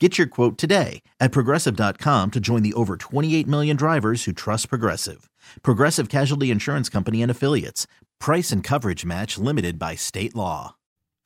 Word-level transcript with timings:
Get 0.00 0.18
your 0.18 0.26
quote 0.26 0.58
today 0.58 1.02
at 1.20 1.30
progressive.com 1.30 2.32
to 2.32 2.40
join 2.40 2.62
the 2.64 2.74
over 2.74 2.96
28 2.96 3.46
million 3.46 3.76
drivers 3.76 4.24
who 4.24 4.32
trust 4.32 4.68
Progressive. 4.68 5.30
Progressive 5.62 6.08
Casualty 6.08 6.50
Insurance 6.50 6.88
Company 6.88 7.22
and 7.22 7.30
Affiliates. 7.30 7.86
Price 8.18 8.50
and 8.50 8.64
coverage 8.64 9.04
match 9.04 9.38
limited 9.38 9.78
by 9.78 9.94
state 9.94 10.34
law. 10.34 10.74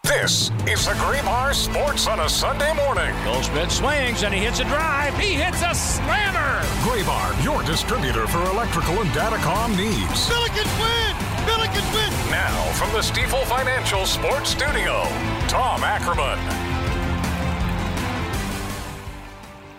This 0.04 0.50
is 0.68 0.84
the 0.84 0.92
Graybar 1.00 1.54
Sports 1.54 2.06
on 2.06 2.20
a 2.20 2.28
Sunday 2.28 2.72
morning. 2.74 3.14
Goldschmidt 3.24 3.70
swings 3.70 4.22
and 4.22 4.34
he 4.34 4.40
hits 4.40 4.60
a 4.60 4.64
drive. 4.64 5.16
He 5.18 5.32
hits 5.32 5.62
a 5.62 5.74
slammer. 5.74 6.60
Graybar, 6.84 7.42
your 7.42 7.62
distributor 7.62 8.26
for 8.26 8.42
electrical 8.50 9.00
and 9.00 9.10
datacom 9.10 9.76
needs. 9.78 10.28
Billikens 10.28 10.78
win! 10.78 11.16
Billikens 11.48 11.94
win! 11.94 12.30
Now, 12.30 12.70
from 12.74 12.92
the 12.92 12.98
Stifel 12.98 13.44
Financial 13.46 14.04
Sports 14.04 14.50
Studio, 14.50 15.04
Tom 15.48 15.82
Ackerman. 15.82 16.67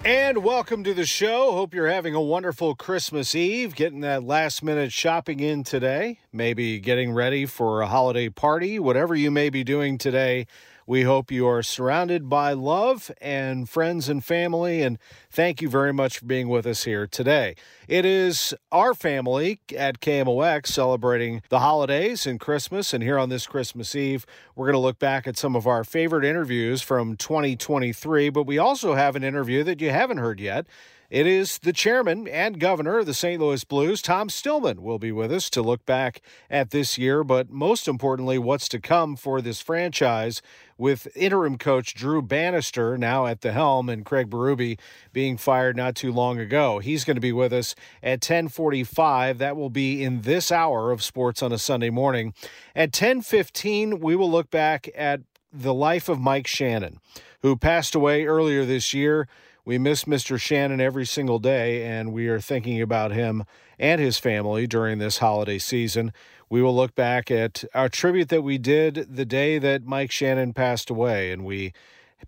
And 0.05 0.45
welcome 0.45 0.85
to 0.85 0.93
the 0.93 1.05
show. 1.05 1.51
Hope 1.51 1.73
you're 1.73 1.89
having 1.89 2.15
a 2.15 2.21
wonderful 2.21 2.73
Christmas 2.73 3.35
Eve, 3.35 3.75
getting 3.75 3.99
that 3.99 4.23
last 4.23 4.63
minute 4.63 4.93
shopping 4.93 5.41
in 5.41 5.65
today, 5.65 6.19
maybe 6.31 6.79
getting 6.79 7.11
ready 7.11 7.45
for 7.45 7.81
a 7.81 7.87
holiday 7.87 8.29
party, 8.29 8.79
whatever 8.79 9.13
you 9.13 9.29
may 9.29 9.49
be 9.49 9.61
doing 9.65 9.97
today. 9.97 10.47
We 10.89 11.03
hope 11.03 11.31
you 11.31 11.45
are 11.45 11.61
surrounded 11.61 12.29
by 12.29 12.53
love 12.53 13.11
and 13.21 13.69
friends 13.69 14.09
and 14.09 14.25
family. 14.25 14.81
And 14.81 14.97
thank 15.29 15.61
you 15.61 15.69
very 15.69 15.93
much 15.93 16.17
for 16.17 16.25
being 16.25 16.49
with 16.49 16.65
us 16.65 16.85
here 16.85 17.05
today. 17.05 17.53
It 17.87 18.05
is 18.05 18.55
our 18.71 18.95
family 18.95 19.59
at 19.77 19.99
KMOX 19.99 20.65
celebrating 20.65 21.43
the 21.49 21.59
holidays 21.59 22.25
and 22.25 22.39
Christmas. 22.39 22.91
And 22.91 23.03
here 23.03 23.19
on 23.19 23.29
this 23.29 23.45
Christmas 23.45 23.95
Eve, 23.95 24.25
we're 24.55 24.65
going 24.65 24.73
to 24.73 24.79
look 24.79 24.97
back 24.97 25.27
at 25.27 25.37
some 25.37 25.55
of 25.55 25.67
our 25.67 25.83
favorite 25.83 26.25
interviews 26.25 26.81
from 26.81 27.15
2023. 27.17 28.31
But 28.31 28.47
we 28.47 28.57
also 28.57 28.95
have 28.95 29.15
an 29.15 29.23
interview 29.23 29.63
that 29.65 29.79
you 29.79 29.91
haven't 29.91 30.17
heard 30.17 30.39
yet. 30.39 30.65
It 31.09 31.25
is 31.25 31.57
the 31.57 31.73
chairman 31.73 32.27
and 32.27 32.59
governor 32.59 32.99
of 32.99 33.07
the 33.07 33.15
St. 33.15 33.41
Louis 33.41 33.63
Blues, 33.63 33.99
Tom 33.99 34.29
Stillman, 34.29 34.83
will 34.83 34.99
be 34.99 35.11
with 35.11 35.31
us 35.31 35.49
to 35.49 35.63
look 35.63 35.83
back 35.83 36.21
at 36.51 36.69
this 36.69 36.99
year, 36.99 37.23
but 37.23 37.49
most 37.49 37.87
importantly, 37.87 38.37
what's 38.37 38.69
to 38.69 38.79
come 38.79 39.15
for 39.15 39.41
this 39.41 39.59
franchise 39.59 40.43
with 40.77 41.07
interim 41.15 41.57
coach 41.57 41.95
Drew 41.95 42.21
Bannister 42.21 42.95
now 42.95 43.25
at 43.25 43.41
the 43.41 43.53
helm 43.53 43.89
and 43.89 44.05
Craig 44.05 44.29
Berube 44.29 44.77
being 45.11 45.35
fired 45.35 45.75
not 45.75 45.95
too 45.95 46.11
long 46.11 46.37
ago. 46.37 46.77
He's 46.77 47.03
going 47.03 47.17
to 47.17 47.21
be 47.21 47.33
with 47.33 47.53
us 47.53 47.73
at 48.03 48.19
1045. 48.23 49.39
That 49.39 49.57
will 49.57 49.71
be 49.71 50.03
in 50.03 50.21
this 50.21 50.51
hour 50.51 50.91
of 50.91 51.03
sports 51.03 51.41
on 51.41 51.51
a 51.51 51.57
Sunday 51.57 51.89
morning. 51.89 52.35
At 52.75 52.89
1015, 52.89 53.99
we 53.99 54.15
will 54.15 54.29
look 54.29 54.51
back 54.51 54.87
at 54.93 55.21
the 55.51 55.73
life 55.73 56.07
of 56.07 56.19
Mike 56.19 56.45
Shannon, 56.45 56.99
who 57.41 57.55
passed 57.55 57.95
away 57.95 58.25
earlier 58.25 58.63
this 58.63 58.93
year. 58.93 59.27
We 59.69 59.77
miss 59.77 60.05
Mr. 60.05 60.41
Shannon 60.41 60.81
every 60.81 61.05
single 61.05 61.37
day, 61.37 61.85
and 61.85 62.11
we 62.11 62.27
are 62.27 62.41
thinking 62.41 62.81
about 62.81 63.11
him 63.11 63.43
and 63.77 64.01
his 64.01 64.17
family 64.17 64.65
during 64.65 64.97
this 64.97 65.19
holiday 65.19 65.59
season. 65.59 66.11
We 66.49 66.63
will 66.63 66.75
look 66.75 66.95
back 66.95 67.29
at 67.29 67.63
our 67.75 67.87
tribute 67.87 68.29
that 68.29 68.41
we 68.41 68.57
did 68.57 68.95
the 69.15 69.25
day 69.25 69.59
that 69.59 69.85
Mike 69.85 70.09
Shannon 70.09 70.53
passed 70.53 70.89
away, 70.89 71.31
and 71.31 71.45
we 71.45 71.73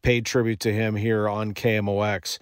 paid 0.04 0.24
tribute 0.24 0.60
to 0.60 0.72
him 0.72 0.98
here 0.98 1.28
on 1.28 1.56
KMOX. 1.56 2.38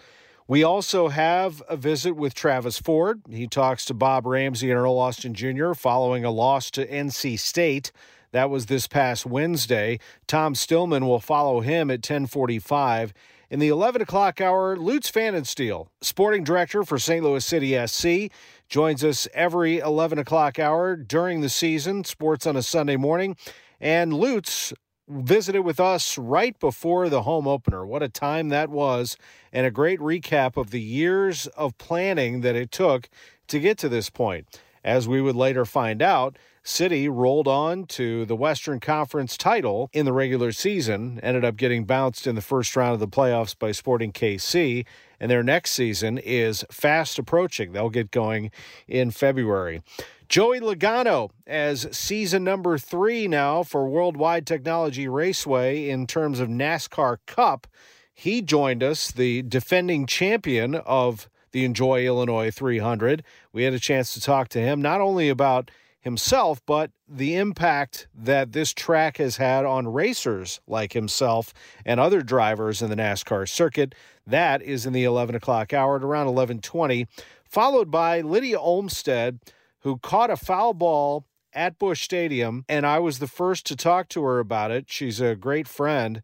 We 0.50 0.66
also 0.66 1.08
have 1.08 1.64
a 1.70 1.78
visit 1.78 2.18
with 2.18 2.34
Travis 2.34 2.78
Ford. 2.78 3.22
He 3.30 3.48
talks 3.48 3.86
to 3.86 3.94
Bob 3.94 4.26
Ramsey 4.26 4.70
and 4.70 4.78
Earl 4.78 4.98
Austin 4.98 5.34
Jr. 5.34 5.72
following 5.76 6.26
a 6.26 6.30
loss 6.30 6.70
to 6.72 6.86
NC 6.86 7.40
State. 7.40 7.94
That 8.34 8.50
was 8.50 8.66
this 8.66 8.86
past 8.86 9.26
Wednesday. 9.26 10.00
Tom 10.28 10.56
Stillman 10.56 11.08
will 11.08 11.22
follow 11.22 11.62
him 11.62 11.90
at 11.90 12.00
1045. 12.00 13.14
In 13.50 13.58
the 13.58 13.70
11 13.70 14.04
o'clock 14.04 14.40
hour, 14.40 14.78
Lutz 14.78 15.10
Pfannenstiel, 15.10 15.88
sporting 16.02 16.44
director 16.44 16.84
for 16.84 17.00
St. 17.00 17.24
Louis 17.24 17.44
City 17.44 17.76
SC, 17.88 18.32
joins 18.68 19.04
us 19.04 19.28
every 19.34 19.80
11 19.80 20.20
o'clock 20.20 20.60
hour 20.60 20.96
during 20.96 21.42
the 21.42 21.50
season, 21.50 22.04
sports 22.04 22.46
on 22.46 22.56
a 22.56 22.62
Sunday 22.62 22.96
morning. 22.96 23.36
And 23.82 24.14
Lutz 24.14 24.72
visited 25.08 25.62
with 25.62 25.80
us 25.80 26.16
right 26.16 26.60
before 26.60 27.10
the 27.10 27.24
home 27.24 27.48
opener. 27.48 27.88
What 27.88 28.04
a 28.04 28.10
time 28.10 28.50
that 28.50 28.70
was, 28.70 29.18
and 29.52 29.66
a 29.66 29.72
great 29.72 30.00
recap 30.00 30.56
of 30.56 30.70
the 30.70 30.82
years 30.82 31.48
of 31.58 31.76
planning 31.80 32.42
that 32.42 32.56
it 32.56 32.72
took 32.72 33.10
to 33.48 33.60
get 33.60 33.80
to 33.80 33.90
this 33.90 34.12
point. 34.12 34.62
As 34.84 35.08
we 35.08 35.22
would 35.22 35.36
later 35.36 35.66
find 35.66 36.04
out, 36.04 36.38
City 36.64 37.08
rolled 37.08 37.48
on 37.48 37.86
to 37.86 38.26
the 38.26 38.36
Western 38.36 38.80
Conference 38.80 39.38
title 39.38 39.90
in 39.94 40.06
the 40.06 40.14
regular 40.14 40.52
season, 40.52 41.20
ended 41.24 41.46
up 41.46 41.56
getting 41.56 41.86
bounced 41.86 42.28
in 42.28 42.36
the 42.36 42.42
first 42.42 42.76
round 42.76 42.94
of 42.94 43.00
the 43.00 43.08
playoffs 43.08 43.58
by 43.58 43.72
Sporting 43.72 44.12
KC, 44.12 44.86
and 45.20 45.32
their 45.32 45.44
next 45.44 45.72
season 45.72 46.18
is 46.18 46.66
fast 46.72 47.18
approaching. 47.18 47.72
They'll 47.72 47.90
get 47.90 48.12
going 48.12 48.52
in 48.88 49.12
February. 49.12 49.82
Joey 50.28 50.60
Logano 50.60 51.32
as 51.48 51.88
season 51.92 52.44
number 52.44 52.78
three 52.78 53.28
now 53.28 53.64
for 53.64 53.90
Worldwide 53.90 54.46
Technology 54.46 55.08
Raceway 55.08 55.90
in 55.90 56.06
terms 56.06 56.40
of 56.40 56.50
NASCAR 56.50 57.18
Cup. 57.26 57.66
He 58.14 58.42
joined 58.42 58.84
us, 58.84 59.12
the 59.12 59.42
defending 59.42 60.06
champion 60.06 60.76
of 60.76 61.30
the 61.52 61.66
Enjoy 61.66 62.06
Illinois 62.06 62.52
300. 62.52 63.24
We 63.52 63.64
had 63.64 63.74
a 63.74 63.80
chance 63.80 64.14
to 64.14 64.22
talk 64.22 64.50
to 64.50 64.60
him 64.60 64.82
not 64.82 65.02
only 65.02 65.30
about 65.30 65.72
himself, 66.02 66.62
but 66.66 66.92
the 67.08 67.36
impact 67.36 68.08
that 68.14 68.54
this 68.54 68.74
track 68.74 69.18
has 69.18 69.38
had 69.38 69.66
on 69.66 69.88
racers 69.88 70.62
like 70.68 70.94
himself 70.94 71.54
and 71.86 72.00
other 72.00 72.22
drivers 72.22 72.82
in 72.82 72.90
the 72.90 72.96
NASCAR 72.96 73.48
circuit. 73.48 73.94
That 74.26 74.62
is 74.62 74.86
in 74.86 74.94
the 74.94 75.04
11 75.04 75.36
o'clock 75.36 75.74
hour 75.74 75.98
at 75.98 76.04
around 76.04 76.28
11:20, 76.28 77.08
followed 77.44 77.92
by 77.92 78.22
Lydia 78.22 78.60
Olmstead, 78.60 79.40
who 79.80 79.98
caught 79.98 80.30
a 80.30 80.38
foul 80.38 80.74
ball 80.74 81.26
at 81.54 81.80
Busch 81.80 82.04
Stadium, 82.04 82.64
and 82.70 82.86
I 82.86 83.00
was 83.00 83.20
the 83.20 83.28
first 83.28 83.66
to 83.68 83.76
talk 83.76 84.08
to 84.10 84.24
her 84.24 84.40
about 84.40 84.72
it. 84.72 84.90
She's 84.90 85.20
a 85.20 85.36
great 85.36 85.68
friend. 85.68 86.22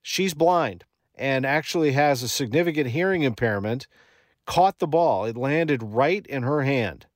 She's 0.00 0.34
blind 0.34 0.84
and 1.16 1.44
actually 1.46 1.92
has 1.92 2.22
a 2.22 2.28
significant 2.28 2.90
hearing 2.90 3.22
impairment. 3.22 3.86
Caught 4.46 4.78
the 4.78 4.86
ball; 4.86 5.24
it 5.24 5.36
landed 5.36 5.82
right 5.82 6.26
in 6.26 6.42
her 6.42 6.62
hand 6.62 7.06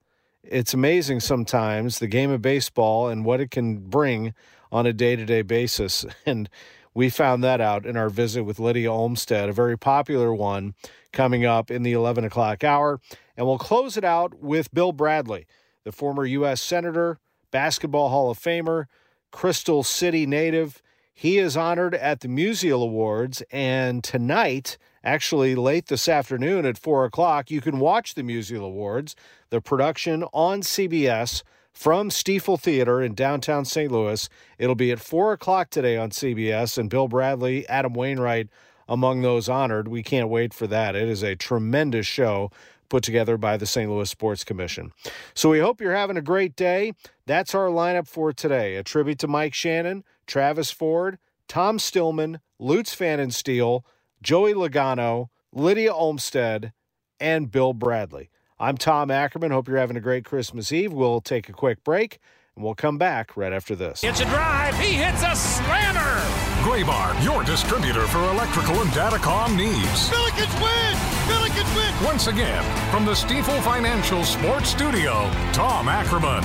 it's 0.51 0.75
amazing 0.75 1.21
sometimes 1.21 1.99
the 1.99 2.07
game 2.07 2.31
of 2.31 2.43
baseball 2.43 3.09
and 3.09 3.25
what 3.25 3.41
it 3.41 3.51
can 3.51 3.79
bring 3.79 4.35
on 4.73 4.87
a 4.87 4.93
day 4.93 5.17
to 5.17 5.25
day 5.25 5.43
basis. 5.43 6.05
And 6.27 6.49
we 6.95 7.11
found 7.11 7.45
that 7.45 7.61
out 7.61 7.87
in 7.87 7.97
our 7.97 8.09
visit 8.09 8.43
with 8.43 8.59
Lydia 8.59 8.91
Olmstead, 8.91 9.49
a 9.49 9.53
very 9.53 9.79
popular 9.79 10.35
one 10.35 10.75
coming 11.13 11.45
up 11.45 11.71
in 11.71 11.85
the 11.85 11.93
11 11.93 12.25
o'clock 12.25 12.65
hour. 12.65 13.01
And 13.37 13.47
we'll 13.47 13.59
close 13.59 13.97
it 13.97 14.05
out 14.05 14.35
with 14.41 14.75
Bill 14.75 14.91
Bradley, 14.91 15.47
the 15.85 15.93
former 15.93 16.25
U.S. 16.25 16.61
Senator, 16.61 17.21
Basketball 17.53 18.09
Hall 18.09 18.31
of 18.31 18.39
Famer, 18.39 18.87
Crystal 19.31 19.85
City 19.85 20.27
native. 20.27 20.83
He 21.15 21.39
is 21.39 21.57
honored 21.57 21.95
at 21.95 22.21
the 22.21 22.29
Musial 22.29 22.83
Awards, 22.83 23.43
and 23.53 24.03
tonight, 24.03 24.77
actually 25.05 25.55
late 25.55 25.87
this 25.87 26.09
afternoon 26.09 26.67
at 26.67 26.79
4 26.79 27.05
o'clock, 27.05 27.51
you 27.51 27.61
can 27.61 27.79
watch 27.79 28.15
the 28.15 28.23
Musial 28.23 28.65
Awards 28.65 29.15
the 29.51 29.61
production 29.61 30.25
on 30.33 30.63
CBS 30.63 31.43
from 31.73 32.11
Stifel 32.11 32.61
Theater 32.61 33.01
in 33.01 33.15
downtown 33.15 33.65
St. 33.65 33.91
Louis. 33.91 34.29
It'll 34.59 34.75
be 34.75 34.91
at 34.91 35.01
4 35.01 35.33
o'clock 35.33 35.71
today 35.71 35.97
on 35.97 36.11
CBS, 36.11 36.77
and 36.77 36.91
Bill 36.91 37.09
Bradley, 37.09 37.69
Adam 37.69 37.95
Wainwright, 37.95 38.49
among 38.89 39.23
those 39.23 39.49
honored. 39.49 39.89
We 39.89 40.03
can't 40.03 40.29
wait 40.29 40.53
for 40.53 40.67
that. 40.67 40.97
It 40.97 41.09
is 41.09 41.23
a 41.23 41.37
tremendous 41.37 42.07
show 42.07 42.51
put 42.89 43.05
together 43.05 43.37
by 43.37 43.57
the 43.57 43.67
St. 43.67 43.91
Louis 43.91 44.09
Sports 44.09 44.45
Commission. 44.45 44.93
So 45.35 45.51
we 45.51 45.61
hope 45.61 45.81
you're 45.81 45.95
having 45.95 46.17
a 46.17 46.23
great 46.23 46.57
day. 46.57 46.95
That's 47.27 47.55
our 47.55 47.69
lineup 47.69 48.09
for 48.09 48.33
today. 48.33 48.77
A 48.77 48.83
tribute 48.83 49.19
to 49.21 49.29
Mike 49.29 49.55
Shannon, 49.55 50.05
Travis 50.27 50.71
Ford, 50.71 51.19
Tom 51.49 51.79
Stillman, 51.79 52.41
Lutz 52.59 52.95
Pfannenstiel, 52.97 53.83
Joey 54.23 54.53
Logano, 54.55 55.29
Lydia 55.53 55.93
Olmstead, 55.93 56.73
and 57.21 57.51
Bill 57.51 57.73
Bradley. 57.73 58.31
I'm 58.59 58.77
Tom 58.77 59.11
Ackerman. 59.11 59.53
Hope 59.53 59.69
you're 59.69 59.77
having 59.77 59.97
a 59.97 60.01
great 60.01 60.25
Christmas 60.25 60.73
Eve. 60.73 60.93
We'll 60.93 61.21
take 61.21 61.49
a 61.49 61.53
quick 61.53 61.85
break 61.85 62.19
and 62.57 62.65
we'll 62.65 62.75
come 62.75 62.99
back 62.99 63.37
right 63.37 63.53
after 63.53 63.77
this. 63.77 64.03
It's 64.03 64.21
a 64.21 64.25
drive. 64.25 64.77
He 64.81 64.95
hits 64.95 65.23
a 65.23 65.37
slammer. 65.37 66.21
Graybar, 66.63 67.23
your 67.23 67.45
distributor 67.45 68.07
for 68.09 68.19
electrical 68.19 68.81
and 68.81 68.91
datacom 68.91 69.57
needs. 69.57 70.09
Billikens 70.09 70.61
win! 70.61 70.97
Billikens 71.29 71.77
win! 71.77 72.05
Once 72.05 72.27
again, 72.27 72.65
from 72.91 73.05
the 73.05 73.13
Stifel 73.13 73.63
Financial 73.63 74.25
Sports 74.25 74.71
Studio, 74.71 75.31
Tom 75.53 75.89
Ackerman. 75.89 76.43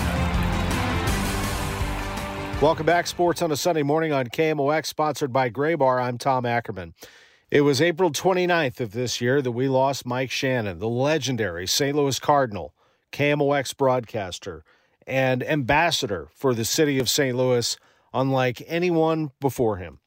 Welcome 2.61 2.85
back, 2.85 3.07
Sports 3.07 3.41
on 3.41 3.51
a 3.51 3.57
Sunday 3.57 3.83
morning 3.83 4.13
on 4.13 4.27
KMOX, 4.27 4.85
sponsored 4.85 5.33
by 5.33 5.49
Graybar. 5.49 6.01
I'm 6.01 6.19
Tom 6.19 6.45
Ackerman. 6.45 6.93
It 7.53 7.61
was 7.61 7.83
April 7.83 8.09
29th 8.09 8.79
of 8.79 8.93
this 8.93 9.21
year 9.21 9.39
that 9.39 9.51
we 9.51 9.67
lost 9.67 10.07
Mike 10.07 10.31
Shannon, 10.31 10.79
the 10.79 10.89
legendary 10.89 11.67
St. 11.67 11.95
Louis 11.95 12.19
Cardinal, 12.19 12.73
KMOX 13.11 13.77
broadcaster, 13.77 14.63
and 15.05 15.43
ambassador 15.43 16.29
for 16.33 16.55
the 16.55 16.65
city 16.65 16.97
of 16.97 17.07
St. 17.07 17.37
Louis, 17.37 17.77
unlike 18.11 18.63
anyone 18.65 19.29
before 19.39 19.77
him. 19.77 19.99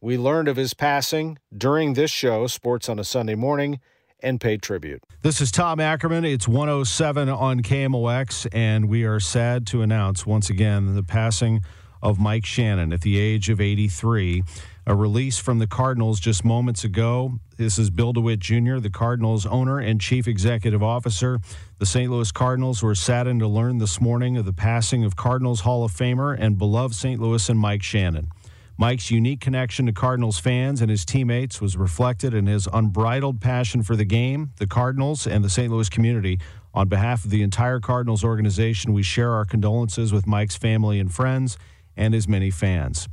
We 0.00 0.16
learned 0.16 0.46
of 0.46 0.56
his 0.56 0.72
passing 0.72 1.40
during 1.52 1.94
this 1.94 2.12
show, 2.12 2.46
Sports 2.46 2.88
on 2.88 3.00
a 3.00 3.04
Sunday 3.04 3.34
morning, 3.34 3.80
and 4.20 4.40
paid 4.40 4.62
tribute. 4.62 5.02
This 5.22 5.40
is 5.40 5.50
Tom 5.50 5.80
Ackerman. 5.80 6.24
It's 6.24 6.46
107 6.46 7.28
on 7.28 7.62
KMOX, 7.62 8.46
and 8.52 8.88
we 8.88 9.02
are 9.02 9.18
sad 9.18 9.66
to 9.66 9.82
announce 9.82 10.24
once 10.26 10.48
again 10.48 10.94
the 10.94 11.02
passing 11.02 11.60
of 12.04 12.20
Mike 12.20 12.46
Shannon 12.46 12.92
at 12.92 13.00
the 13.00 13.18
age 13.18 13.48
of 13.48 13.60
83. 13.60 14.44
A 14.86 14.94
release 14.94 15.38
from 15.38 15.60
the 15.60 15.66
Cardinals 15.66 16.20
just 16.20 16.44
moments 16.44 16.84
ago. 16.84 17.40
This 17.56 17.78
is 17.78 17.88
Bill 17.88 18.12
DeWitt 18.12 18.38
Jr., 18.38 18.76
the 18.76 18.90
Cardinals 18.90 19.46
owner 19.46 19.78
and 19.78 19.98
chief 19.98 20.28
executive 20.28 20.82
officer. 20.82 21.38
The 21.78 21.86
St. 21.86 22.10
Louis 22.10 22.30
Cardinals 22.30 22.82
were 22.82 22.94
saddened 22.94 23.40
to 23.40 23.48
learn 23.48 23.78
this 23.78 23.98
morning 23.98 24.36
of 24.36 24.44
the 24.44 24.52
passing 24.52 25.02
of 25.02 25.16
Cardinals 25.16 25.60
Hall 25.60 25.84
of 25.84 25.92
Famer 25.92 26.36
and 26.38 26.58
beloved 26.58 26.94
St. 26.94 27.18
Louis 27.18 27.48
and 27.48 27.58
Mike 27.58 27.82
Shannon. 27.82 28.28
Mike's 28.76 29.10
unique 29.10 29.40
connection 29.40 29.86
to 29.86 29.92
Cardinals 29.92 30.38
fans 30.38 30.82
and 30.82 30.90
his 30.90 31.06
teammates 31.06 31.62
was 31.62 31.78
reflected 31.78 32.34
in 32.34 32.46
his 32.46 32.68
unbridled 32.70 33.40
passion 33.40 33.82
for 33.82 33.96
the 33.96 34.04
game, 34.04 34.50
the 34.58 34.66
Cardinals, 34.66 35.26
and 35.26 35.42
the 35.42 35.48
St. 35.48 35.72
Louis 35.72 35.88
community. 35.88 36.38
On 36.74 36.88
behalf 36.88 37.24
of 37.24 37.30
the 37.30 37.40
entire 37.40 37.80
Cardinals 37.80 38.22
organization, 38.22 38.92
we 38.92 39.02
share 39.02 39.32
our 39.32 39.46
condolences 39.46 40.12
with 40.12 40.26
Mike's 40.26 40.56
family 40.56 41.00
and 41.00 41.10
friends 41.10 41.56
and 41.96 42.12
his 42.12 42.28
many 42.28 42.50
fans. 42.50 43.08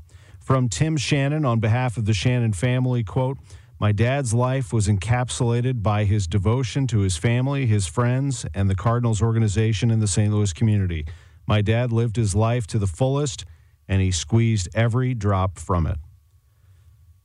From 0.51 0.67
Tim 0.67 0.97
Shannon 0.97 1.45
on 1.45 1.61
behalf 1.61 1.95
of 1.95 2.03
the 2.03 2.13
Shannon 2.13 2.51
family, 2.51 3.05
quote, 3.05 3.37
my 3.79 3.93
dad's 3.93 4.33
life 4.33 4.73
was 4.73 4.89
encapsulated 4.89 5.81
by 5.81 6.03
his 6.03 6.27
devotion 6.27 6.87
to 6.87 6.99
his 6.99 7.15
family, 7.15 7.65
his 7.65 7.87
friends, 7.87 8.45
and 8.53 8.69
the 8.69 8.75
Cardinals 8.75 9.21
organization 9.21 9.89
in 9.89 10.01
the 10.01 10.09
St. 10.09 10.29
Louis 10.29 10.51
community. 10.51 11.05
My 11.47 11.61
dad 11.61 11.93
lived 11.93 12.17
his 12.17 12.35
life 12.35 12.67
to 12.67 12.79
the 12.79 12.85
fullest, 12.85 13.45
and 13.87 14.01
he 14.01 14.11
squeezed 14.11 14.67
every 14.75 15.13
drop 15.13 15.57
from 15.57 15.87
it. 15.87 15.99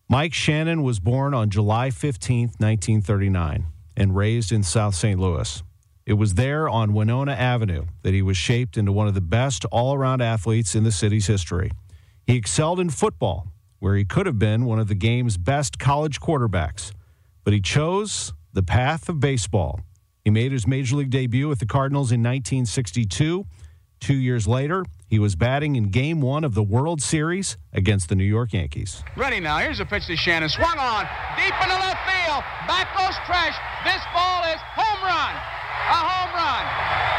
Mike 0.08 0.32
Shannon 0.32 0.84
was 0.84 1.00
born 1.00 1.34
on 1.34 1.50
July 1.50 1.90
15, 1.90 2.42
1939, 2.58 3.66
and 3.96 4.14
raised 4.14 4.52
in 4.52 4.62
South 4.62 4.94
St. 4.94 5.18
Louis. 5.18 5.64
It 6.06 6.12
was 6.12 6.34
there 6.34 6.68
on 6.68 6.94
Winona 6.94 7.32
Avenue 7.32 7.86
that 8.04 8.14
he 8.14 8.22
was 8.22 8.36
shaped 8.36 8.76
into 8.76 8.92
one 8.92 9.08
of 9.08 9.14
the 9.14 9.20
best 9.20 9.64
all 9.72 9.94
around 9.94 10.20
athletes 10.20 10.76
in 10.76 10.84
the 10.84 10.92
city's 10.92 11.26
history. 11.26 11.72
He 12.26 12.34
excelled 12.34 12.80
in 12.80 12.90
football, 12.90 13.46
where 13.78 13.94
he 13.94 14.04
could 14.04 14.26
have 14.26 14.38
been 14.38 14.64
one 14.64 14.80
of 14.80 14.88
the 14.88 14.96
game's 14.96 15.36
best 15.36 15.78
college 15.78 16.20
quarterbacks, 16.20 16.92
but 17.44 17.52
he 17.52 17.60
chose 17.60 18.32
the 18.52 18.64
path 18.64 19.08
of 19.08 19.20
baseball. 19.20 19.80
He 20.24 20.30
made 20.30 20.50
his 20.50 20.66
major 20.66 20.96
league 20.96 21.10
debut 21.10 21.46
with 21.46 21.60
the 21.60 21.66
Cardinals 21.66 22.10
in 22.10 22.20
1962. 22.20 23.46
Two 24.00 24.14
years 24.14 24.48
later, 24.48 24.84
he 25.06 25.20
was 25.20 25.36
batting 25.36 25.76
in 25.76 25.90
game 25.90 26.20
one 26.20 26.42
of 26.42 26.54
the 26.54 26.64
World 26.64 27.00
Series 27.00 27.56
against 27.72 28.08
the 28.08 28.16
New 28.16 28.24
York 28.24 28.52
Yankees. 28.52 29.04
Ready 29.16 29.38
now. 29.38 29.58
Here's 29.58 29.78
a 29.78 29.84
pitch 29.84 30.06
to 30.08 30.16
Shannon. 30.16 30.48
Swung 30.48 30.78
on. 30.78 31.06
Deep 31.36 31.54
into 31.62 31.76
left 31.76 32.02
field. 32.10 32.42
Back 32.66 32.90
goes 32.98 33.14
Tresh. 33.22 33.54
This 33.84 34.02
ball 34.12 34.42
is 34.50 34.60
home 34.74 35.00
run. 35.06 35.32
A 35.90 36.00
home 36.02 36.34
run. 36.34 37.15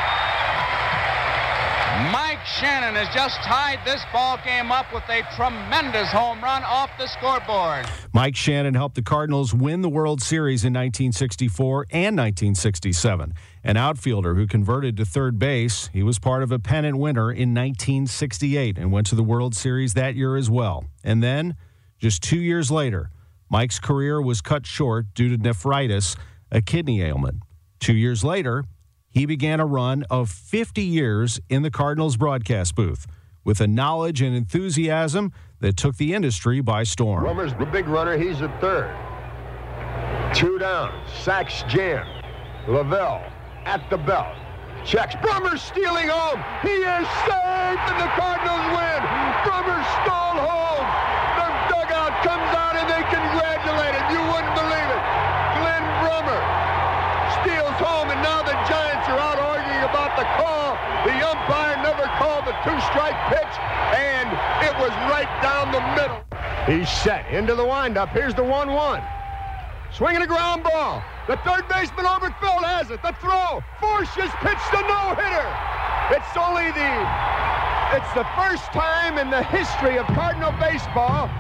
Shannon 2.47 2.95
has 2.95 3.13
just 3.13 3.35
tied 3.41 3.79
this 3.83 4.01
ball 4.13 4.39
game 4.45 4.71
up 4.71 4.93
with 4.93 5.03
a 5.09 5.21
tremendous 5.35 6.09
home 6.09 6.41
run 6.41 6.63
off 6.63 6.89
the 6.97 7.05
scoreboard. 7.07 7.85
Mike 8.13 8.37
Shannon 8.37 8.73
helped 8.73 8.95
the 8.95 9.01
Cardinals 9.01 9.53
win 9.53 9.81
the 9.81 9.89
World 9.89 10.21
Series 10.21 10.63
in 10.63 10.71
1964 10.71 11.87
and 11.91 12.15
1967. 12.15 13.33
An 13.65 13.77
outfielder 13.77 14.35
who 14.35 14.47
converted 14.47 14.95
to 14.95 15.05
third 15.05 15.37
base, 15.37 15.89
he 15.91 16.01
was 16.01 16.19
part 16.19 16.41
of 16.41 16.53
a 16.53 16.57
pennant 16.57 16.97
winner 16.97 17.31
in 17.31 17.53
1968 17.53 18.77
and 18.77 18.93
went 18.93 19.07
to 19.07 19.15
the 19.15 19.23
World 19.23 19.53
Series 19.53 19.93
that 19.95 20.15
year 20.15 20.37
as 20.37 20.49
well. 20.49 20.85
And 21.03 21.21
then, 21.21 21.57
just 21.99 22.23
two 22.23 22.39
years 22.39 22.71
later, 22.71 23.11
Mike's 23.49 23.77
career 23.77 24.21
was 24.21 24.39
cut 24.39 24.65
short 24.65 25.13
due 25.13 25.29
to 25.35 25.37
nephritis, 25.37 26.15
a 26.49 26.61
kidney 26.61 27.01
ailment. 27.01 27.41
Two 27.79 27.95
years 27.95 28.23
later, 28.23 28.63
he 29.17 29.25
began 29.25 29.59
a 29.59 29.65
run 29.65 30.03
of 30.09 30.29
50 30.29 30.83
years 30.83 31.39
in 31.49 31.63
the 31.63 31.71
Cardinals 31.71 32.17
broadcast 32.17 32.75
booth 32.75 33.07
with 33.43 33.59
a 33.59 33.67
knowledge 33.67 34.21
and 34.21 34.35
enthusiasm 34.35 35.31
that 35.59 35.75
took 35.75 35.97
the 35.97 36.13
industry 36.13 36.61
by 36.61 36.83
storm. 36.83 37.23
Brummer's 37.23 37.53
the 37.57 37.65
big 37.65 37.87
runner. 37.87 38.15
He's 38.15 38.41
at 38.43 38.61
third. 38.61 38.95
Two 40.35 40.59
down. 40.59 41.03
Sacks 41.23 41.63
jam. 41.67 42.05
Lavelle 42.67 43.23
at 43.65 43.89
the 43.89 43.97
belt. 43.97 44.35
Checks. 44.85 45.15
Brummer 45.15 45.57
stealing 45.57 46.07
home. 46.07 46.43
He 46.61 46.69
is 46.69 47.07
safe, 47.25 47.81
and 47.89 47.99
the 47.99 48.11
Cardinals 48.15 48.65
win. 48.71 49.01
Brummer 49.43 49.81
stole 50.03 50.45
home. 50.45 51.16
Are 59.07 59.19
out 59.19 59.39
arguing 59.39 59.83
about 59.87 60.19
the 60.19 60.27
call. 60.35 60.75
The 61.07 61.15
umpire 61.23 61.79
never 61.79 62.03
called 62.19 62.43
the 62.43 62.51
two-strike 62.67 63.15
pitch, 63.31 63.55
and 63.95 64.27
it 64.67 64.75
was 64.83 64.91
right 65.07 65.31
down 65.41 65.71
the 65.71 65.79
middle. 65.95 66.19
He's 66.67 66.91
set 66.91 67.25
into 67.31 67.55
the 67.55 67.63
windup. 67.63 68.09
Here's 68.09 68.35
the 68.35 68.43
1-1. 68.43 69.01
Swinging 69.93 70.23
a 70.23 70.27
ground 70.27 70.63
ball. 70.63 71.01
The 71.25 71.37
third 71.47 71.69
baseman 71.69 72.03
Oberkfell 72.03 72.59
has 72.67 72.91
it. 72.91 73.01
The 73.01 73.15
throw. 73.23 73.63
Forsch 73.79 74.11
just 74.11 74.35
pitched 74.43 74.73
a 74.75 74.83
no-hitter. 74.83 75.47
It's 76.11 76.35
only 76.35 76.67
the 76.75 76.91
it's 77.95 78.11
the 78.11 78.27
first 78.35 78.65
time 78.75 79.17
in 79.17 79.29
the 79.29 79.43
history 79.43 79.97
of 79.97 80.05
Cardinal 80.07 80.51
baseball 80.59 81.31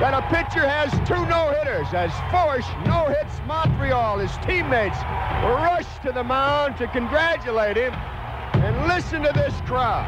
that 0.00 0.14
a 0.14 0.22
pitcher 0.28 0.64
has 0.66 0.92
two 1.08 1.26
no-hitters. 1.26 1.92
As 1.92 2.12
Forsch 2.30 2.68
no-hits 2.86 3.40
Montreal, 3.46 4.18
his 4.18 4.30
teammates 4.46 4.96
rush 5.42 5.86
to 6.02 6.12
the 6.12 6.22
mound 6.22 6.76
to 6.76 6.86
congratulate 6.86 7.76
him. 7.76 7.92
And 8.54 8.86
listen 8.86 9.22
to 9.22 9.32
this 9.32 9.54
crowd. 9.62 10.06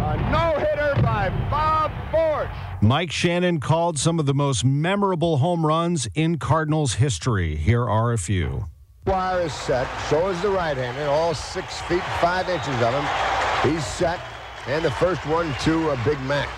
A 0.00 0.30
no-hitter 0.30 1.02
by 1.02 1.30
Bob 1.50 1.90
Forsch. 2.12 2.50
Mike 2.80 3.10
Shannon 3.10 3.58
called 3.58 3.98
some 3.98 4.20
of 4.20 4.26
the 4.26 4.34
most 4.34 4.64
memorable 4.64 5.38
home 5.38 5.66
runs 5.66 6.06
in 6.14 6.38
Cardinals 6.38 6.94
history. 6.94 7.56
Here 7.56 7.84
are 7.84 8.12
a 8.12 8.18
few. 8.18 8.68
Wire 9.06 9.40
is 9.40 9.52
set. 9.52 9.88
So 10.08 10.28
is 10.28 10.40
the 10.40 10.50
right-hander. 10.50 11.10
All 11.10 11.34
six 11.34 11.80
feet 11.82 12.02
five 12.20 12.48
inches 12.48 12.80
of 12.80 12.94
him. 12.94 13.72
He's 13.72 13.84
set. 13.84 14.20
And 14.68 14.84
the 14.84 14.90
first 14.92 15.26
one 15.26 15.52
to 15.62 15.90
a 15.90 15.96
Big 16.04 16.20
Mac. 16.22 16.48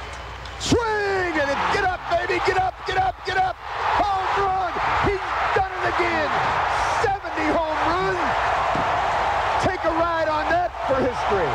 Swing 0.61 0.87
and 1.39 1.51
it, 1.51 1.75
get 1.75 1.85
up, 1.85 2.01
baby, 2.27 2.43
get 2.47 2.59
up, 2.59 2.75
get 2.87 2.99
up, 2.99 3.15
get 3.25 3.37
up. 3.39 3.55
Home 4.03 4.27
run. 4.43 4.73
He's 5.07 5.23
done 5.55 5.71
it 5.71 5.85
again. 5.95 6.31
70 7.07 7.23
home 7.55 7.81
runs. 7.87 8.23
Take 9.63 9.83
a 9.87 9.95
ride 9.95 10.27
on 10.27 10.51
that 10.51 10.75
for 10.91 10.99
history. 10.99 11.51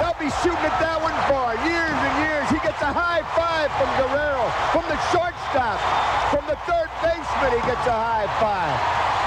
They'll 0.00 0.20
be 0.20 0.28
shooting 0.44 0.66
at 0.66 0.76
that 0.76 0.98
one 1.00 1.16
for 1.28 1.56
years 1.64 1.96
and 1.96 2.14
years. 2.20 2.44
He 2.52 2.60
gets 2.60 2.80
a 2.84 2.92
high 2.92 3.24
five 3.32 3.72
from 3.80 3.88
Guerrero, 3.96 4.44
from 4.76 4.84
the 4.92 4.98
shortstop, 5.08 5.80
from 6.28 6.44
the 6.48 6.58
third 6.68 6.90
baseman. 7.00 7.56
He 7.56 7.62
gets 7.64 7.86
a 7.88 7.96
high 7.96 8.28
five. 8.40 8.76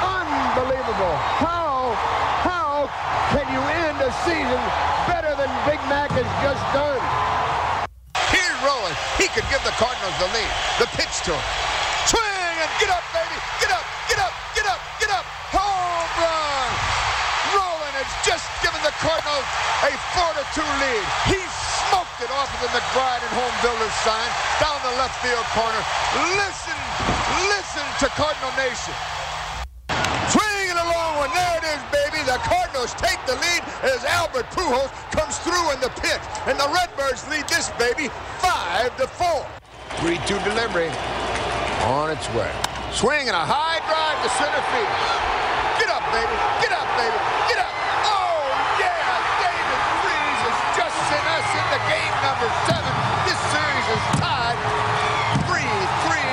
Unbelievable. 0.05 1.15
How, 1.41 1.97
how 2.45 2.85
can 3.33 3.45
you 3.49 3.61
end 3.81 3.97
a 3.97 4.11
season 4.25 4.61
better 5.09 5.33
than 5.37 5.49
Big 5.65 5.81
Mac 5.89 6.11
has 6.13 6.29
just 6.45 6.63
done? 6.73 7.34
He 9.17 9.31
could 9.33 9.47
give 9.49 9.63
the 9.63 9.73
Cardinals 9.79 10.13
the 10.19 10.29
lead. 10.29 10.51
The 10.77 10.89
pitch 10.93 11.15
to 11.25 11.33
him. 11.33 11.45
Swing 12.05 12.55
and 12.61 12.71
get 12.77 12.91
up, 12.93 13.01
baby. 13.09 13.37
Get 13.57 13.71
up, 13.73 13.85
get 14.05 14.19
up, 14.21 14.33
get 14.53 14.65
up, 14.69 14.81
get 15.01 15.09
up. 15.09 15.25
Home 15.55 16.11
run. 16.21 16.69
Rolen 17.55 17.93
has 17.97 18.11
just 18.21 18.45
given 18.61 18.77
the 18.85 18.93
Cardinals 19.01 19.47
a 19.85 19.91
4-2 20.13 20.61
lead. 20.81 21.05
He 21.31 21.41
smoked 21.89 22.19
it 22.21 22.29
off 22.33 22.49
of 22.53 22.59
the 22.61 22.71
McBride 22.73 23.21
and 23.21 23.33
Home 23.37 23.57
Builders 23.65 23.95
sign 24.05 24.29
down 24.61 24.77
the 24.85 24.93
left 25.01 25.17
field 25.21 25.45
corner. 25.57 25.81
Listen, 26.37 26.77
listen 27.49 27.85
to 28.01 28.07
Cardinal 28.13 28.53
Nation. 28.57 28.93
Swinging 30.29 30.77
a 30.77 30.87
long 30.89 31.21
one. 31.21 31.31
There 31.33 31.57
it 31.61 31.65
is, 31.69 31.81
baby. 31.93 32.19
The 32.25 32.41
Cardinals 32.41 32.93
take 32.97 33.21
the 33.29 33.37
lead 33.37 33.61
as 33.85 34.03
Albert 34.05 34.49
Pujols 34.51 34.89
comes 35.13 35.37
through 35.45 35.71
in 35.71 35.79
the 35.79 35.93
pitch. 36.01 36.21
And 36.49 36.57
the 36.59 36.67
Redbirds 36.69 37.27
lead 37.29 37.47
this 37.47 37.69
baby 37.77 38.09
5 38.65 38.97
to 38.97 39.07
4. 39.07 39.45
3-2 40.01 40.41
delivery 40.41 40.89
on 41.85 42.09
its 42.09 42.25
way. 42.33 42.49
Swing 42.89 43.29
and 43.29 43.37
a 43.37 43.45
high 43.45 43.77
drive 43.85 44.17
to 44.25 44.29
center 44.41 44.63
field. 44.73 44.89
Get 45.77 45.89
up, 45.93 46.01
baby. 46.09 46.33
Get 46.65 46.73
up, 46.73 46.89
baby. 46.97 47.13
Get 47.45 47.61
up. 47.61 47.73
Oh, 48.09 48.41
yeah. 48.81 48.89
David 49.37 49.81
Freese 50.01 50.41
has 50.49 50.57
just 50.81 50.97
sent 50.97 51.25
us 51.29 51.45
into 51.45 51.77
game 51.93 52.15
number 52.25 52.49
seven. 52.65 52.93
This 53.29 53.39
series 53.53 53.87
is 53.93 54.03
tied 54.17 54.57
3-3 55.45 55.61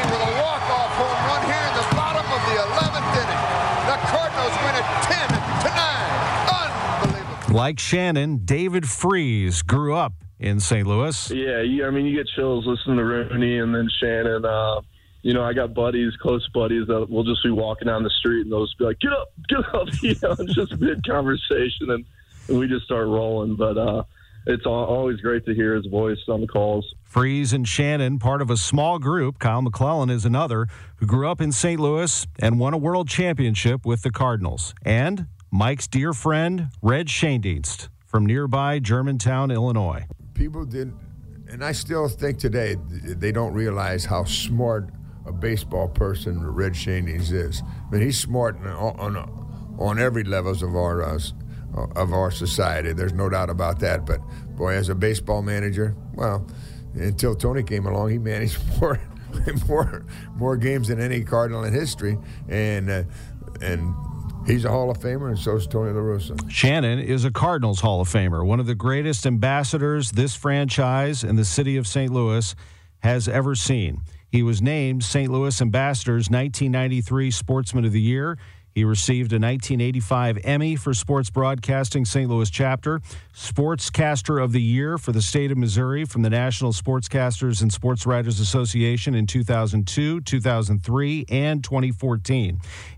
with 0.08 0.22
a 0.24 0.32
walk-off 0.40 0.92
home 0.96 1.20
run 1.28 1.42
here 1.44 1.66
in 1.68 1.74
the 1.76 1.88
bottom 1.92 2.24
of 2.32 2.40
the 2.48 2.56
11th 2.64 3.12
inning. 3.12 3.42
The 3.92 3.96
Cardinals 4.08 4.56
win 4.64 4.74
it 4.80 4.88
10 5.04 5.20
to 5.36 5.68
9. 5.68 5.84
Unbelievable. 6.48 7.52
Like 7.52 7.76
Shannon, 7.76 8.40
David 8.48 8.88
Freese 8.88 9.60
grew 9.60 9.92
up 9.92 10.16
in 10.42 10.60
St. 10.60 10.86
Louis. 10.86 11.30
Yeah, 11.30 11.62
you, 11.62 11.86
I 11.86 11.90
mean, 11.90 12.06
you 12.06 12.16
get 12.16 12.28
chills 12.34 12.66
listening 12.66 12.96
to 12.96 13.04
Rooney 13.04 13.58
and 13.58 13.74
then 13.74 13.88
Shannon. 14.00 14.44
Uh, 14.44 14.80
you 15.22 15.32
know, 15.34 15.44
I 15.44 15.52
got 15.52 15.72
buddies, 15.72 16.12
close 16.20 16.46
buddies 16.52 16.88
that 16.88 17.08
will 17.08 17.24
just 17.24 17.42
be 17.44 17.50
walking 17.50 17.86
down 17.86 18.02
the 18.02 18.10
street 18.10 18.42
and 18.42 18.52
they'll 18.52 18.66
just 18.66 18.78
be 18.78 18.84
like, 18.84 18.98
"Get 18.98 19.12
up, 19.12 19.32
get 19.48 19.74
up!" 19.74 19.88
You 20.02 20.16
know, 20.22 20.34
it's 20.38 20.54
just 20.54 20.78
mid 20.78 21.06
conversation, 21.06 21.90
and, 21.90 22.04
and 22.48 22.58
we 22.58 22.66
just 22.66 22.84
start 22.84 23.06
rolling. 23.06 23.54
But 23.54 23.78
uh, 23.78 24.02
it's 24.46 24.66
al- 24.66 24.72
always 24.72 25.20
great 25.20 25.46
to 25.46 25.54
hear 25.54 25.74
his 25.74 25.86
voice 25.86 26.18
on 26.28 26.40
the 26.40 26.48
calls. 26.48 26.92
Freese 27.04 27.52
and 27.52 27.68
Shannon, 27.68 28.18
part 28.18 28.42
of 28.42 28.50
a 28.50 28.56
small 28.56 28.98
group. 28.98 29.38
Kyle 29.38 29.62
McClellan 29.62 30.10
is 30.10 30.24
another 30.24 30.66
who 30.96 31.06
grew 31.06 31.28
up 31.28 31.40
in 31.40 31.52
St. 31.52 31.78
Louis 31.80 32.26
and 32.40 32.58
won 32.58 32.74
a 32.74 32.78
world 32.78 33.08
championship 33.08 33.86
with 33.86 34.02
the 34.02 34.10
Cardinals. 34.10 34.74
And 34.84 35.26
Mike's 35.50 35.86
dear 35.86 36.12
friend, 36.12 36.68
Red 36.80 37.06
Schoendienst 37.08 37.88
from 38.06 38.26
nearby 38.26 38.78
Germantown, 38.78 39.50
Illinois. 39.50 40.06
People 40.34 40.64
didn't, 40.64 40.96
and 41.48 41.64
I 41.64 41.72
still 41.72 42.08
think 42.08 42.38
today 42.38 42.76
they 42.90 43.32
don't 43.32 43.52
realize 43.52 44.04
how 44.04 44.24
smart 44.24 44.90
a 45.26 45.32
baseball 45.32 45.88
person 45.88 46.44
Red 46.44 46.72
Schoendienst 46.72 47.32
is. 47.32 47.62
I 47.62 47.92
mean, 47.92 48.02
he's 48.02 48.18
smart 48.18 48.56
on 48.56 49.16
on, 49.16 49.76
on 49.78 49.98
every 49.98 50.24
levels 50.24 50.62
of 50.62 50.74
our 50.74 51.02
uh, 51.02 51.18
of 51.96 52.12
our 52.12 52.30
society. 52.30 52.92
There's 52.92 53.12
no 53.12 53.28
doubt 53.28 53.50
about 53.50 53.78
that. 53.80 54.06
But 54.06 54.20
boy, 54.56 54.74
as 54.74 54.88
a 54.88 54.94
baseball 54.94 55.42
manager, 55.42 55.94
well, 56.14 56.46
until 56.94 57.34
Tony 57.34 57.62
came 57.62 57.86
along, 57.86 58.10
he 58.10 58.18
managed 58.18 58.58
more 58.80 59.00
more 59.66 60.04
more 60.36 60.56
games 60.56 60.88
than 60.88 61.00
any 61.00 61.22
Cardinal 61.22 61.64
in 61.64 61.72
history, 61.72 62.18
and 62.48 62.90
uh, 62.90 63.02
and. 63.60 63.94
He's 64.46 64.64
a 64.64 64.70
Hall 64.70 64.90
of 64.90 64.98
Famer, 64.98 65.28
and 65.28 65.38
so 65.38 65.56
is 65.56 65.68
Tony 65.68 65.92
La 65.92 66.00
Russa. 66.00 66.50
Shannon 66.50 66.98
is 66.98 67.24
a 67.24 67.30
Cardinals 67.30 67.80
Hall 67.80 68.00
of 68.00 68.08
Famer, 68.08 68.44
one 68.44 68.58
of 68.58 68.66
the 68.66 68.74
greatest 68.74 69.24
ambassadors 69.24 70.10
this 70.10 70.34
franchise 70.34 71.22
and 71.22 71.38
the 71.38 71.44
city 71.44 71.76
of 71.76 71.86
St. 71.86 72.12
Louis 72.12 72.54
has 73.00 73.28
ever 73.28 73.54
seen. 73.54 74.02
He 74.28 74.42
was 74.42 74.60
named 74.60 75.04
St. 75.04 75.30
Louis 75.30 75.60
Ambassador's 75.62 76.28
1993 76.28 77.30
Sportsman 77.30 77.84
of 77.84 77.92
the 77.92 78.00
Year. 78.00 78.36
He 78.74 78.84
received 78.84 79.32
a 79.32 79.36
1985 79.36 80.38
Emmy 80.44 80.76
for 80.76 80.94
Sports 80.94 81.28
Broadcasting 81.28 82.06
St. 82.06 82.30
Louis 82.30 82.48
chapter, 82.48 83.02
Sportscaster 83.34 84.42
of 84.42 84.52
the 84.52 84.62
Year 84.62 84.96
for 84.96 85.12
the 85.12 85.20
state 85.20 85.52
of 85.52 85.58
Missouri 85.58 86.06
from 86.06 86.22
the 86.22 86.30
National 86.30 86.72
Sportscasters 86.72 87.60
and 87.60 87.70
Sports 87.70 88.06
Writers 88.06 88.40
Association 88.40 89.14
in 89.14 89.26
2002, 89.26 90.22
2003, 90.22 91.26
and 91.28 91.62
2014. 91.62 92.48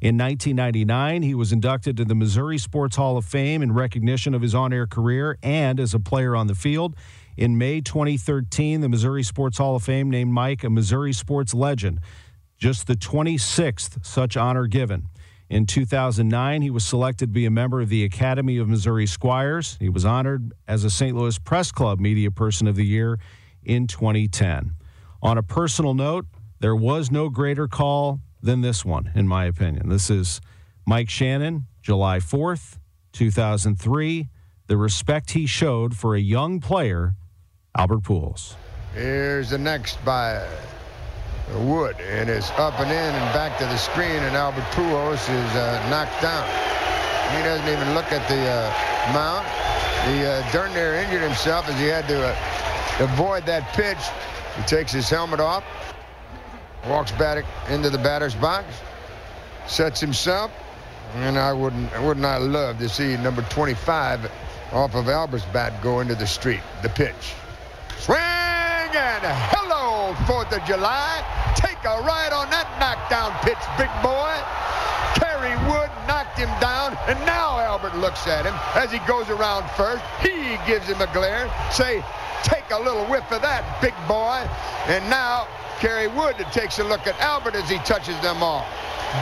In 0.00 0.16
1999, 0.16 1.22
he 1.22 1.34
was 1.34 1.50
inducted 1.50 1.96
to 1.96 2.04
the 2.04 2.14
Missouri 2.14 2.58
Sports 2.58 2.94
Hall 2.94 3.16
of 3.16 3.24
Fame 3.24 3.60
in 3.60 3.72
recognition 3.72 4.32
of 4.32 4.42
his 4.42 4.54
on 4.54 4.72
air 4.72 4.86
career 4.86 5.38
and 5.42 5.80
as 5.80 5.92
a 5.92 5.98
player 5.98 6.36
on 6.36 6.46
the 6.46 6.54
field. 6.54 6.94
In 7.36 7.58
May 7.58 7.80
2013, 7.80 8.80
the 8.80 8.88
Missouri 8.88 9.24
Sports 9.24 9.58
Hall 9.58 9.74
of 9.74 9.82
Fame 9.82 10.08
named 10.08 10.32
Mike 10.32 10.62
a 10.62 10.70
Missouri 10.70 11.12
sports 11.12 11.52
legend, 11.52 11.98
just 12.58 12.86
the 12.86 12.94
26th 12.94 14.06
such 14.06 14.36
honor 14.36 14.68
given. 14.68 15.08
In 15.50 15.66
2009, 15.66 16.62
he 16.62 16.70
was 16.70 16.84
selected 16.84 17.26
to 17.26 17.32
be 17.32 17.44
a 17.44 17.50
member 17.50 17.80
of 17.80 17.88
the 17.88 18.04
Academy 18.04 18.56
of 18.56 18.68
Missouri 18.68 19.06
Squires. 19.06 19.76
He 19.78 19.88
was 19.88 20.04
honored 20.04 20.52
as 20.66 20.84
a 20.84 20.90
St. 20.90 21.16
Louis 21.16 21.38
Press 21.38 21.70
Club 21.70 22.00
Media 22.00 22.30
Person 22.30 22.66
of 22.66 22.76
the 22.76 22.84
Year 22.84 23.18
in 23.62 23.86
2010. 23.86 24.72
On 25.22 25.38
a 25.38 25.42
personal 25.42 25.94
note, 25.94 26.26
there 26.60 26.74
was 26.74 27.10
no 27.10 27.28
greater 27.28 27.68
call 27.68 28.20
than 28.42 28.62
this 28.62 28.84
one, 28.84 29.10
in 29.14 29.28
my 29.28 29.44
opinion. 29.44 29.88
This 29.88 30.10
is 30.10 30.40
Mike 30.86 31.10
Shannon, 31.10 31.66
July 31.82 32.18
4th, 32.18 32.78
2003. 33.12 34.28
The 34.66 34.76
respect 34.76 35.32
he 35.32 35.46
showed 35.46 35.94
for 35.94 36.14
a 36.14 36.20
young 36.20 36.60
player, 36.60 37.14
Albert 37.76 38.00
Pujols. 38.00 38.54
Here's 38.94 39.50
the 39.50 39.58
next 39.58 40.02
by 40.04 40.46
Wood, 41.52 41.96
and 42.00 42.30
it's 42.30 42.50
up 42.52 42.80
and 42.80 42.90
in 42.90 42.96
and 42.96 43.34
back 43.34 43.58
to 43.58 43.64
the 43.64 43.76
screen, 43.76 44.10
and 44.10 44.34
Albert 44.34 44.64
Pujols 44.72 45.20
is 45.20 45.56
uh, 45.56 45.86
knocked 45.90 46.20
down. 46.22 46.48
He 47.36 47.42
doesn't 47.42 47.68
even 47.68 47.94
look 47.94 48.10
at 48.12 48.26
the 48.28 48.40
uh, 48.48 49.12
mound. 49.12 49.46
He 50.08 50.24
uh, 50.24 50.52
darn 50.52 50.72
near 50.72 50.94
injured 50.94 51.22
himself 51.22 51.68
as 51.68 51.78
he 51.78 51.86
had 51.86 52.08
to 52.08 52.28
uh, 52.28 53.04
avoid 53.04 53.44
that 53.46 53.74
pitch. 53.74 53.98
He 54.56 54.62
takes 54.62 54.90
his 54.90 55.08
helmet 55.10 55.40
off, 55.40 55.64
walks 56.88 57.12
back 57.12 57.44
into 57.68 57.90
the 57.90 57.98
batter's 57.98 58.34
box, 58.34 58.66
sets 59.66 60.00
himself, 60.00 60.50
and 61.16 61.38
I 61.38 61.52
wouldn't, 61.52 61.92
I 61.92 62.04
would 62.04 62.18
not 62.18 62.40
I 62.40 62.44
love 62.44 62.78
to 62.78 62.88
see 62.88 63.16
number 63.18 63.42
25 63.42 64.30
off 64.72 64.94
of 64.94 65.08
Albert's 65.08 65.44
bat 65.46 65.82
go 65.82 66.00
into 66.00 66.14
the 66.14 66.26
street. 66.26 66.60
The 66.82 66.88
pitch. 66.88 67.34
Swing 67.98 68.16
and 68.16 69.24
hello, 69.24 70.14
4th 70.26 70.56
of 70.56 70.64
July. 70.66 71.33
Take 71.56 71.78
a 71.84 72.00
ride 72.02 72.32
on 72.32 72.50
that 72.50 72.68
knockdown 72.78 73.32
pitch, 73.42 73.60
big 73.78 73.90
boy. 74.02 74.34
Kerry 75.14 75.54
Wood 75.70 75.90
knocked 76.06 76.38
him 76.38 76.50
down, 76.60 76.96
and 77.06 77.18
now 77.26 77.58
Albert 77.60 77.96
looks 77.96 78.26
at 78.26 78.44
him 78.44 78.54
as 78.74 78.90
he 78.90 78.98
goes 79.06 79.30
around 79.30 79.68
first. 79.76 80.02
He 80.20 80.58
gives 80.66 80.86
him 80.86 81.00
a 81.00 81.10
glare. 81.12 81.50
Say, 81.70 82.02
take 82.42 82.70
a 82.70 82.78
little 82.78 83.04
whiff 83.06 83.30
of 83.30 83.42
that, 83.42 83.62
big 83.80 83.94
boy. 84.08 84.42
And 84.86 85.08
now 85.08 85.46
Kerry 85.78 86.08
Wood 86.08 86.36
takes 86.52 86.78
a 86.78 86.84
look 86.84 87.06
at 87.06 87.18
Albert 87.20 87.54
as 87.54 87.68
he 87.68 87.78
touches 87.78 88.18
them 88.20 88.42
all. 88.42 88.66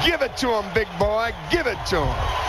Give 0.04 0.22
it 0.22 0.36
to 0.38 0.48
him, 0.48 0.64
big 0.74 0.88
boy. 0.98 1.32
Give 1.50 1.66
it 1.66 1.78
to 1.86 2.00
him. 2.00 2.42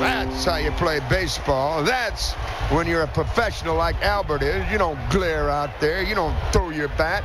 That's 0.00 0.44
how 0.44 0.56
you 0.56 0.70
play 0.72 1.00
baseball. 1.08 1.82
That's 1.82 2.32
when 2.70 2.86
you're 2.86 3.02
a 3.02 3.08
professional 3.08 3.76
like 3.76 3.96
Albert 4.02 4.42
is. 4.42 4.70
You 4.70 4.78
don't 4.78 4.98
glare 5.10 5.48
out 5.48 5.80
there. 5.80 6.02
You 6.02 6.14
don't 6.14 6.36
throw 6.52 6.70
your 6.70 6.88
bat. 6.88 7.24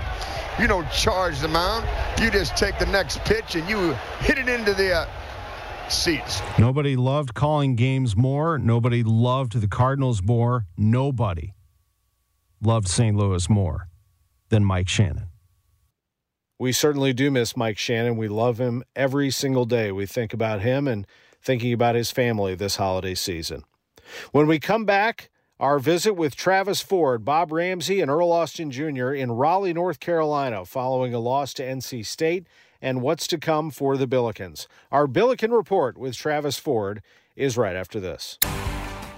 You 0.60 0.68
don't 0.68 0.90
charge 0.90 1.40
the 1.40 1.50
mound. 1.50 1.86
You 2.22 2.32
just 2.32 2.56
take 2.56 2.80
the 2.80 2.86
next 2.86 3.20
pitch 3.26 3.56
and 3.56 3.68
you 3.68 3.94
hit 4.20 4.38
it 4.38 4.48
into 4.48 4.74
the 4.74 4.94
uh, 4.94 5.08
seats. 5.90 6.42
Nobody 6.58 6.96
loved 6.96 7.34
calling 7.34 7.76
games 7.76 8.16
more. 8.16 8.58
Nobody 8.58 9.04
loved 9.04 9.60
the 9.60 9.68
Cardinals 9.68 10.24
more. 10.24 10.66
Nobody 10.78 11.54
loved 12.62 12.88
St. 12.88 13.18
Louis 13.18 13.50
more 13.50 13.90
than 14.50 14.64
Mike 14.64 14.88
Shannon. 14.88 15.28
We 16.58 16.72
certainly 16.72 17.12
do 17.12 17.30
miss 17.32 17.58
Mike 17.58 17.78
Shannon. 17.78 18.16
We 18.16 18.30
love 18.30 18.58
him 18.58 18.84
every 18.96 19.32
single 19.32 19.66
day. 19.66 19.92
We 19.92 20.06
think 20.06 20.34
about 20.34 20.62
him 20.62 20.88
and 20.88 21.06
thinking 21.42 21.74
about 21.74 21.96
his 21.96 22.12
family 22.12 22.56
this 22.56 22.78
holiday 22.78 23.14
season. 23.14 23.64
When 24.32 24.48
we 24.48 24.60
come 24.60 24.86
back, 24.86 25.30
our 25.60 25.80
visit 25.80 26.14
with 26.16 26.36
Travis 26.36 26.82
Ford, 26.82 27.24
Bob 27.24 27.52
Ramsey, 27.52 28.02
and 28.02 28.12
Earl 28.12 28.32
Austin 28.32 28.72
Jr. 28.72 29.12
in 29.12 29.32
Raleigh, 29.32 29.74
North 29.74 30.02
Carolina, 30.02 30.66
following 30.66 31.14
a 31.14 31.20
loss 31.20 31.54
to 31.54 31.64
NC 31.64 32.06
State, 32.06 32.46
and 32.82 33.02
what's 33.02 33.26
to 33.28 33.38
come 33.38 33.72
for 33.72 33.96
the 33.96 34.08
Billikens. 34.08 34.68
Our 34.92 35.08
Billiken 35.08 35.52
Report 35.52 35.98
with 35.98 36.16
Travis 36.16 36.60
Ford 36.60 37.02
is 37.38 37.58
right 37.58 37.76
after 37.76 38.02
this. 38.02 38.38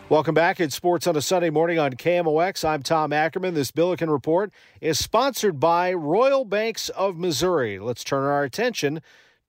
Welcome 0.09 0.35
back. 0.35 0.59
It's 0.59 0.75
Sports 0.75 1.07
on 1.07 1.15
a 1.15 1.21
Sunday 1.21 1.49
morning 1.49 1.79
on 1.79 1.93
KMOX. 1.93 2.63
I'm 2.63 2.83
Tom 2.83 3.11
Ackerman. 3.11 3.55
This 3.55 3.71
Billiken 3.71 4.09
Report 4.09 4.53
is 4.79 4.99
sponsored 4.99 5.59
by 5.59 5.91
Royal 5.91 6.45
Banks 6.45 6.89
of 6.89 7.17
Missouri. 7.17 7.79
Let's 7.79 8.03
turn 8.03 8.23
our 8.23 8.43
attention 8.43 9.01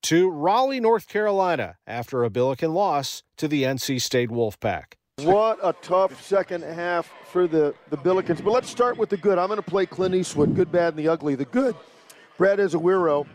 to 0.05 0.31
Raleigh, 0.31 0.81
North 0.81 1.07
Carolina, 1.07 1.77
after 1.87 2.25
a 2.25 2.31
Billiken 2.31 2.73
loss 2.73 3.23
to 3.37 3.47
the 3.47 3.65
NC 3.65 4.01
State 4.01 4.31
Wolfpack. 4.31 4.95
What 5.23 5.59
a 5.65 5.73
tough 5.73 6.23
second 6.25 6.63
half 6.63 7.13
for 7.33 7.49
the, 7.49 7.75
the 7.91 7.97
Billikens. 7.97 8.43
But 8.43 8.53
let's 8.53 8.71
start 8.71 8.97
with 8.97 9.09
the 9.09 9.17
good. 9.17 9.37
I'm 9.37 9.49
going 9.49 9.57
to 9.57 9.69
play 9.69 9.85
Clint 9.85 10.15
Eastwood, 10.15 10.55
good, 10.55 10.71
bad, 10.71 10.95
and 10.95 10.97
the 10.97 11.09
ugly. 11.09 11.35
The 11.35 11.45
good, 11.45 11.75
Brad 12.37 12.61
Ezewiro 12.61 13.27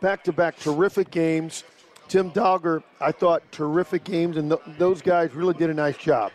back 0.00 0.22
to 0.24 0.32
back 0.32 0.58
terrific 0.58 1.10
games. 1.10 1.64
Tim 2.08 2.30
Dalger, 2.30 2.82
I 3.00 3.12
thought 3.12 3.42
terrific 3.52 4.04
games, 4.04 4.36
and 4.36 4.50
th- 4.50 4.76
those 4.76 5.00
guys 5.00 5.32
really 5.32 5.54
did 5.54 5.70
a 5.70 5.74
nice 5.74 5.96
job. 5.96 6.30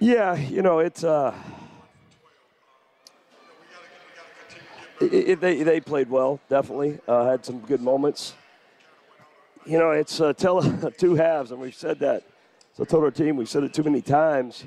Yeah, 0.00 0.34
you 0.34 0.62
know, 0.62 0.80
it's. 0.80 1.04
Uh, 1.04 1.32
it, 5.00 5.40
they, 5.40 5.62
they 5.62 5.80
played 5.80 6.10
well, 6.10 6.40
definitely. 6.48 6.98
Uh, 7.06 7.30
had 7.30 7.44
some 7.44 7.60
good 7.60 7.80
moments. 7.80 8.34
You 9.64 9.78
know, 9.78 9.92
it's 9.92 10.20
uh, 10.20 10.32
tell 10.32 10.60
two 10.98 11.14
halves, 11.14 11.52
and 11.52 11.60
we've 11.60 11.74
said 11.74 12.00
that. 12.00 12.24
So 12.74 12.82
I 12.82 12.86
told 12.86 13.04
our 13.04 13.12
team, 13.12 13.36
we've 13.36 13.48
said 13.48 13.62
it 13.62 13.72
too 13.72 13.84
many 13.84 14.02
times. 14.02 14.64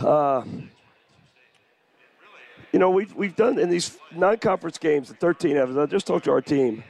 Uh, 0.00 0.42
you 2.72 2.78
know, 2.78 2.88
we've, 2.88 3.14
we've 3.14 3.36
done 3.36 3.58
in 3.58 3.68
these 3.68 3.98
non 4.16 4.38
conference 4.38 4.78
games, 4.78 5.08
the 5.08 5.14
13 5.14 5.58
of 5.58 5.70
us, 5.70 5.76
I 5.76 5.84
just 5.84 6.06
talked 6.06 6.24
to 6.24 6.30
our 6.30 6.40
team. 6.40 6.84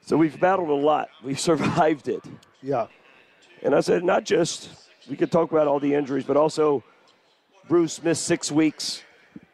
So 0.00 0.16
we've 0.16 0.40
battled 0.40 0.70
a 0.70 0.74
lot. 0.74 1.10
We've 1.22 1.38
survived 1.50 2.08
it. 2.08 2.24
Yeah. 2.62 2.86
And 3.62 3.74
I 3.74 3.80
said, 3.80 4.02
not 4.02 4.24
just, 4.24 4.70
we 5.10 5.16
could 5.16 5.30
talk 5.30 5.52
about 5.52 5.68
all 5.68 5.78
the 5.78 5.92
injuries, 5.92 6.24
but 6.24 6.38
also 6.38 6.82
Bruce 7.68 8.02
missed 8.02 8.24
six 8.24 8.50
weeks, 8.50 9.02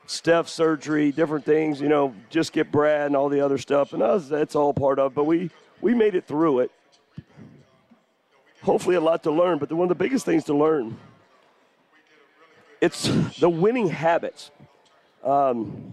Steph 0.07 0.49
surgery, 0.49 1.11
different 1.11 1.45
things, 1.45 1.81
you 1.81 1.89
know, 1.89 2.15
just 2.31 2.53
get 2.53 2.71
Brad 2.71 3.07
and 3.07 3.17
all 3.17 3.29
the 3.29 3.41
other 3.41 3.59
stuff. 3.59 3.93
And 3.93 4.05
us, 4.05 4.29
that's 4.29 4.55
all 4.55 4.73
part 4.73 5.01
of 5.01 5.13
it. 5.13 5.15
But 5.17 5.25
we, 5.25 5.51
we 5.81 5.95
made 5.95 6.15
it 6.15 6.29
through 6.29 6.61
it. 6.61 6.71
Hopefully, 8.63 8.97
a 8.97 9.01
lot 9.01 9.23
to 9.23 9.31
learn. 9.31 9.59
But 9.59 9.73
one 9.73 9.85
of 9.85 9.89
the 9.89 9.95
biggest 9.95 10.25
things 10.25 10.45
to 10.45 10.55
learn 10.55 10.97
it's 12.81 13.09
the 13.39 13.49
winning 13.49 13.89
habits. 13.89 14.51
Um, 15.25 15.93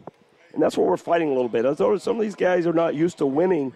and 0.53 0.61
that's 0.61 0.77
what 0.77 0.87
we're 0.87 0.97
fighting 0.97 1.29
a 1.29 1.33
little 1.33 1.49
bit. 1.49 1.77
Some 1.77 2.15
of 2.15 2.21
these 2.21 2.35
guys 2.35 2.67
are 2.67 2.73
not 2.73 2.95
used 2.95 3.17
to 3.17 3.25
winning, 3.25 3.73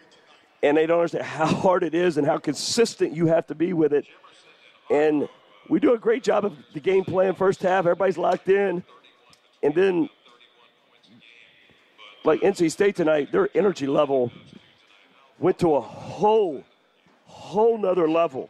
and 0.64 0.78
they 0.78 0.86
don't 0.86 1.00
understand 1.00 1.26
how 1.26 1.48
hard 1.48 1.84
it 1.84 1.94
is 1.94 2.18
and 2.18 2.26
how 2.26 2.38
consistent 2.38 3.16
you 3.16 3.28
have 3.28 3.48
to 3.48 3.56
be 3.56 3.74
with 3.74 3.94
it. 3.94 4.06
And 4.90 5.28
we 5.70 5.80
do 5.80 5.94
a 5.94 5.98
great 5.98 6.24
job 6.24 6.46
of 6.46 6.58
the 6.74 6.80
game 6.80 7.04
plan 7.04 7.36
first 7.36 7.62
half. 7.62 7.80
Everybody's 7.80 8.18
locked 8.18 8.48
in. 8.48 8.84
And 9.62 9.76
then, 9.76 10.10
like 12.24 12.42
NC 12.42 12.72
State 12.72 12.96
tonight, 12.96 13.32
their 13.32 13.50
energy 13.56 13.88
level 13.88 14.32
went 15.38 15.60
to 15.60 15.76
a 15.76 15.82
whole, 15.82 16.64
whole 17.26 17.78
nother 17.78 18.10
level. 18.10 18.50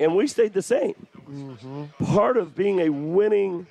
And 0.00 0.16
we 0.16 0.26
stayed 0.26 0.54
the 0.54 0.62
same. 0.62 1.06
Mm-hmm. 1.28 2.04
Part 2.04 2.38
of 2.38 2.56
being 2.56 2.80
a 2.80 2.88
winning 2.88 3.66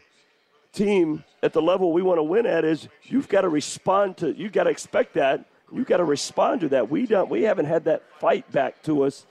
team 0.72 1.24
at 1.42 1.54
the 1.54 1.62
level 1.62 1.92
we 1.92 2.04
want 2.04 2.20
to 2.20 2.24
win 2.24 2.46
at 2.46 2.64
is 2.64 2.88
you've 3.04 3.28
got 3.28 3.42
to 3.42 3.50
respond 3.50 4.18
to, 4.18 4.32
you've 4.38 4.52
got 4.52 4.66
to 4.66 4.70
expect 4.70 5.16
that. 5.16 5.46
You've 5.74 5.88
got 5.88 5.98
to 5.98 6.06
respond 6.06 6.62
to 6.62 6.70
that. 6.70 6.90
We 6.90 7.08
don't, 7.08 7.30
we 7.30 7.44
haven't 7.44 7.66
had 7.66 7.86
that 7.86 8.04
fight 8.20 8.50
back 8.52 8.82
to 8.84 9.04
us 9.04 9.26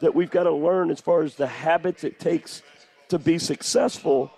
that 0.00 0.14
we've 0.14 0.30
got 0.30 0.44
to 0.44 0.52
learn 0.52 0.90
as 0.90 1.00
far 1.00 1.22
as 1.22 1.34
the 1.34 1.46
habits 1.46 2.04
it 2.04 2.18
takes 2.18 2.62
to 3.08 3.18
be 3.18 3.38
successful 3.38 4.32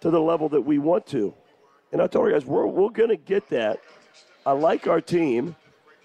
to 0.00 0.10
the 0.10 0.20
level 0.20 0.48
that 0.48 0.62
we 0.62 0.78
want 0.78 1.06
to. 1.08 1.34
And 1.92 2.00
I 2.00 2.06
told 2.06 2.28
you 2.28 2.32
guys, 2.32 2.46
we're, 2.46 2.66
we're 2.66 2.90
going 2.90 3.10
to 3.10 3.16
get 3.16 3.48
that. 3.50 3.80
I 4.46 4.52
like 4.52 4.86
our 4.86 5.00
team. 5.00 5.56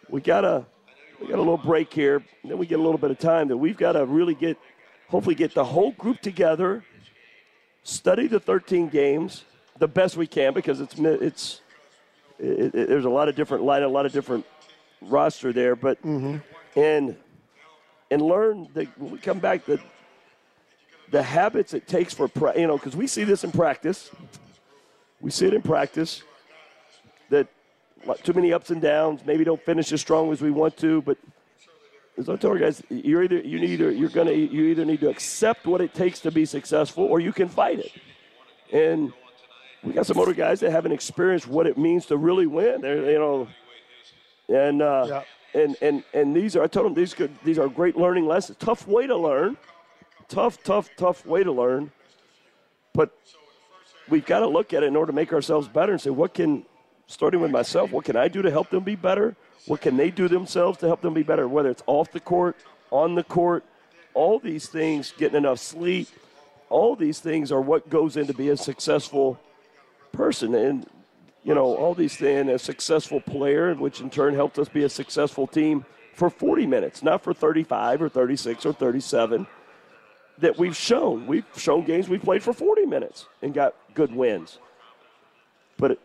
We 0.10 0.20
got 0.20 0.42
to 0.42 0.65
we 1.24 1.30
got 1.30 1.38
a 1.38 1.42
little 1.42 1.58
break 1.58 1.94
here, 1.94 2.22
then 2.44 2.58
we 2.58 2.65
get 2.65 2.80
a 2.80 2.82
little 2.82 2.98
bit 2.98 3.10
of 3.10 3.18
time 3.18 3.48
that 3.48 3.56
we've 3.56 3.77
got 3.77 3.94
to 3.94 4.06
really 4.06 4.36
get, 4.36 4.58
hopefully, 5.13 5.36
get 5.36 5.53
the 5.53 5.63
whole 5.63 5.91
group 5.91 6.20
together, 6.22 6.84
study 7.84 8.25
the 8.25 8.39
13 8.39 8.89
games 8.89 9.46
the 9.77 9.88
best 9.88 10.17
we 10.17 10.25
can 10.25 10.53
because 10.53 10.82
it's 10.82 10.96
it's 10.98 11.62
it, 12.39 12.74
it, 12.75 12.89
there's 12.89 13.05
a 13.05 13.10
lot 13.10 13.29
of 13.29 13.36
different 13.36 13.63
light, 13.63 13.84
a 13.84 13.88
lot 13.88 14.08
of 14.08 14.12
different 14.12 14.43
roster 15.01 15.53
there, 15.53 15.75
but 15.75 16.01
mm-hmm. 16.01 16.38
and 16.79 17.15
and 18.10 18.22
learn 18.22 18.67
that 18.74 18.88
when 18.98 19.12
we 19.12 19.20
come 19.20 19.38
back 19.38 19.65
the 19.65 19.79
the 21.12 21.21
habits 21.21 21.76
it 21.76 21.88
takes 21.88 22.12
for 22.12 22.28
you 22.58 22.65
know 22.65 22.78
because 22.78 22.95
we 22.95 23.06
see 23.06 23.23
this 23.23 23.43
in 23.43 23.52
practice, 23.52 24.10
we 25.21 25.30
see 25.30 25.45
it 25.45 25.54
in 25.54 25.62
practice 25.62 26.23
that 27.30 27.47
too 28.23 28.34
many 28.34 28.52
ups 28.52 28.71
and 28.71 28.82
downs, 28.82 29.21
maybe 29.26 29.43
don't 29.43 29.62
finish 29.62 29.91
as 29.91 30.02
strong 30.02 30.32
as 30.32 30.41
we 30.41 30.49
want 30.49 30.76
to, 30.78 31.04
but 31.04 31.17
as 32.17 32.30
I 32.30 32.36
told 32.36 32.60
you 32.60 32.65
guys, 32.65 32.84
you're 32.89 33.23
either 33.23 33.39
you 33.39 33.60
need 33.60 33.80
you're 33.80 34.10
gonna 34.10 34.32
you 34.32 34.65
either 34.65 34.86
need 34.86 34.99
to 35.02 35.10
accept 35.10 35.65
what 35.65 35.82
it 35.82 35.93
takes 35.93 36.19
to 36.21 36.32
be 36.32 36.45
successful 36.45 37.04
or 37.06 37.19
you 37.19 37.34
can 37.34 37.49
fight 37.49 37.80
it, 37.80 37.91
and 38.71 39.12
we 39.84 39.93
got 39.93 40.06
some 40.06 40.17
older 40.17 40.34
guys 40.34 40.60
that 40.62 40.71
haven't 40.71 40.91
experienced 40.91 41.47
what 41.47 41.67
it 41.67 41.78
means 41.78 42.06
to 42.08 42.17
really 42.17 42.47
win. 42.47 42.82
They're, 42.82 43.12
you 43.12 43.19
know, 43.19 43.47
and 44.47 44.82
uh, 44.82 45.23
and 45.54 45.76
and 45.82 46.04
and 46.13 46.36
these 46.36 46.56
are 46.56 46.63
I 46.63 46.67
told 46.67 46.86
them 46.86 46.93
these 46.93 47.13
could, 47.13 47.32
these 47.43 47.60
are 47.60 47.67
great 47.67 47.97
learning 47.97 48.28
lessons. 48.28 48.58
Tough 48.60 48.88
way 48.88 49.08
to 49.08 49.17
learn, 49.17 49.58
tough, 50.28 50.62
tough, 50.63 50.89
tough 50.97 51.26
way 51.26 51.43
to 51.43 51.52
learn. 51.52 51.91
But 52.93 53.12
we've 54.08 54.26
got 54.26 54.39
to 54.39 54.47
look 54.47 54.73
at 54.73 54.84
it 54.84 54.88
in 54.88 54.95
order 54.95 55.12
to 55.12 55.15
make 55.15 55.34
ourselves 55.34 55.67
better 55.67 55.91
and 55.93 56.02
say, 56.02 56.10
what 56.10 56.34
can, 56.34 56.65
starting 57.08 57.39
with 57.39 57.52
myself, 57.52 57.91
what 57.91 58.06
can 58.06 58.15
I 58.15 58.28
do 58.28 58.41
to 58.41 58.52
help 58.52 58.69
them 58.69 58.84
be 58.84 58.95
better? 58.95 59.36
What 59.65 59.82
can 59.82 59.97
they 59.97 60.12
do 60.12 60.28
themselves 60.28 60.78
to 60.80 60.88
help 60.88 61.02
them 61.02 61.13
be 61.13 61.23
better? 61.23 61.47
Whether 61.47 61.69
it's 61.69 61.84
off 61.88 62.12
the 62.12 62.19
court, 62.19 62.58
on 62.91 63.15
the 63.15 63.23
court, 63.23 63.63
all 64.13 64.39
these 64.39 64.67
things, 64.67 65.13
getting 65.17 65.38
enough 65.38 65.60
sleep, 65.60 66.08
all 66.69 66.95
these 66.95 67.19
things 67.19 67.52
are 67.52 67.62
what 67.62 67.89
goes 67.89 68.17
into 68.17 68.34
being 68.34 68.52
a 68.52 68.58
successful 68.58 69.39
person. 70.12 70.54
And, 70.54 70.86
you 71.43 71.56
know, 71.56 71.76
all 71.76 71.93
these 71.93 72.15
things, 72.15 72.49
a 72.49 72.60
successful 72.60 73.21
player, 73.21 73.73
which 73.73 74.02
in 74.02 74.10
turn 74.10 74.34
helped 74.34 74.60
us 74.60 74.69
be 74.69 74.84
a 74.84 74.89
successful 74.89 75.47
team 75.47 75.86
for 76.13 76.30
40 76.30 76.67
minutes, 76.67 77.02
not 77.02 77.23
for 77.23 77.34
35 77.34 78.02
or 78.02 78.10
36 78.10 78.65
or 78.65 78.73
37 78.73 79.47
that 80.39 80.58
we've 80.58 80.76
shown. 80.76 81.28
We've 81.28 81.45
shown 81.56 81.86
games 81.86 82.10
we've 82.10 82.21
played 82.21 82.43
for 82.43 82.54
40 82.54 82.86
minutes 82.86 83.28
and 83.41 83.54
got 83.54 83.76
good 83.93 84.13
wins. 84.13 84.60
But 85.78 85.99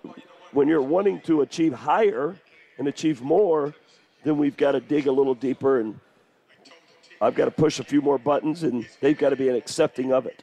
when 0.52 0.68
you're 0.68 0.82
wanting 0.82 1.20
to 1.22 1.42
achieve 1.42 1.72
higher 1.72 2.36
and 2.78 2.88
achieve 2.88 3.20
more, 3.22 3.74
then 4.24 4.38
we've 4.38 4.56
got 4.56 4.72
to 4.72 4.80
dig 4.80 5.06
a 5.06 5.12
little 5.12 5.34
deeper 5.34 5.80
and 5.80 5.98
I've 7.20 7.34
got 7.34 7.46
to 7.46 7.50
push 7.50 7.80
a 7.80 7.84
few 7.84 8.00
more 8.00 8.18
buttons 8.18 8.62
and 8.62 8.86
they've 9.00 9.18
got 9.18 9.30
to 9.30 9.36
be 9.36 9.48
an 9.48 9.56
accepting 9.56 10.12
of 10.12 10.26
it. 10.26 10.42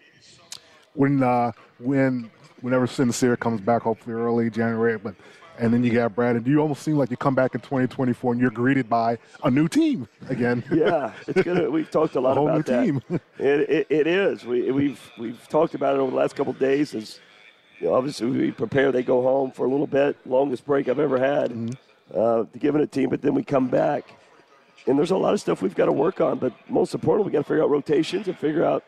When 0.94 1.24
uh, 1.24 1.52
when 1.80 2.32
whenever 2.62 2.88
Sincere 2.88 3.36
comes 3.38 3.62
back, 3.62 3.82
hopefully 3.84 4.16
early 4.16 4.50
January. 4.50 4.98
But 4.98 5.16
and 5.58 5.74
then 5.74 5.84
you 5.84 5.92
got 5.92 6.16
Brad, 6.16 6.36
and 6.36 6.46
you 6.46 6.60
almost 6.60 6.82
seem 6.84 6.98
like 6.98 7.10
you 7.12 7.18
come 7.18 7.36
back 7.36 7.56
in 7.56 7.62
2024 7.62 8.34
and 8.34 8.42
you're 8.42 8.52
greeted 8.52 8.90
by 8.90 9.18
a 9.44 9.52
new 9.52 9.68
team 9.68 10.08
again. 10.30 10.64
yeah, 10.74 11.14
it's 11.28 11.42
gonna. 11.44 11.70
We've 11.70 11.90
talked 11.90 12.16
a 12.16 12.20
lot 12.20 12.32
a 12.38 12.42
whole 12.42 12.50
about 12.50 12.68
new 12.68 12.74
that. 12.74 12.86
Team. 12.86 13.02
it, 13.40 13.70
it, 13.70 13.88
it 13.90 14.08
is. 14.08 14.46
We, 14.46 14.72
we've 14.72 15.12
we've 15.18 15.48
talked 15.48 15.76
about 15.76 15.96
it 15.96 16.00
over 16.00 16.12
the 16.12 16.18
last 16.18 16.36
couple 16.36 16.54
of 16.54 16.60
days. 16.60 16.94
As 16.94 17.20
you 17.80 17.88
know, 17.88 17.94
obviously 17.94 18.28
we 18.28 18.52
prepare, 18.52 18.92
they 18.92 19.04
go 19.04 19.22
home 19.22 19.52
for 19.52 19.66
a 19.66 19.70
little 19.70 19.88
bit, 19.88 20.18
longest 20.26 20.66
break 20.66 20.88
I've 20.90 21.00
ever 21.00 21.18
had 21.18 21.52
mm-hmm. 21.52 21.72
Uh, 22.14 22.44
to 22.44 22.60
give 22.60 22.76
it 22.76 22.82
a 22.82 22.88
team. 22.88 23.10
But 23.10 23.22
then 23.22 23.34
we 23.34 23.44
come 23.44 23.68
back, 23.68 24.06
and 24.88 24.98
there's 24.98 25.12
a 25.12 25.18
lot 25.18 25.34
of 25.34 25.42
stuff 25.42 25.62
we've 25.62 25.76
got 25.76 25.86
to 25.86 25.92
work 25.92 26.22
on. 26.22 26.40
But 26.40 26.54
most 26.70 26.94
importantly, 26.94 27.32
we 27.32 27.34
got 27.34 27.40
to 27.40 27.48
figure 27.48 27.64
out 27.64 27.70
rotations 27.70 28.28
and 28.28 28.38
figure 28.38 28.64
out. 28.64 28.84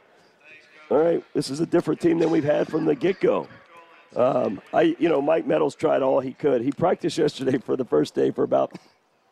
All 0.89 0.97
right, 0.97 1.21
this 1.33 1.49
is 1.49 1.59
a 1.59 1.65
different 1.65 1.99
team 1.99 2.17
than 2.19 2.29
we've 2.29 2.45
had 2.45 2.69
from 2.69 2.85
the 2.85 2.95
get 2.95 3.19
go. 3.19 3.49
Um, 4.15 4.61
I, 4.73 4.95
you 4.99 5.09
know, 5.09 5.21
Mike 5.21 5.45
Meadows 5.45 5.75
tried 5.75 6.01
all 6.01 6.21
he 6.21 6.31
could. 6.31 6.61
He 6.61 6.71
practiced 6.71 7.17
yesterday 7.17 7.57
for 7.57 7.75
the 7.75 7.83
first 7.83 8.15
day 8.15 8.31
for 8.31 8.43
about 8.43 8.77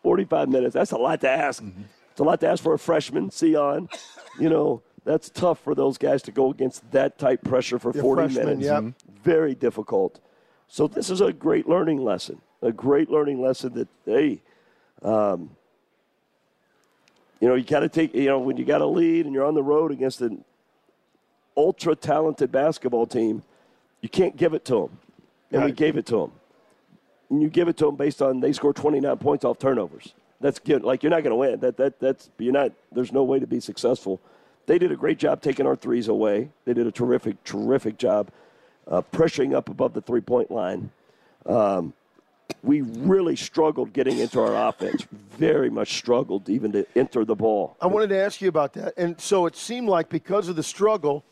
45 0.04 0.50
minutes. 0.50 0.74
That's 0.74 0.91
a 0.91 0.98
lot 0.98 1.21
to 1.21 1.30
ask. 1.30 1.63
Mm-hmm. 1.63 1.84
It's 2.12 2.19
a 2.19 2.24
lot 2.24 2.39
to 2.41 2.48
ask 2.48 2.62
for 2.62 2.74
a 2.74 2.80
freshman, 2.80 3.30
Sion. 3.30 3.89
You 4.39 4.50
know, 4.50 4.84
that's 5.06 5.30
tough 5.30 5.60
for 5.60 5.76
those 5.76 5.98
guys 5.98 6.21
to 6.24 6.32
go 6.32 6.52
against 6.52 6.89
that 6.91 7.17
type 7.17 7.43
pressure 7.43 7.80
for 7.80 7.93
40 7.93 8.21
freshman, 8.21 8.60
minutes. 8.60 8.65
Yep. 8.65 9.24
Very 9.24 9.56
difficult. 9.56 10.19
So 10.67 10.88
this 10.88 11.10
is 11.10 11.21
a 11.21 11.32
great 11.32 11.67
learning 11.67 12.04
lesson. 12.04 12.41
A 12.65 12.71
great 12.71 13.10
learning 13.10 13.41
lesson 13.41 13.73
that 13.73 13.88
hey, 14.06 14.41
um, 15.01 15.51
you 17.39 17.47
know, 17.47 17.56
you 17.56 17.63
got 17.63 17.82
to 17.82 17.89
take. 17.89 18.13
You 18.13 18.25
know, 18.25 18.39
when 18.39 18.58
you 18.58 18.65
got 18.65 18.82
a 18.82 18.86
lead 18.86 19.25
and 19.25 19.34
you're 19.34 19.45
on 19.45 19.54
the 19.54 19.63
road 19.63 19.91
against 19.91 20.21
an 20.21 20.43
ultra 21.56 21.95
talented 21.95 22.51
basketball 22.51 23.06
team 23.06 23.43
you 24.06 24.10
can't 24.10 24.38
give 24.38 24.54
it 24.54 24.63
to 24.65 24.82
them. 24.82 24.99
And 25.51 25.62
right. 25.62 25.65
we 25.65 25.71
gave 25.71 25.97
it 25.97 26.06
to 26.08 26.17
them. 26.17 26.32
And 27.32 27.41
you 27.41 27.49
give 27.49 27.67
it 27.67 27.75
to 27.78 27.86
them 27.86 27.95
based 27.95 28.21
on 28.21 28.39
they 28.39 28.54
score 28.54 28.71
29 28.71 29.17
points 29.17 29.43
off 29.43 29.58
turnovers. 29.58 30.13
That's 30.39 30.60
good. 30.60 30.84
Like 30.84 31.01
you're 31.01 31.10
not 31.10 31.23
going 31.23 31.32
to 31.32 31.36
win. 31.36 31.60
That 31.60 31.75
that 31.78 31.99
that's 31.99 32.30
you're 32.38 32.54
not. 32.54 32.71
There's 32.91 33.12
no 33.12 33.23
way 33.23 33.39
to 33.39 33.47
be 33.47 33.60
successful. 33.60 34.21
They 34.67 34.78
did 34.78 34.91
a 34.91 34.95
great 34.95 35.17
job 35.17 35.41
taking 35.41 35.65
our 35.65 35.75
threes 35.75 36.08
away. 36.08 36.49
They 36.65 36.73
did 36.75 36.86
a 36.86 36.91
terrific, 36.91 37.43
terrific 37.43 37.97
job 37.97 38.30
uh, 38.88 39.01
pressuring 39.12 39.56
up 39.56 39.69
above 39.69 39.93
the 39.93 40.01
three 40.01 40.21
point 40.21 40.51
line. 40.51 40.91
Um, 41.47 41.93
we 42.65 42.82
really 42.82 43.36
struggled 43.36 43.93
getting 43.93 44.17
into 44.17 44.41
our 44.41 44.67
offense. 44.69 45.06
Very 45.38 45.69
much 45.69 45.97
struggled 45.97 46.49
even 46.49 46.71
to 46.71 46.86
enter 46.95 47.23
the 47.23 47.36
ball. 47.36 47.78
I 47.80 47.88
wanted 47.88 48.08
to 48.10 48.17
ask 48.17 48.41
you 48.41 48.49
about 48.49 48.73
that. 48.73 48.93
And 48.97 49.19
so 49.21 49.45
it 49.45 49.56
seemed 49.56 49.88
like 49.88 50.10
because 50.10 50.47
of 50.49 50.56
the 50.56 50.63
struggle, 50.63 51.23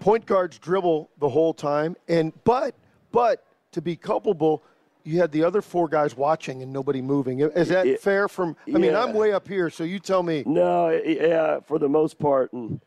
point 0.00 0.24
guards 0.26 0.58
dribble 0.58 1.10
the 1.18 1.28
whole 1.28 1.52
time, 1.52 1.96
and 2.08 2.32
but 2.44 2.74
but 3.12 3.44
to 3.72 3.82
be 3.82 3.96
culpable, 3.96 4.62
you 5.04 5.18
had 5.20 5.30
the 5.30 5.44
other 5.44 5.60
four 5.60 5.88
guys 5.88 6.16
watching 6.16 6.62
and 6.62 6.72
nobody 6.72 7.02
moving. 7.02 7.40
Is 7.40 7.68
that 7.68 7.86
It- 7.86 8.00
fair? 8.00 8.28
From 8.28 8.56
I 8.66 8.78
mean. 8.78 8.94
I'm 8.94 9.12
way 9.12 9.32
up 9.32 9.46
here, 9.46 9.68
so 9.70 9.84
you 9.84 9.98
tell 9.98 10.22
me. 10.22 10.42
No, 10.46 10.88
yeah, 10.90 11.60
for 11.60 11.78
the 11.78 11.88
most 11.88 12.18
part, 12.18 12.52
and 12.54 12.80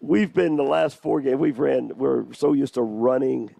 we've 0.00 0.32
been 0.32 0.56
the 0.56 0.64
last 0.64 0.96
four 0.96 1.20
games 1.20 1.38
we've 1.38 1.58
ran. 1.58 1.92
We're 1.96 2.32
so 2.32 2.52
used 2.54 2.74
to 2.74 2.82
running 2.82 3.50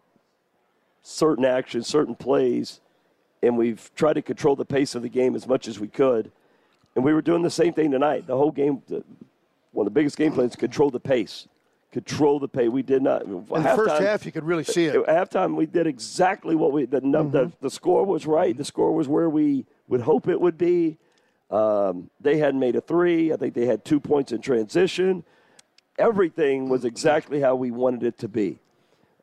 certain 1.03 1.45
actions, 1.45 1.87
certain 1.87 2.15
plays, 2.15 2.81
and 3.43 3.57
we've 3.57 3.91
tried 3.95 4.15
to 4.15 4.23
control 4.23 4.55
the 4.57 4.65
pace 4.65 4.95
of 4.95 5.03
the 5.03 5.09
game 5.09 5.35
as 5.35 5.47
much 5.47 5.67
as 5.69 5.79
we 5.81 5.89
could. 5.89 6.31
And 6.95 7.05
we 7.05 7.13
were 7.13 7.23
doing 7.23 7.43
the 7.43 7.51
same 7.51 7.73
thing 7.73 7.91
tonight. 7.91 8.27
The 8.27 8.37
whole 8.37 8.53
game, 8.53 8.83
the- 8.87 9.05
one 9.73 9.87
of 9.87 9.93
the 9.93 9.99
biggest 9.99 10.17
game 10.17 10.33
plans, 10.33 10.55
control 10.55 10.91
the 10.91 11.01
pace. 11.01 11.49
Control 11.93 12.39
the 12.39 12.49
pace. 12.49 12.69
We 12.71 12.83
did 12.83 13.03
not. 13.03 13.23
In 13.25 13.45
the 13.49 13.63
first 13.77 14.01
half, 14.03 14.25
you 14.27 14.33
could 14.33 14.45
really 14.45 14.65
see 14.65 14.85
it. 14.87 14.97
At 15.09 15.31
halftime, 15.31 15.55
we 15.57 15.67
did 15.67 15.87
exactly 15.87 16.55
what 16.55 16.73
we. 16.73 16.85
The, 16.87 17.01
Mm-hmm. 17.01 17.31
the, 17.31 17.53
the 17.61 17.71
score 17.71 18.05
was 18.05 18.27
right. 18.27 18.57
The 18.57 18.65
score 18.65 18.93
was 18.93 19.09
where 19.09 19.29
we 19.29 19.67
would 19.89 20.01
hope 20.03 20.29
it 20.29 20.41
would 20.41 20.57
be. 20.57 20.97
Um, 21.51 22.09
they 22.21 22.39
hadn't 22.39 22.61
made 22.61 22.77
a 22.77 22.81
three. 22.81 23.33
I 23.33 23.37
think 23.37 23.53
they 23.55 23.67
had 23.67 23.85
two 23.85 24.01
points 24.01 24.33
in 24.33 24.41
transition. 24.41 25.23
Everything 25.99 26.69
was 26.71 26.85
exactly 26.87 27.41
how 27.41 27.55
we 27.57 27.71
wanted 27.71 28.03
it 28.05 28.19
to 28.19 28.29
be. 28.29 28.59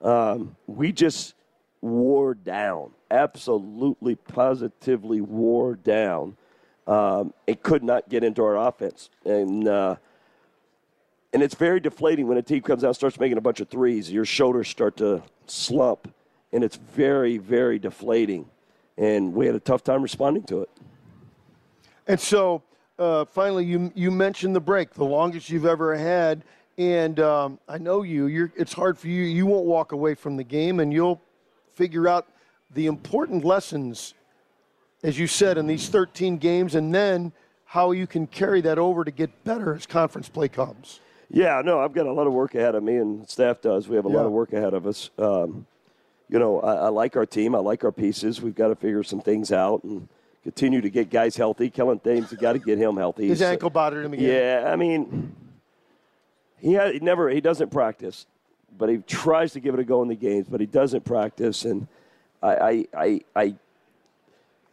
Um, 0.02 0.56
we 0.68 0.92
just 0.92 1.34
wore 1.82 2.34
down, 2.34 2.92
absolutely, 3.10 4.15
positively 4.15 5.22
wore 5.22 5.76
down, 5.76 6.38
um, 6.88 7.34
and 7.48 7.62
could 7.62 7.84
not 7.84 8.10
get 8.10 8.24
into 8.24 8.44
our 8.44 8.58
offense. 8.58 9.10
And 9.26 9.68
uh, 9.68 9.96
and 11.34 11.44
it's 11.44 11.56
very 11.56 11.80
deflating 11.80 12.28
when 12.28 12.38
a 12.38 12.42
team 12.42 12.62
comes 12.62 12.84
out 12.84 12.96
starts 12.96 13.20
making 13.20 13.38
a 13.38 13.42
bunch 13.42 13.60
of 13.60 13.70
threes. 13.70 14.12
Your 14.12 14.26
shoulders 14.26 14.68
start 14.68 14.98
to 14.98 15.22
slump, 15.46 16.13
and 16.52 16.63
it's 16.63 16.76
very, 16.76 17.38
very 17.38 17.80
deflating. 17.80 18.50
And 18.98 19.34
we 19.34 19.46
had 19.46 19.56
a 19.56 19.60
tough 19.60 19.84
time 19.84 20.02
responding 20.02 20.44
to 20.44 20.62
it. 20.62 20.70
And 22.08 22.20
so, 22.20 22.63
uh, 22.98 23.26
finally, 23.26 23.63
you 23.65 23.92
you 23.96 24.12
mentioned 24.12 24.56
the 24.56 24.60
break, 24.60 24.94
the 24.94 25.06
longest 25.06 25.50
you've 25.50 25.65
ever 25.65 25.96
had, 25.96 26.44
and 26.78 27.20
um, 27.20 27.60
I 27.68 27.78
know 27.78 28.02
you. 28.02 28.26
You're, 28.26 28.52
it's 28.58 28.74
hard 28.74 28.98
for 28.98 29.08
you. 29.08 29.24
You 29.24 29.46
won't 29.46 29.65
walk 29.65 29.92
away 29.92 30.15
from 30.15 30.36
the 30.36 30.44
game, 30.44 30.80
and 30.80 30.92
you'll 30.92 31.22
figure 31.80 32.10
out 32.10 32.28
the 32.74 32.88
important 32.88 33.46
lessons, 33.46 34.13
as 35.02 35.18
you 35.18 35.26
said, 35.28 35.58
in 35.58 35.65
these 35.65 35.88
13 35.88 36.38
games, 36.38 36.76
and 36.76 36.94
then 36.94 37.32
how 37.63 37.92
you 37.92 38.06
can 38.06 38.28
carry 38.28 38.60
that 38.60 38.78
over 38.78 39.06
to 39.06 39.12
get 39.12 39.46
better 39.46 39.74
as 39.74 39.86
conference 39.86 40.28
play 40.28 40.50
comes. 40.50 41.00
Yeah, 41.32 41.62
no, 41.63 41.80
I've 41.80 41.94
got 41.94 42.06
a 42.06 42.12
lot 42.12 42.28
of 42.28 42.34
work 42.34 42.54
ahead 42.54 42.76
of 42.76 42.84
me, 42.84 42.98
and 42.98 43.28
staff 43.30 43.62
does. 43.62 43.88
We 43.88 43.96
have 43.96 44.04
a 44.04 44.10
lot 44.10 44.26
of 44.26 44.34
work 44.34 44.52
ahead 44.52 44.74
of 44.74 44.86
us. 44.86 45.10
Um, 45.18 45.65
you 46.28 46.38
know, 46.38 46.60
I, 46.60 46.74
I 46.74 46.89
like 46.89 47.15
our 47.15 47.26
team. 47.26 47.56
I 47.56 47.60
like 47.60 47.86
our 47.86 47.92
pieces. 47.94 48.42
We've 48.42 48.56
got 48.56 48.68
to 48.68 48.76
figure 48.76 49.04
some 49.04 49.22
things 49.22 49.54
out 49.54 49.84
and 49.86 50.10
continue 50.44 50.82
to 50.82 50.89
get 50.89 51.10
guys 51.10 51.38
healthy. 51.38 51.70
Kellen 51.70 52.00
Thames, 52.00 52.30
we 52.30 52.38
got 52.38 52.54
to 52.54 52.60
get 52.60 52.78
him 52.78 52.98
healthy. 52.98 53.30
His 53.30 53.39
He's- 53.39 53.52
ankle 53.52 53.70
bothered 53.70 54.04
him 54.04 54.13
again. 54.13 54.28
Yeah, 54.30 54.70
I 54.72 54.76
mean, 54.76 55.34
he, 56.60 56.74
had, 56.74 56.94
he 56.94 57.00
never 57.00 57.30
he 57.30 57.39
doesn't 57.39 57.70
practice, 57.70 58.26
but 58.77 58.89
he 58.89 58.97
tries 58.97 59.53
to 59.53 59.60
give 59.60 59.73
it 59.73 59.79
a 59.79 59.84
go 59.84 60.01
in 60.01 60.08
the 60.08 60.15
games, 60.15 60.47
but 60.49 60.60
he 60.60 60.65
doesn't 60.65 61.05
practice, 61.05 61.65
and 61.65 61.88
I 62.41 62.55
I 62.55 62.86
I, 62.95 63.21
I 63.36 63.55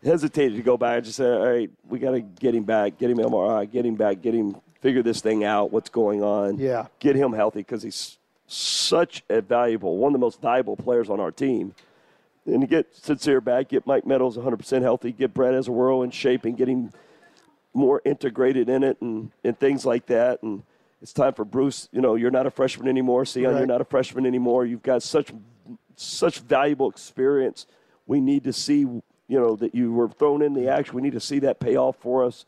hesitated 0.05 0.57
to 0.57 0.63
go 0.63 0.77
back. 0.77 0.99
I 0.99 1.01
just 1.01 1.17
said, 1.17 1.33
all 1.33 1.47
right, 1.49 1.71
we 1.89 1.99
got 1.99 2.13
to 2.13 2.21
get 2.21 2.55
him 2.55 2.65
back, 2.65 2.99
get 2.99 3.11
him 3.11 3.19
MRI, 3.19 3.71
get 3.71 3.85
him 3.85 3.97
back, 3.97 4.23
get 4.23 4.35
him 4.35 4.57
figure 4.81 5.03
this 5.03 5.21
thing 5.21 5.43
out, 5.43 5.73
what's 5.73 5.89
going 5.91 6.23
on, 6.23 6.59
Yeah. 6.59 6.87
get 7.01 7.17
him 7.17 7.33
healthy 7.33 7.61
because 7.61 7.83
he's 7.83 8.19
such 8.47 9.25
a 9.29 9.41
valuable, 9.41 9.97
one 9.97 10.11
of 10.11 10.13
the 10.13 10.25
most 10.25 10.41
valuable 10.41 10.77
players 10.77 11.11
on 11.11 11.19
our 11.19 11.33
team. 11.33 11.75
And 12.45 12.61
to 12.61 12.67
get 12.69 12.95
Sincere 12.95 13.41
back, 13.41 13.71
get 13.71 13.85
Mike 13.87 14.07
Meadows 14.07 14.37
100% 14.37 14.83
healthy, 14.83 15.11
get 15.11 15.35
Brad 15.35 15.55
Ezewiro 15.55 16.05
in 16.05 16.11
shape, 16.13 16.45
and 16.45 16.57
get 16.57 16.69
him 16.69 16.93
more 17.75 18.01
integrated 18.05 18.69
in 18.69 18.85
it 18.85 19.01
and, 19.01 19.33
and 19.43 19.59
things 19.59 19.85
like 19.85 20.07
that. 20.07 20.43
And 20.45 20.63
it's 21.03 21.13
time 21.13 21.35
for 21.35 21.45
Bruce. 21.45 21.89
You 21.93 22.01
know, 22.01 22.15
you're 22.15 22.31
not 22.31 22.47
a 22.47 22.51
freshman 22.51 22.89
anymore. 22.89 23.25
Sion, 23.27 23.45
Right. 23.45 23.59
you're 23.59 23.67
not 23.67 23.81
a 23.81 23.85
freshman 23.85 24.27
anymore. 24.27 24.65
You've 24.65 24.83
got 24.83 25.03
such 25.03 25.33
such 25.97 26.41
valuable 26.41 26.91
experience. 26.91 27.67
We 28.07 28.21
need 28.21 28.45
to 28.45 28.53
see, 28.53 28.81
you 28.81 29.03
know, 29.29 29.57
that 29.57 29.75
you 29.75 29.93
were 29.93 30.09
thrown 30.09 30.43
in 30.43 30.53
the 30.53 30.69
action. 30.69 30.95
We 30.95 31.03
need 31.03 31.15
to 31.15 31.21
see 31.21 31.39
that 31.41 31.59
pay 31.59 31.77
off 31.77 31.97
for 31.97 32.23
us. 32.25 32.45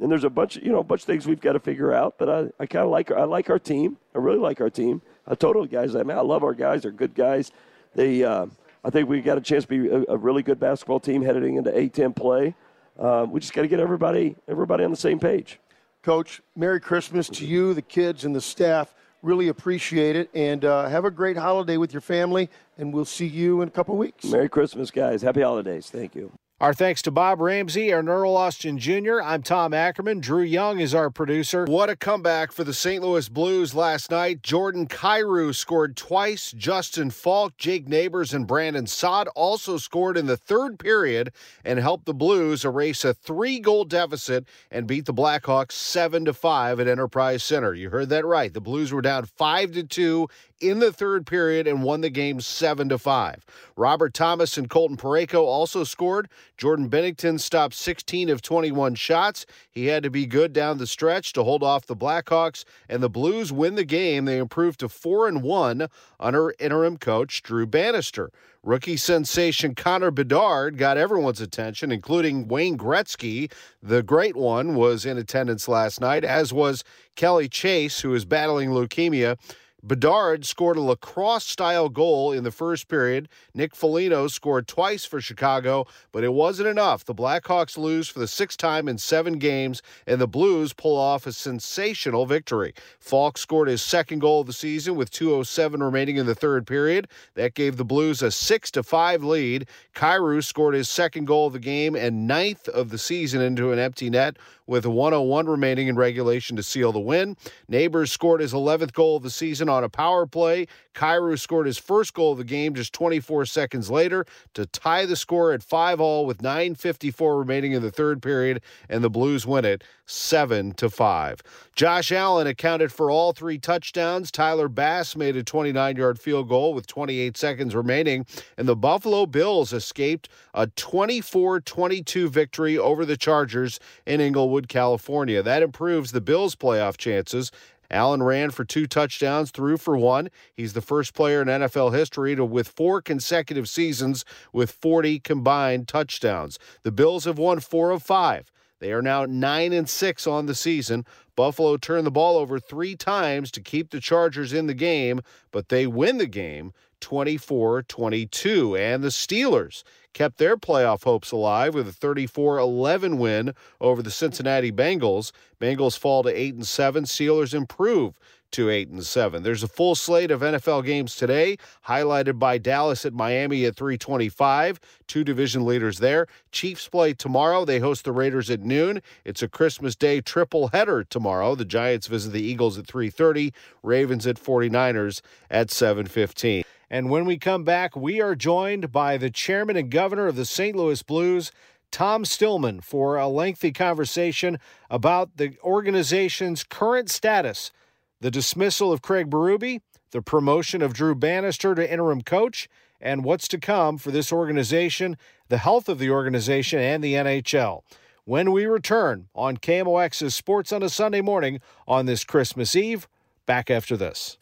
And 0.00 0.10
there's 0.10 0.24
a 0.24 0.30
bunch, 0.30 0.56
of, 0.56 0.62
you 0.64 0.72
know, 0.72 0.78
a 0.80 0.84
bunch 0.84 1.02
of 1.02 1.06
things 1.06 1.26
we've 1.26 1.40
got 1.40 1.52
to 1.52 1.60
figure 1.60 1.92
out. 1.92 2.16
But 2.18 2.28
I, 2.28 2.62
I 2.62 2.66
kind 2.66 2.84
of 2.84 2.90
like, 2.90 3.10
I 3.10 3.24
like 3.24 3.48
our 3.50 3.58
team. 3.58 3.96
I 4.14 4.18
really 4.18 4.38
like 4.38 4.60
our 4.60 4.70
team. 4.70 5.00
I 5.26 5.34
told 5.34 5.56
the 5.56 5.66
guys, 5.66 5.94
I 5.94 6.02
mean, 6.02 6.16
I 6.16 6.20
love 6.22 6.42
our 6.42 6.54
guys. 6.54 6.82
They're 6.82 6.90
good 6.90 7.14
guys. 7.14 7.50
They, 7.94 8.24
uh, 8.24 8.46
I 8.84 8.90
think 8.90 9.08
we 9.08 9.20
got 9.20 9.38
a 9.38 9.40
chance 9.40 9.64
to 9.64 9.68
be 9.68 9.88
a, 9.88 10.04
a 10.08 10.16
really 10.16 10.42
good 10.42 10.58
basketball 10.60 11.00
team 11.00 11.22
heading 11.22 11.56
into 11.56 11.70
A10 11.70 12.14
play. 12.16 12.54
Uh, 12.98 13.26
we 13.28 13.40
just 13.40 13.52
got 13.52 13.62
to 13.62 13.68
get 13.68 13.80
everybody, 13.80 14.36
everybody 14.48 14.84
on 14.84 14.90
the 14.90 14.96
same 14.96 15.18
page. 15.18 15.58
Coach, 16.06 16.40
Merry 16.54 16.78
Christmas 16.78 17.28
to 17.30 17.44
you, 17.44 17.74
the 17.74 17.82
kids, 17.82 18.24
and 18.24 18.32
the 18.32 18.40
staff. 18.40 18.94
Really 19.22 19.48
appreciate 19.48 20.14
it, 20.14 20.30
and 20.34 20.64
uh, 20.64 20.88
have 20.88 21.04
a 21.04 21.10
great 21.10 21.36
holiday 21.36 21.78
with 21.78 21.92
your 21.92 22.00
family. 22.00 22.48
And 22.78 22.94
we'll 22.94 23.04
see 23.04 23.26
you 23.26 23.60
in 23.60 23.66
a 23.66 23.72
couple 23.72 23.96
weeks. 23.96 24.24
Merry 24.26 24.48
Christmas, 24.48 24.92
guys. 24.92 25.20
Happy 25.20 25.42
holidays. 25.42 25.90
Thank 25.90 26.14
you. 26.14 26.30
Our 26.58 26.72
thanks 26.72 27.02
to 27.02 27.10
Bob 27.10 27.42
Ramsey 27.42 27.90
and 27.90 28.08
Earl 28.08 28.34
Austin 28.34 28.78
Jr. 28.78 29.20
I'm 29.22 29.42
Tom 29.42 29.74
Ackerman. 29.74 30.20
Drew 30.20 30.42
Young 30.42 30.80
is 30.80 30.94
our 30.94 31.10
producer. 31.10 31.66
What 31.66 31.90
a 31.90 31.96
comeback 31.96 32.50
for 32.50 32.64
the 32.64 32.72
St. 32.72 33.04
Louis 33.04 33.28
Blues 33.28 33.74
last 33.74 34.10
night. 34.10 34.40
Jordan 34.40 34.86
Kyrou 34.86 35.54
scored 35.54 35.98
twice. 35.98 36.52
Justin 36.52 37.10
Faulk, 37.10 37.58
Jake 37.58 37.86
Neighbors, 37.86 38.32
and 38.32 38.46
Brandon 38.46 38.86
Saad 38.86 39.28
also 39.34 39.76
scored 39.76 40.16
in 40.16 40.24
the 40.24 40.38
third 40.38 40.78
period 40.78 41.30
and 41.62 41.78
helped 41.78 42.06
the 42.06 42.14
Blues 42.14 42.64
erase 42.64 43.04
a 43.04 43.12
three-goal 43.12 43.84
deficit 43.84 44.46
and 44.70 44.86
beat 44.86 45.04
the 45.04 45.12
Blackhawks 45.12 45.72
seven 45.72 46.24
to 46.24 46.32
five 46.32 46.80
at 46.80 46.88
Enterprise 46.88 47.44
Center. 47.44 47.74
You 47.74 47.90
heard 47.90 48.08
that 48.08 48.24
right. 48.24 48.54
The 48.54 48.62
Blues 48.62 48.94
were 48.94 49.02
down 49.02 49.26
five 49.26 49.72
to 49.72 49.82
two 49.82 50.28
in 50.60 50.78
the 50.78 50.92
third 50.92 51.26
period 51.26 51.66
and 51.66 51.82
won 51.82 52.00
the 52.00 52.10
game 52.10 52.40
7 52.40 52.88
to 52.88 52.98
5. 52.98 53.44
Robert 53.76 54.14
Thomas 54.14 54.56
and 54.56 54.70
Colton 54.70 54.96
Parayko 54.96 55.42
also 55.42 55.84
scored. 55.84 56.28
Jordan 56.56 56.88
Binnington 56.88 57.38
stopped 57.38 57.74
16 57.74 58.28
of 58.30 58.42
21 58.42 58.94
shots. 58.94 59.46
He 59.70 59.86
had 59.86 60.02
to 60.02 60.10
be 60.10 60.26
good 60.26 60.52
down 60.52 60.78
the 60.78 60.86
stretch 60.86 61.32
to 61.34 61.44
hold 61.44 61.62
off 61.62 61.86
the 61.86 61.96
Blackhawks 61.96 62.64
and 62.88 63.02
the 63.02 63.10
Blues 63.10 63.52
win 63.52 63.74
the 63.74 63.84
game. 63.84 64.24
They 64.24 64.38
improved 64.38 64.80
to 64.80 64.88
4 64.88 65.28
and 65.28 65.42
1 65.42 65.88
under 66.18 66.54
interim 66.58 66.96
coach 66.96 67.42
Drew 67.42 67.66
Bannister. 67.66 68.30
Rookie 68.66 68.96
sensation 68.96 69.76
Connor 69.76 70.10
Bedard 70.10 70.76
got 70.76 70.96
everyone's 70.96 71.40
attention, 71.40 71.92
including 71.92 72.48
Wayne 72.48 72.76
Gretzky. 72.76 73.52
The 73.80 74.02
great 74.02 74.34
one 74.34 74.74
was 74.74 75.06
in 75.06 75.18
attendance 75.18 75.68
last 75.68 76.00
night, 76.00 76.24
as 76.24 76.52
was 76.52 76.82
Kelly 77.14 77.48
Chase, 77.48 78.00
who 78.00 78.12
is 78.12 78.24
battling 78.24 78.70
leukemia. 78.70 79.38
Bedard 79.86 80.44
scored 80.44 80.76
a 80.76 80.80
lacrosse 80.80 81.46
style 81.46 81.88
goal 81.88 82.32
in 82.32 82.42
the 82.42 82.50
first 82.50 82.88
period. 82.88 83.28
Nick 83.54 83.76
Foligno 83.76 84.26
scored 84.26 84.66
twice 84.66 85.04
for 85.04 85.20
Chicago, 85.20 85.86
but 86.10 86.24
it 86.24 86.32
wasn't 86.32 86.68
enough. 86.68 87.04
The 87.04 87.14
Blackhawks 87.14 87.78
lose 87.78 88.08
for 88.08 88.18
the 88.18 88.26
sixth 88.26 88.58
time 88.58 88.88
in 88.88 88.98
seven 88.98 89.38
games, 89.38 89.82
and 90.04 90.20
the 90.20 90.26
Blues 90.26 90.72
pull 90.72 90.96
off 90.96 91.24
a 91.24 91.32
sensational 91.32 92.26
victory. 92.26 92.74
Faulk 92.98 93.38
scored 93.38 93.68
his 93.68 93.80
second 93.80 94.18
goal 94.18 94.40
of 94.40 94.48
the 94.48 94.52
season 94.52 94.96
with 94.96 95.12
2.07 95.12 95.80
remaining 95.80 96.16
in 96.16 96.26
the 96.26 96.34
third 96.34 96.66
period. 96.66 97.06
That 97.34 97.54
gave 97.54 97.76
the 97.76 97.84
Blues 97.84 98.22
a 98.22 98.32
6 98.32 98.70
to 98.72 98.82
5 98.82 99.22
lead. 99.22 99.68
Kyrou 99.94 100.42
scored 100.42 100.74
his 100.74 100.88
second 100.88 101.26
goal 101.26 101.46
of 101.46 101.52
the 101.52 101.60
game 101.60 101.94
and 101.94 102.26
ninth 102.26 102.68
of 102.68 102.90
the 102.90 102.98
season 102.98 103.40
into 103.40 103.70
an 103.70 103.78
empty 103.78 104.10
net 104.10 104.36
with 104.66 104.86
101 104.86 105.46
remaining 105.46 105.88
in 105.88 105.96
regulation 105.96 106.56
to 106.56 106.62
seal 106.62 106.92
the 106.92 107.00
win. 107.00 107.36
Neighbors 107.68 108.12
scored 108.12 108.40
his 108.40 108.52
11th 108.52 108.92
goal 108.92 109.16
of 109.16 109.22
the 109.22 109.30
season 109.30 109.68
on 109.68 109.84
a 109.84 109.88
power 109.88 110.26
play. 110.26 110.66
Kyrou 110.96 111.38
scored 111.38 111.66
his 111.66 111.78
first 111.78 112.14
goal 112.14 112.32
of 112.32 112.38
the 112.38 112.44
game 112.44 112.74
just 112.74 112.92
24 112.94 113.44
seconds 113.46 113.90
later 113.90 114.24
to 114.54 114.64
tie 114.66 115.04
the 115.04 115.14
score 115.14 115.52
at 115.52 115.62
5 115.62 116.00
all 116.00 116.26
with 116.26 116.38
9:54 116.38 117.38
remaining 117.38 117.72
in 117.72 117.82
the 117.82 117.90
third 117.90 118.22
period 118.22 118.62
and 118.88 119.04
the 119.04 119.10
Blues 119.10 119.46
win 119.46 119.64
it 119.64 119.84
7 120.06 120.72
to 120.72 120.88
5. 120.88 121.42
Josh 121.74 122.10
Allen 122.10 122.46
accounted 122.46 122.92
for 122.92 123.10
all 123.10 123.32
three 123.32 123.58
touchdowns. 123.58 124.30
Tyler 124.30 124.68
Bass 124.68 125.16
made 125.16 125.36
a 125.36 125.44
29-yard 125.44 126.18
field 126.18 126.48
goal 126.48 126.72
with 126.72 126.86
28 126.86 127.36
seconds 127.36 127.74
remaining 127.74 128.24
and 128.56 128.66
the 128.66 128.76
Buffalo 128.76 129.26
Bills 129.26 129.72
escaped 129.72 130.28
a 130.54 130.66
24-22 130.68 132.28
victory 132.28 132.78
over 132.78 133.04
the 133.04 133.16
Chargers 133.16 133.78
in 134.06 134.20
Inglewood, 134.20 134.68
California. 134.68 135.42
That 135.42 135.62
improves 135.62 136.12
the 136.12 136.20
Bills' 136.20 136.56
playoff 136.56 136.96
chances. 136.96 137.52
Allen 137.90 138.22
ran 138.22 138.50
for 138.50 138.64
two 138.64 138.86
touchdowns, 138.86 139.50
threw 139.50 139.76
for 139.76 139.96
one. 139.96 140.28
He's 140.54 140.72
the 140.72 140.80
first 140.80 141.14
player 141.14 141.42
in 141.42 141.48
NFL 141.48 141.94
history 141.94 142.36
to 142.36 142.44
with 142.44 142.68
four 142.68 143.00
consecutive 143.00 143.68
seasons 143.68 144.24
with 144.52 144.70
40 144.70 145.20
combined 145.20 145.88
touchdowns. 145.88 146.58
The 146.82 146.92
Bills 146.92 147.24
have 147.24 147.38
won 147.38 147.60
4 147.60 147.90
of 147.90 148.02
5. 148.02 148.50
They 148.78 148.92
are 148.92 149.02
now 149.02 149.24
9 149.24 149.72
and 149.72 149.88
6 149.88 150.26
on 150.26 150.46
the 150.46 150.54
season. 150.54 151.06
Buffalo 151.34 151.76
turned 151.76 152.06
the 152.06 152.10
ball 152.10 152.36
over 152.36 152.58
3 152.58 152.94
times 152.96 153.50
to 153.52 153.60
keep 153.60 153.90
the 153.90 154.00
Chargers 154.00 154.52
in 154.52 154.66
the 154.66 154.74
game, 154.74 155.20
but 155.50 155.68
they 155.68 155.86
win 155.86 156.18
the 156.18 156.26
game 156.26 156.72
24-22. 157.00 158.78
And 158.78 159.02
the 159.02 159.08
Steelers 159.08 159.82
kept 160.16 160.38
their 160.38 160.56
playoff 160.56 161.04
hopes 161.04 161.30
alive 161.30 161.74
with 161.74 161.86
a 161.86 161.92
34-11 161.92 163.18
win 163.18 163.52
over 163.82 164.02
the 164.02 164.10
Cincinnati 164.10 164.72
Bengals. 164.72 165.30
Bengals 165.60 165.98
fall 165.98 166.22
to 166.22 166.30
8 166.30 166.54
and 166.54 166.66
7. 166.66 167.04
Steelers 167.04 167.52
improve 167.52 168.18
to 168.52 168.70
8 168.70 168.88
and 168.88 169.04
7. 169.04 169.42
There's 169.42 169.62
a 169.62 169.68
full 169.68 169.94
slate 169.94 170.30
of 170.30 170.40
NFL 170.40 170.86
games 170.86 171.16
today, 171.16 171.58
highlighted 171.86 172.38
by 172.38 172.56
Dallas 172.56 173.04
at 173.04 173.12
Miami 173.12 173.66
at 173.66 173.76
325, 173.76 174.80
two 175.06 175.22
division 175.22 175.66
leaders 175.66 175.98
there. 175.98 176.26
Chiefs 176.50 176.88
play 176.88 177.12
tomorrow. 177.12 177.66
They 177.66 177.80
host 177.80 178.06
the 178.06 178.12
Raiders 178.12 178.48
at 178.48 178.60
noon. 178.60 179.02
It's 179.26 179.42
a 179.42 179.48
Christmas 179.48 179.94
Day 179.96 180.22
triple 180.22 180.68
header 180.68 181.04
tomorrow. 181.04 181.54
The 181.54 181.66
Giants 181.66 182.06
visit 182.06 182.32
the 182.32 182.40
Eagles 182.42 182.78
at 182.78 182.86
3:30, 182.86 183.52
Ravens 183.82 184.26
at 184.26 184.38
49ers 184.38 185.20
at 185.50 185.70
7:15. 185.70 186.64
And 186.90 187.10
when 187.10 187.24
we 187.24 187.38
come 187.38 187.64
back, 187.64 187.96
we 187.96 188.20
are 188.20 188.34
joined 188.34 188.92
by 188.92 189.16
the 189.16 189.30
chairman 189.30 189.76
and 189.76 189.90
governor 189.90 190.28
of 190.28 190.36
the 190.36 190.44
St. 190.44 190.76
Louis 190.76 191.02
Blues, 191.02 191.50
Tom 191.90 192.24
Stillman, 192.24 192.80
for 192.80 193.16
a 193.16 193.28
lengthy 193.28 193.72
conversation 193.72 194.58
about 194.88 195.36
the 195.36 195.56
organization's 195.62 196.64
current 196.64 197.10
status 197.10 197.72
the 198.18 198.30
dismissal 198.30 198.92
of 198.92 199.02
Craig 199.02 199.28
Berube, 199.28 199.82
the 200.10 200.22
promotion 200.22 200.80
of 200.80 200.94
Drew 200.94 201.14
Bannister 201.14 201.74
to 201.74 201.92
interim 201.92 202.22
coach, 202.22 202.66
and 202.98 203.24
what's 203.24 203.46
to 203.48 203.58
come 203.58 203.98
for 203.98 204.10
this 204.10 204.32
organization, 204.32 205.18
the 205.48 205.58
health 205.58 205.88
of 205.88 205.98
the 205.98 206.10
organization, 206.10 206.78
and 206.78 207.04
the 207.04 207.12
NHL. 207.12 207.82
When 208.24 208.52
we 208.52 208.64
return 208.64 209.28
on 209.34 209.58
KMOX's 209.58 210.34
Sports 210.34 210.72
on 210.72 210.82
a 210.82 210.88
Sunday 210.88 211.20
morning 211.20 211.60
on 211.86 212.06
this 212.06 212.24
Christmas 212.24 212.74
Eve, 212.74 213.06
back 213.44 213.70
after 213.70 213.96
this. 213.96 214.38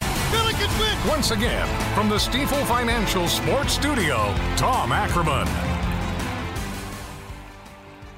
Once 1.07 1.31
again, 1.31 1.67
from 1.93 2.09
the 2.09 2.15
Stifel 2.15 2.65
Financial 2.67 3.27
Sports 3.27 3.73
Studio, 3.73 4.33
Tom 4.57 4.91
Ackerman. 4.91 5.47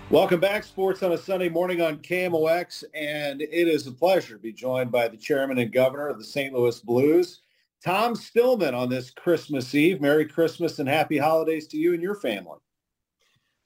Welcome 0.09 0.39
back, 0.39 0.63
Sports 0.63 1.03
on 1.03 1.11
a 1.11 1.17
Sunday 1.17 1.49
morning 1.49 1.81
on 1.81 1.97
KMOX, 1.97 2.85
and 2.93 3.41
it 3.41 3.67
is 3.67 3.87
a 3.87 3.91
pleasure 3.91 4.35
to 4.35 4.41
be 4.41 4.53
joined 4.53 4.89
by 4.89 5.09
the 5.09 5.17
chairman 5.17 5.57
and 5.57 5.71
governor 5.71 6.07
of 6.07 6.17
the 6.17 6.23
St. 6.23 6.53
Louis 6.53 6.79
Blues, 6.79 7.41
Tom 7.83 8.15
Stillman, 8.15 8.73
on 8.73 8.89
this 8.89 9.11
Christmas 9.11 9.75
Eve. 9.75 9.99
Merry 9.99 10.25
Christmas 10.25 10.79
and 10.79 10.87
happy 10.87 11.17
holidays 11.17 11.67
to 11.67 11.77
you 11.77 11.93
and 11.93 12.01
your 12.01 12.15
family. 12.15 12.59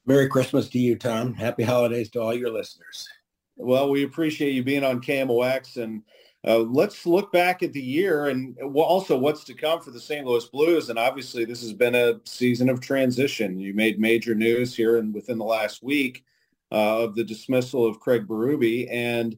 Merry 0.08 0.28
Christmas 0.28 0.68
to 0.70 0.80
you, 0.80 0.96
Tom. 0.96 1.36
Happy 1.36 1.64
holidays 1.64 2.10
to 2.10 2.22
all 2.22 2.34
your 2.34 2.50
listeners. 2.50 3.08
Well, 3.56 3.92
we 3.92 4.04
appreciate 4.04 4.54
you 4.54 4.64
being 4.64 4.84
on 4.84 5.00
KMOX, 5.00 5.78
and 5.78 6.02
uh, 6.48 6.58
let's 6.60 7.06
look 7.06 7.32
back 7.32 7.62
at 7.62 7.72
the 7.72 7.82
year 7.82 8.28
and 8.28 8.58
also 8.60 9.18
what's 9.18 9.44
to 9.44 9.54
come 9.54 9.80
for 9.80 9.92
the 9.92 10.00
St. 10.00 10.26
Louis 10.26 10.46
Blues. 10.46 10.90
And 10.90 10.98
obviously, 10.98 11.46
this 11.46 11.62
has 11.62 11.74
been 11.74 11.94
a 11.94 12.20
season 12.26 12.68
of 12.70 12.80
transition. 12.80 13.60
You 13.60 13.74
made 13.74 14.00
major 14.00 14.34
news 14.34 14.76
here 14.76 14.98
and 14.98 15.14
within 15.14 15.38
the 15.38 15.46
last 15.46 15.84
week 15.84 16.26
uh, 16.72 17.04
of 17.04 17.16
the 17.16 17.24
dismissal 17.24 17.86
of 17.86 18.00
Craig 18.00 18.28
Berube 18.28 18.88
and 18.92 19.38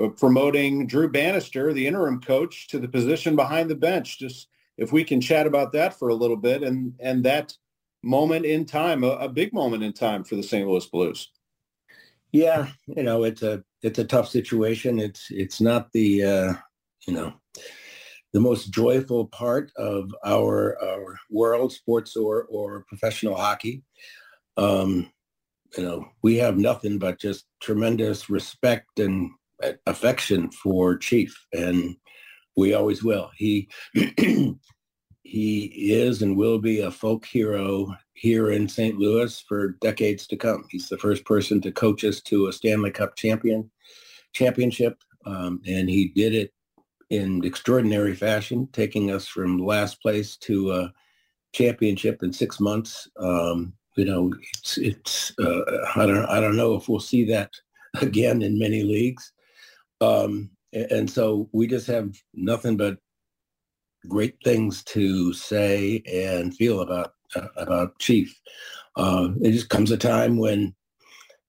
uh, 0.00 0.08
promoting 0.08 0.86
Drew 0.86 1.08
Bannister, 1.08 1.72
the 1.72 1.86
interim 1.86 2.20
coach, 2.20 2.68
to 2.68 2.78
the 2.78 2.88
position 2.88 3.34
behind 3.34 3.68
the 3.68 3.74
bench. 3.74 4.18
Just 4.18 4.48
if 4.76 4.92
we 4.92 5.02
can 5.02 5.20
chat 5.20 5.48
about 5.48 5.72
that 5.72 5.98
for 5.98 6.08
a 6.08 6.14
little 6.14 6.36
bit 6.36 6.62
and 6.62 6.94
and 7.00 7.24
that 7.24 7.56
moment 8.02 8.44
in 8.44 8.64
time, 8.64 9.02
a, 9.02 9.10
a 9.10 9.28
big 9.28 9.52
moment 9.52 9.82
in 9.82 9.92
time 9.92 10.22
for 10.22 10.36
the 10.36 10.42
St. 10.42 10.68
Louis 10.68 10.86
Blues. 10.86 11.30
Yeah, 12.34 12.66
you 12.88 13.04
know 13.04 13.22
it's 13.22 13.42
a 13.42 13.62
it's 13.84 14.00
a 14.00 14.04
tough 14.04 14.28
situation. 14.28 14.98
It's 14.98 15.28
it's 15.30 15.60
not 15.60 15.92
the 15.92 16.24
uh, 16.24 16.54
you 17.06 17.14
know 17.14 17.32
the 18.32 18.40
most 18.40 18.72
joyful 18.72 19.26
part 19.28 19.70
of 19.76 20.12
our 20.26 20.76
our 20.82 21.16
world, 21.30 21.72
sports 21.72 22.16
or 22.16 22.46
or 22.50 22.84
professional 22.88 23.36
hockey. 23.36 23.84
Um, 24.56 25.12
you 25.78 25.84
know, 25.84 26.08
we 26.22 26.34
have 26.38 26.58
nothing 26.58 26.98
but 26.98 27.20
just 27.20 27.44
tremendous 27.62 28.28
respect 28.28 28.98
and 28.98 29.30
affection 29.86 30.50
for 30.50 30.96
Chief, 30.96 31.32
and 31.52 31.94
we 32.56 32.74
always 32.74 33.04
will. 33.04 33.30
He 33.36 33.68
he 35.24 35.64
is 35.90 36.22
and 36.22 36.36
will 36.36 36.58
be 36.58 36.80
a 36.80 36.90
folk 36.90 37.24
hero 37.24 37.94
here 38.12 38.52
in 38.52 38.68
St. 38.68 38.98
Louis 38.98 39.40
for 39.40 39.70
decades 39.80 40.26
to 40.28 40.36
come. 40.36 40.64
He's 40.70 40.88
the 40.88 40.98
first 40.98 41.24
person 41.24 41.60
to 41.62 41.72
coach 41.72 42.04
us 42.04 42.20
to 42.22 42.46
a 42.46 42.52
Stanley 42.52 42.90
Cup 42.90 43.16
champion 43.16 43.70
championship, 44.34 44.98
um, 45.24 45.60
and 45.66 45.88
he 45.88 46.08
did 46.08 46.34
it 46.34 46.52
in 47.08 47.44
extraordinary 47.44 48.14
fashion, 48.14 48.68
taking 48.72 49.10
us 49.10 49.26
from 49.26 49.58
last 49.58 50.00
place 50.02 50.36
to 50.36 50.72
a 50.72 50.92
championship 51.52 52.22
in 52.22 52.32
six 52.32 52.60
months. 52.60 53.08
Um, 53.18 53.72
you 53.96 54.04
know, 54.04 54.32
it's 54.52 54.76
it's 54.76 55.32
uh, 55.38 55.62
I 55.96 56.04
don't 56.06 56.26
I 56.26 56.40
don't 56.40 56.56
know 56.56 56.74
if 56.74 56.88
we'll 56.88 57.00
see 57.00 57.24
that 57.26 57.50
again 58.02 58.42
in 58.42 58.58
many 58.58 58.82
leagues. 58.82 59.32
Um, 60.00 60.50
and 60.72 61.08
so 61.08 61.48
we 61.52 61.66
just 61.66 61.86
have 61.86 62.14
nothing 62.34 62.76
but 62.76 62.98
great 64.08 64.36
things 64.44 64.82
to 64.84 65.32
say 65.32 66.02
and 66.10 66.54
feel 66.54 66.80
about 66.80 67.14
uh, 67.36 67.48
about 67.56 67.98
Chief. 67.98 68.40
Uh, 68.96 69.30
it 69.42 69.52
just 69.52 69.70
comes 69.70 69.90
a 69.90 69.96
time 69.96 70.36
when 70.36 70.74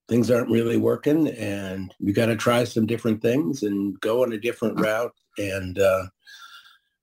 things 0.07 0.29
aren't 0.29 0.51
really 0.51 0.77
working, 0.77 1.27
and 1.29 1.93
you 1.99 2.13
got 2.13 2.27
to 2.27 2.35
try 2.35 2.63
some 2.63 2.85
different 2.85 3.21
things 3.21 3.63
and 3.63 3.99
go 4.01 4.23
on 4.23 4.33
a 4.33 4.37
different 4.37 4.79
route. 4.79 5.13
And 5.37 5.79
uh, 5.79 6.05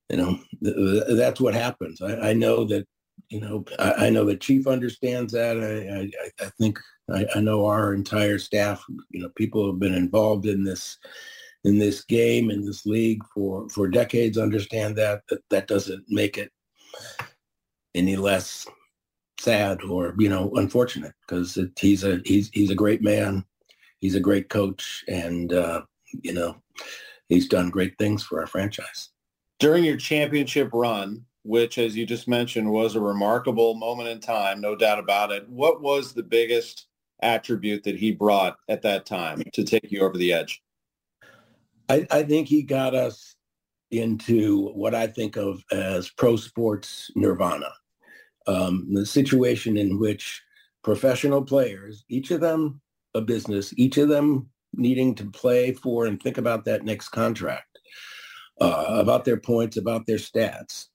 you 0.08 0.16
know 0.16 0.38
th- 0.62 0.76
th- 0.76 1.04
that's 1.16 1.40
what 1.40 1.54
happens. 1.54 2.00
I, 2.00 2.30
I 2.30 2.32
know 2.32 2.64
that 2.64 2.86
you 3.32 3.40
know, 3.40 3.64
I, 3.78 3.92
I, 4.06 4.10
know 4.10 4.26
the 4.26 4.36
chief 4.36 4.66
understands 4.66 5.32
that. 5.32 5.56
I, 5.56 6.42
I, 6.42 6.46
I 6.46 6.50
think 6.58 6.78
I, 7.10 7.26
I, 7.34 7.40
know 7.40 7.64
our 7.64 7.94
entire 7.94 8.38
staff. 8.38 8.84
You 9.10 9.22
know, 9.22 9.30
people 9.30 9.66
have 9.66 9.78
been 9.78 9.94
involved 9.94 10.44
in 10.44 10.64
this 10.64 10.98
in 11.64 11.78
this 11.78 12.04
game 12.04 12.50
in 12.50 12.64
this 12.64 12.84
league 12.86 13.22
for 13.34 13.68
for 13.68 13.88
decades. 13.88 14.38
Understand 14.38 14.96
that 14.96 15.22
that 15.28 15.40
that 15.50 15.68
doesn't 15.68 16.04
make 16.08 16.38
it 16.38 16.50
any 17.94 18.16
less 18.16 18.66
sad 19.38 19.82
or 19.82 20.14
you 20.18 20.28
know 20.28 20.50
unfortunate 20.54 21.14
because 21.26 21.58
he's 21.78 22.04
a 22.04 22.20
he's 22.24 22.50
he's 22.52 22.70
a 22.70 22.76
great 22.76 23.02
man. 23.02 23.44
He's 24.00 24.14
a 24.16 24.20
great 24.20 24.48
coach, 24.48 25.04
and 25.06 25.52
uh, 25.52 25.82
you 26.22 26.32
know, 26.32 26.56
he's 27.28 27.48
done 27.48 27.70
great 27.70 27.96
things 27.98 28.22
for 28.22 28.40
our 28.40 28.46
franchise. 28.46 29.10
During 29.58 29.84
your 29.84 29.96
championship 29.96 30.70
run, 30.72 31.24
which, 31.44 31.78
as 31.78 31.96
you 31.96 32.04
just 32.04 32.28
mentioned, 32.28 32.70
was 32.70 32.94
a 32.94 33.00
remarkable 33.00 33.74
moment 33.74 34.08
in 34.08 34.20
time, 34.20 34.60
no 34.60 34.74
doubt 34.74 34.98
about 34.98 35.30
it. 35.30 35.48
What 35.48 35.82
was 35.82 36.12
the 36.12 36.22
biggest 36.22 36.86
attribute 37.22 37.84
that 37.84 37.96
he 37.96 38.10
brought 38.10 38.56
at 38.68 38.82
that 38.82 39.06
time 39.06 39.42
to 39.52 39.64
take 39.64 39.90
you 39.90 40.02
over 40.02 40.18
the 40.18 40.32
edge? 40.32 40.62
I, 41.92 42.06
I 42.10 42.22
think 42.22 42.48
he 42.48 42.62
got 42.62 42.94
us 42.94 43.34
into 43.90 44.68
what 44.68 44.94
I 44.94 45.06
think 45.06 45.36
of 45.36 45.62
as 45.70 46.08
pro 46.08 46.36
sports 46.36 47.10
nirvana, 47.14 47.70
um, 48.46 48.88
the 48.94 49.04
situation 49.04 49.76
in 49.76 49.98
which 49.98 50.42
professional 50.82 51.44
players, 51.44 52.04
each 52.08 52.30
of 52.30 52.40
them 52.40 52.80
a 53.14 53.20
business, 53.20 53.74
each 53.76 53.98
of 53.98 54.08
them 54.08 54.48
needing 54.72 55.14
to 55.16 55.26
play 55.26 55.72
for 55.72 56.06
and 56.06 56.22
think 56.22 56.38
about 56.38 56.64
that 56.64 56.82
next 56.82 57.10
contract, 57.10 57.78
uh, 58.58 58.86
about 58.88 59.26
their 59.26 59.36
points, 59.36 59.76
about 59.76 60.06
their 60.06 60.16
stats, 60.16 60.86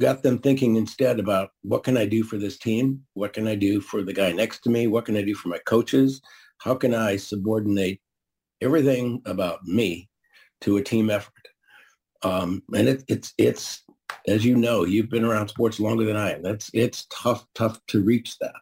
got 0.00 0.22
them 0.22 0.38
thinking 0.38 0.76
instead 0.76 1.20
about 1.20 1.50
what 1.60 1.84
can 1.84 1.98
I 1.98 2.06
do 2.06 2.22
for 2.22 2.38
this 2.38 2.56
team? 2.56 3.04
What 3.12 3.34
can 3.34 3.46
I 3.46 3.54
do 3.54 3.82
for 3.82 4.02
the 4.02 4.14
guy 4.14 4.32
next 4.32 4.60
to 4.60 4.70
me? 4.70 4.86
What 4.86 5.04
can 5.04 5.18
I 5.18 5.22
do 5.22 5.34
for 5.34 5.48
my 5.48 5.58
coaches? 5.66 6.22
How 6.56 6.74
can 6.74 6.94
I 6.94 7.16
subordinate 7.16 8.00
everything 8.60 9.22
about 9.26 9.64
me 9.64 10.08
to 10.62 10.76
a 10.76 10.82
team 10.82 11.10
effort? 11.10 11.32
Um, 12.22 12.62
and 12.74 12.88
it, 12.88 13.04
it's 13.08 13.32
it's 13.38 13.82
as 14.26 14.44
you 14.44 14.56
know, 14.56 14.84
you've 14.84 15.10
been 15.10 15.24
around 15.24 15.48
sports 15.48 15.80
longer 15.80 16.04
than 16.04 16.16
I 16.16 16.32
am. 16.32 16.42
That's 16.42 16.70
it's 16.74 17.06
tough 17.10 17.46
tough 17.54 17.78
to 17.88 18.02
reach 18.02 18.38
that, 18.38 18.60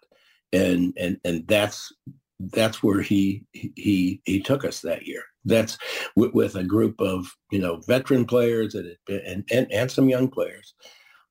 and 0.53 0.93
and 0.97 1.19
and 1.25 1.47
that's 1.49 1.93
that's 2.39 2.83
where 2.83 3.01
he 3.01 3.45
he 3.53 4.21
he 4.25 4.41
took 4.41 4.65
us 4.65 4.81
that 4.83 5.07
year. 5.07 5.23
That's 5.45 5.79
with, 6.15 6.35
with 6.35 6.55
a 6.57 6.65
group 6.65 7.01
of 7.01 7.35
you 7.51 7.59
know 7.59 7.81
veteran 7.87 8.25
players 8.27 8.75
and 8.75 8.97
and 9.09 9.45
and, 9.51 9.73
and 9.73 9.91
some 9.91 10.09
young 10.09 10.29
players 10.29 10.75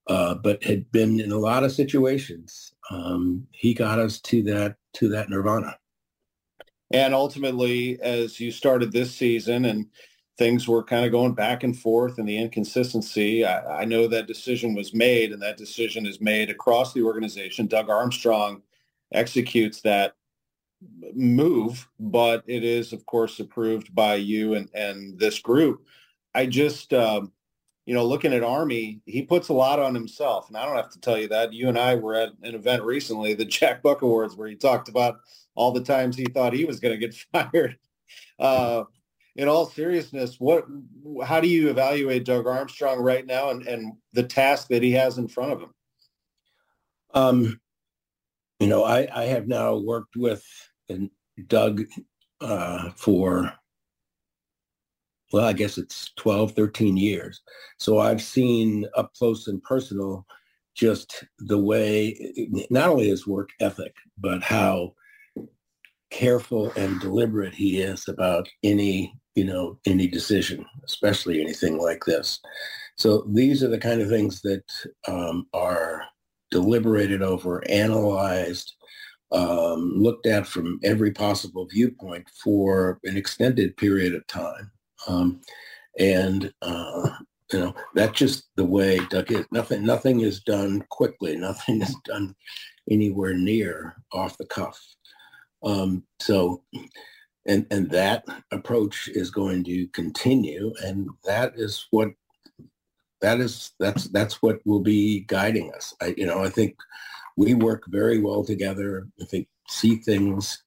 uh, 0.08 0.36
but 0.36 0.64
had 0.64 0.90
been 0.92 1.20
in 1.20 1.32
a 1.32 1.38
lot 1.38 1.64
of 1.64 1.72
situations. 1.72 2.74
Um, 2.90 3.46
he 3.52 3.74
got 3.74 4.00
us 4.00 4.20
to 4.22 4.42
that 4.44 4.76
to 4.94 5.10
that 5.10 5.30
nirvana. 5.30 5.78
And 6.92 7.14
ultimately, 7.14 8.00
as 8.02 8.40
you 8.40 8.52
started 8.52 8.92
this 8.92 9.14
season 9.14 9.66
and 9.66 9.88
things 10.38 10.68
were 10.68 10.84
kind 10.84 11.06
of 11.06 11.12
going 11.12 11.34
back 11.34 11.64
and 11.64 11.78
forth 11.78 12.18
and 12.18 12.28
the 12.28 12.38
inconsistency, 12.38 13.44
I, 13.44 13.82
I 13.82 13.86
know 13.86 14.08
that 14.08 14.28
decision 14.28 14.74
was 14.74 14.94
made 14.94 15.32
and 15.32 15.42
that 15.42 15.58
decision 15.58 16.06
is 16.06 16.22
made 16.22 16.50
across 16.50 16.94
the 16.94 17.04
organization. 17.04 17.68
Doug 17.68 17.90
Armstrong 17.90 18.62
executes 19.12 19.82
that 19.82 20.16
move, 21.14 21.88
but 22.00 22.44
it 22.48 22.64
is, 22.64 22.94
of 22.94 23.06
course, 23.06 23.40
approved 23.40 23.94
by 23.94 24.16
you 24.16 24.54
and, 24.54 24.70
and 24.74 25.20
this 25.20 25.40
group. 25.40 25.86
I 26.36 26.46
just, 26.46 26.94
um, 26.94 27.32
you 27.86 27.94
know, 27.94 28.06
looking 28.06 28.34
at 28.34 28.44
Army, 28.44 29.02
he 29.06 29.24
puts 29.24 29.50
a 29.50 29.54
lot 29.54 29.80
on 29.80 29.96
himself. 29.96 30.50
And 30.50 30.58
I 30.58 30.66
don't 30.66 30.76
have 30.76 30.92
to 30.92 31.00
tell 31.00 31.18
you 31.18 31.30
that. 31.30 31.54
You 31.54 31.70
and 31.70 31.80
I 31.80 31.96
were 31.96 32.16
at 32.16 32.30
an 32.44 32.54
event 32.54 32.84
recently, 32.84 33.34
the 33.34 33.46
Jack 33.46 33.82
Buck 33.82 34.02
Awards, 34.02 34.36
where 34.36 34.48
he 34.48 34.56
talked 34.56 34.90
about 34.90 35.22
all 35.58 35.72
the 35.72 35.84
times 35.84 36.16
he 36.16 36.26
thought 36.26 36.54
he 36.54 36.66
was 36.66 36.80
going 36.80 36.98
to 36.98 37.06
get 37.06 37.16
fired. 37.34 37.78
Uh, 38.40 38.84
in 39.36 39.48
all 39.48 39.66
seriousness, 39.66 40.40
what, 40.40 40.66
how 41.26 41.42
do 41.42 41.48
you 41.48 41.70
evaluate 41.70 42.26
Doug 42.26 42.48
Armstrong 42.48 43.00
right 43.00 43.26
now 43.26 43.50
and, 43.50 43.68
and 43.68 43.94
the 44.14 44.24
task 44.24 44.68
that 44.70 44.84
he 44.84 44.92
has 44.92 45.18
in 45.18 45.28
front 45.28 45.52
of 45.52 45.62
him? 45.62 45.74
Um, 47.14 47.60
you 48.60 48.68
know, 48.68 48.84
I, 48.84 49.08
I 49.14 49.24
have 49.26 49.48
now 49.48 49.76
worked 49.76 50.16
with 50.16 50.44
Doug 51.48 51.84
uh, 52.40 52.92
for 52.96 53.52
well, 55.34 55.46
I 55.46 55.54
guess 55.54 55.78
it's 55.78 56.12
12, 56.16 56.54
13 56.54 56.96
years. 56.96 57.42
So 57.80 58.00
I've 58.00 58.22
seen 58.22 58.86
up 58.96 59.14
close 59.14 59.48
and 59.48 59.62
personal 59.62 60.26
just 60.74 61.26
the 61.40 61.58
way, 61.58 62.34
not 62.70 62.90
only 62.90 63.10
his 63.10 63.28
work 63.28 63.50
ethic, 63.60 63.94
but 64.18 64.42
how 64.42 64.94
careful 66.10 66.72
and 66.76 67.00
deliberate 67.00 67.54
he 67.54 67.82
is 67.82 68.08
about 68.08 68.48
any, 68.64 69.14
you 69.36 69.46
know, 69.46 69.78
any 69.86 70.08
decision, 70.08 70.66
especially 70.86 71.42
anything 71.42 71.78
like 71.78 72.04
this. 72.06 72.40
So 72.96 73.26
these 73.32 73.64
are 73.64 73.68
the 73.68 73.78
kind 73.78 74.02
of 74.02 74.10
things 74.10 74.42
that 74.42 74.64
um, 75.08 75.48
are 75.54 76.04
deliberated 76.52 77.22
over, 77.22 77.64
analyzed, 77.70 78.74
um, 79.32 79.94
looked 79.96 80.26
at 80.26 80.48
from 80.48 80.80
every 80.84 81.12
possible 81.12 81.68
viewpoint 81.68 82.28
for 82.44 83.00
an 83.04 83.18
extended 83.18 83.76
period 83.78 84.16
of 84.16 84.26
time. 84.28 84.72
Um, 85.08 85.42
and 86.00 86.54
uh, 86.62 87.10
you 87.52 87.60
know 87.60 87.76
that's 87.96 88.18
just 88.18 88.46
the 88.56 88.66
way 88.66 89.00
Doug 89.10 89.32
is. 89.32 89.46
Nothing, 89.52 89.86
nothing 89.86 90.22
is 90.22 90.42
done 90.42 90.84
quickly. 90.90 91.36
Nothing 91.36 91.82
is 91.82 91.96
done 92.06 92.36
anywhere 92.90 93.34
near 93.34 93.96
off 94.14 94.38
the 94.38 94.46
cuff. 94.46 94.80
Um, 95.68 96.04
so, 96.20 96.64
and 97.46 97.66
and 97.72 97.90
that 97.92 98.24
approach 98.52 99.10
is 99.10 99.30
going 99.30 99.64
to 99.66 99.88
continue, 99.90 100.74
and 100.84 101.10
that 101.26 101.54
is 101.56 101.88
what 101.92 102.10
that 103.22 103.40
is 103.40 103.72
that's 103.80 104.06
that's 104.06 104.42
what 104.42 104.60
will 104.66 104.82
be 104.82 105.22
guiding 105.28 105.74
us. 105.74 105.94
I, 106.02 106.14
you 106.18 106.26
know, 106.26 106.44
I 106.44 106.50
think 106.50 106.76
we 107.36 107.54
work 107.54 107.84
very 107.88 108.20
well 108.20 108.44
together. 108.44 109.08
I 109.22 109.26
think 109.26 109.48
see 109.68 109.98
things 109.98 110.64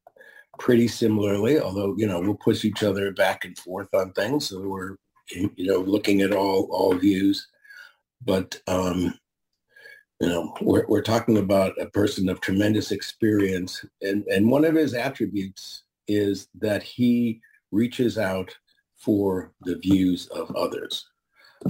pretty 0.61 0.87
similarly, 0.87 1.59
although, 1.59 1.95
you 1.97 2.07
know, 2.07 2.21
we'll 2.21 2.35
push 2.35 2.65
each 2.65 2.83
other 2.83 3.13
back 3.13 3.45
and 3.45 3.59
forth 3.59 3.89
on 3.95 4.13
things. 4.13 4.49
So 4.49 4.61
we're, 4.61 4.97
you 5.33 5.67
know, 5.67 5.79
looking 5.79 6.21
at 6.21 6.33
all, 6.33 6.69
all 6.71 6.95
views. 6.95 7.49
But, 8.25 8.61
um, 8.67 9.15
you 10.21 10.29
know, 10.29 10.55
we're, 10.61 10.87
we're 10.87 11.03
talking 11.03 11.39
about 11.39 11.81
a 11.81 11.87
person 11.87 12.29
of 12.29 12.41
tremendous 12.41 12.93
experience. 12.93 13.85
And, 14.03 14.25
and 14.27 14.51
one 14.51 14.65
of 14.65 14.75
his 14.75 14.95
attributes 14.95 15.85
is 16.09 16.49
that 16.61 16.83
he 16.83 17.41
reaches 17.73 18.19
out 18.19 18.55
for 18.97 19.53
the 19.63 19.77
views 19.77 20.27
of 20.29 20.55
others. 20.55 21.07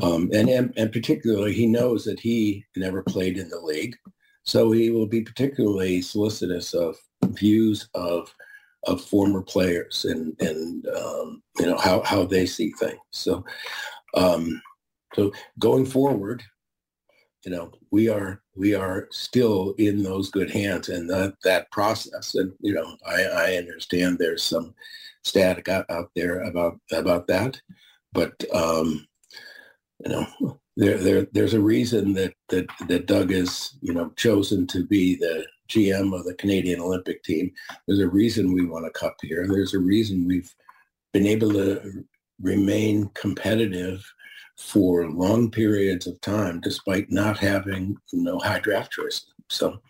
Um, 0.02 0.30
and, 0.32 0.48
and, 0.48 0.72
and 0.76 0.92
particularly, 0.92 1.52
he 1.52 1.66
knows 1.66 2.04
that 2.04 2.20
he 2.20 2.64
never 2.76 3.02
played 3.02 3.38
in 3.38 3.48
the 3.48 3.60
league. 3.60 3.96
So 4.42 4.72
he 4.72 4.90
will 4.90 5.06
be 5.06 5.22
particularly 5.22 6.02
solicitous 6.02 6.74
of 6.74 6.96
views 7.22 7.88
of 7.94 8.34
of 8.86 9.04
former 9.04 9.42
players 9.42 10.06
and 10.06 10.34
and 10.40 10.86
um, 10.88 11.42
you 11.58 11.66
know 11.66 11.76
how 11.76 12.02
how 12.02 12.24
they 12.24 12.46
see 12.46 12.72
things. 12.72 12.98
So 13.10 13.44
um, 14.14 14.60
so 15.14 15.32
going 15.58 15.84
forward, 15.84 16.42
you 17.44 17.50
know 17.50 17.72
we 17.90 18.08
are 18.08 18.42
we 18.54 18.74
are 18.74 19.08
still 19.10 19.74
in 19.78 20.02
those 20.02 20.30
good 20.30 20.50
hands 20.50 20.88
and 20.88 21.08
that 21.08 21.34
that 21.44 21.70
process. 21.70 22.34
And 22.34 22.52
you 22.60 22.74
know 22.74 22.96
I, 23.06 23.22
I 23.22 23.54
understand 23.56 24.18
there's 24.18 24.42
some 24.42 24.74
static 25.22 25.68
out, 25.68 25.86
out 25.90 26.10
there 26.14 26.42
about 26.42 26.78
about 26.92 27.26
that, 27.28 27.60
but 28.12 28.42
um, 28.54 29.06
you 30.04 30.10
know 30.10 30.60
there, 30.76 30.98
there 30.98 31.26
there's 31.32 31.54
a 31.54 31.60
reason 31.60 32.12
that 32.14 32.34
that 32.48 32.66
that 32.88 33.06
Doug 33.06 33.32
is 33.32 33.76
you 33.80 33.92
know 33.92 34.10
chosen 34.16 34.66
to 34.68 34.84
be 34.86 35.16
the 35.16 35.46
GM 35.70 36.18
of 36.18 36.24
the 36.24 36.34
Canadian 36.34 36.80
Olympic 36.80 37.22
team. 37.22 37.52
There's 37.86 38.00
a 38.00 38.08
reason 38.08 38.52
we 38.52 38.66
won 38.66 38.84
a 38.84 38.90
cup 38.90 39.16
here. 39.22 39.46
There's 39.48 39.74
a 39.74 39.78
reason 39.78 40.26
we've 40.26 40.52
been 41.12 41.26
able 41.26 41.52
to 41.52 42.04
remain 42.40 43.10
competitive 43.14 44.04
for 44.60 45.10
long 45.10 45.50
periods 45.50 46.06
of 46.06 46.20
time, 46.20 46.60
despite 46.60 47.10
not 47.10 47.38
having 47.38 47.96
you 48.12 48.22
know 48.22 48.38
high 48.38 48.60
draft 48.60 48.92
choice. 48.92 49.26
So, 49.48 49.80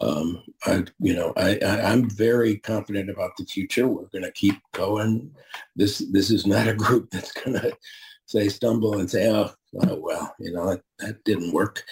um, 0.00 0.42
I 0.66 0.84
you 1.00 1.14
know 1.14 1.32
I, 1.36 1.58
I 1.64 1.92
am 1.92 2.08
very 2.10 2.56
confident 2.58 3.10
about 3.10 3.36
the 3.36 3.44
future. 3.44 3.88
We're 3.88 4.06
going 4.06 4.24
to 4.24 4.32
keep 4.32 4.56
going. 4.72 5.34
This 5.76 5.98
this 6.12 6.30
is 6.30 6.46
not 6.46 6.68
a 6.68 6.74
group 6.74 7.10
that's 7.12 7.32
going 7.32 7.60
to 7.60 7.76
say 8.26 8.48
stumble 8.48 8.98
and 8.98 9.10
say 9.10 9.30
oh, 9.30 9.50
oh 9.82 9.98
well 10.00 10.34
you 10.38 10.52
know 10.52 10.68
that, 10.68 10.82
that 10.98 11.24
didn't 11.24 11.52
work 11.52 11.82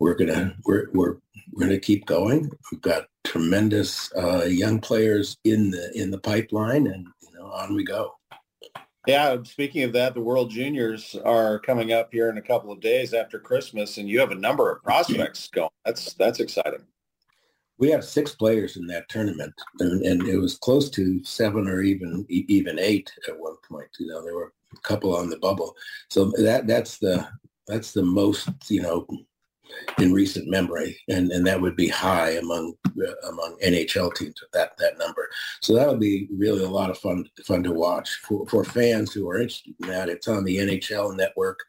we're 0.00 0.14
gonna 0.14 0.54
we're 0.64 0.88
we're 0.92 1.16
we're 1.52 1.66
gonna 1.66 1.78
keep 1.78 2.06
going. 2.06 2.50
We've 2.70 2.80
got 2.80 3.06
tremendous 3.24 4.12
uh, 4.14 4.44
young 4.44 4.80
players 4.80 5.38
in 5.44 5.70
the 5.70 5.90
in 5.94 6.10
the 6.10 6.18
pipeline, 6.18 6.86
and 6.86 7.06
you 7.22 7.38
know 7.38 7.46
on 7.46 7.74
we 7.74 7.84
go. 7.84 8.14
Yeah, 9.06 9.36
speaking 9.42 9.82
of 9.82 9.92
that, 9.92 10.14
the 10.14 10.20
World 10.20 10.50
Juniors 10.50 11.14
are 11.24 11.58
coming 11.58 11.92
up 11.92 12.08
here 12.10 12.30
in 12.30 12.38
a 12.38 12.42
couple 12.42 12.72
of 12.72 12.80
days 12.80 13.12
after 13.12 13.38
Christmas, 13.38 13.98
and 13.98 14.08
you 14.08 14.18
have 14.18 14.30
a 14.30 14.36
number 14.36 14.72
of 14.72 14.82
prospects 14.82 15.48
going. 15.54 15.68
That's 15.84 16.14
that's 16.14 16.40
exciting. 16.40 16.84
We 17.76 17.90
have 17.90 18.04
six 18.04 18.34
players 18.34 18.76
in 18.76 18.86
that 18.86 19.08
tournament, 19.08 19.52
and, 19.80 20.02
and 20.02 20.22
it 20.26 20.38
was 20.38 20.56
close 20.56 20.88
to 20.90 21.22
seven 21.24 21.68
or 21.68 21.82
even 21.82 22.24
even 22.30 22.78
eight 22.78 23.12
at 23.28 23.38
one 23.38 23.56
point. 23.68 23.88
You 23.98 24.06
know, 24.06 24.22
there 24.22 24.34
were 24.34 24.52
a 24.72 24.80
couple 24.80 25.14
on 25.14 25.28
the 25.28 25.38
bubble, 25.38 25.74
so 26.08 26.32
that 26.38 26.66
that's 26.66 26.98
the 26.98 27.28
that's 27.66 27.92
the 27.92 28.02
most 28.02 28.48
you 28.68 28.80
know 28.80 29.06
in 29.98 30.12
recent 30.12 30.48
memory, 30.48 30.98
and, 31.08 31.30
and 31.32 31.46
that 31.46 31.60
would 31.60 31.76
be 31.76 31.88
high 31.88 32.32
among 32.32 32.74
uh, 32.86 33.28
among 33.28 33.56
NHL 33.64 34.14
teams 34.14 34.42
that 34.52 34.76
that 34.78 34.98
number. 34.98 35.28
So 35.60 35.74
that 35.74 35.88
would 35.88 36.00
be 36.00 36.28
really 36.36 36.64
a 36.64 36.68
lot 36.68 36.90
of 36.90 36.98
fun 36.98 37.28
fun 37.44 37.62
to 37.64 37.72
watch 37.72 38.10
for, 38.16 38.46
for 38.46 38.64
fans 38.64 39.12
who 39.12 39.28
are 39.28 39.40
interested 39.40 39.74
in 39.82 39.88
that. 39.88 40.08
It's 40.08 40.28
on 40.28 40.44
the 40.44 40.58
NHL 40.58 41.16
network 41.16 41.60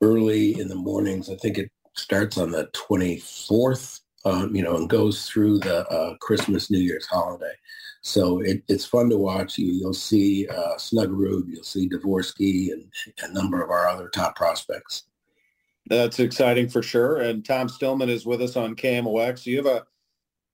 early 0.00 0.58
in 0.58 0.68
the 0.68 0.74
mornings. 0.74 1.30
I 1.30 1.36
think 1.36 1.58
it 1.58 1.70
starts 1.94 2.38
on 2.38 2.50
the 2.50 2.68
24th, 2.68 4.00
um, 4.24 4.54
you 4.54 4.62
know, 4.62 4.76
and 4.76 4.88
goes 4.88 5.26
through 5.26 5.58
the 5.58 5.86
uh, 5.88 6.16
Christmas 6.20 6.70
New 6.70 6.78
Year's 6.78 7.06
holiday. 7.06 7.52
So 8.02 8.40
it, 8.40 8.62
it's 8.68 8.86
fun 8.86 9.10
to 9.10 9.18
watch. 9.18 9.58
You, 9.58 9.72
you'll 9.72 9.92
see 9.92 10.48
uh, 10.48 10.76
Snuggerud, 10.76 11.44
you'll 11.48 11.64
see 11.64 11.88
Dvorsky, 11.88 12.72
and 12.72 12.90
a 13.22 13.32
number 13.32 13.62
of 13.62 13.70
our 13.70 13.88
other 13.88 14.08
top 14.08 14.36
prospects. 14.36 15.04
That's 15.90 16.20
exciting 16.20 16.68
for 16.68 16.82
sure. 16.82 17.16
And 17.20 17.44
Tom 17.44 17.68
Stillman 17.68 18.08
is 18.08 18.24
with 18.24 18.40
us 18.40 18.56
on 18.56 18.76
KMOX. 18.76 19.44
You 19.44 19.56
have 19.56 19.66
a 19.66 19.86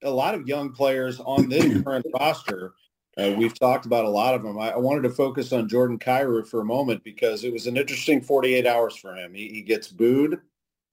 a 0.03 0.11
lot 0.11 0.35
of 0.35 0.49
young 0.49 0.73
players 0.73 1.21
on 1.21 1.49
this 1.49 1.65
current 1.85 2.07
roster. 2.19 2.75
Uh, 3.19 3.33
we've 3.37 3.59
talked 3.59 3.87
about 3.87 4.05
a 4.05 4.11
lot 4.11 4.35
of 4.35 4.43
them. 4.43 4.59
I, 4.59 4.73
I, 4.73 4.77
wanted 4.77 5.03
to 5.03 5.11
focus 5.11 5.53
on 5.53 5.69
Jordan 5.69 5.99
Kyrou 5.99 6.47
for 6.47 6.61
a 6.61 6.67
moment 6.67 7.03
because 7.03 7.45
it 7.45 7.53
was 7.53 7.67
an 7.67 7.79
interesting 7.79 8.21
48 8.21 8.67
hours 8.67 8.95
for 8.95 9.15
him. 9.17 9.33
He, 9.33 9.49
he 9.49 9.63
gets 9.63 9.89
booed 9.89 10.39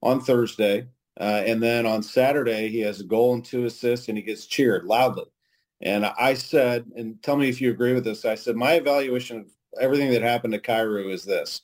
on 0.01 0.21
Thursday, 0.21 0.87
uh, 1.19 1.43
and 1.45 1.61
then 1.61 1.85
on 1.85 2.01
Saturday 2.01 2.69
he 2.69 2.79
has 2.79 3.01
a 3.01 3.05
goal 3.05 3.33
and 3.33 3.43
two 3.43 3.65
assists, 3.65 4.07
and 4.07 4.17
he 4.17 4.23
gets 4.23 4.45
cheered 4.45 4.85
loudly. 4.85 5.25
And 5.81 6.05
I 6.05 6.33
said, 6.33 6.85
and 6.95 7.21
tell 7.21 7.35
me 7.35 7.49
if 7.49 7.59
you 7.59 7.71
agree 7.71 7.93
with 7.93 8.05
this. 8.05 8.23
I 8.23 8.35
said 8.35 8.55
my 8.55 8.73
evaluation 8.73 9.39
of 9.39 9.47
everything 9.81 10.11
that 10.11 10.21
happened 10.21 10.53
to 10.53 10.59
Kyrou 10.59 11.11
is 11.11 11.25
this: 11.25 11.61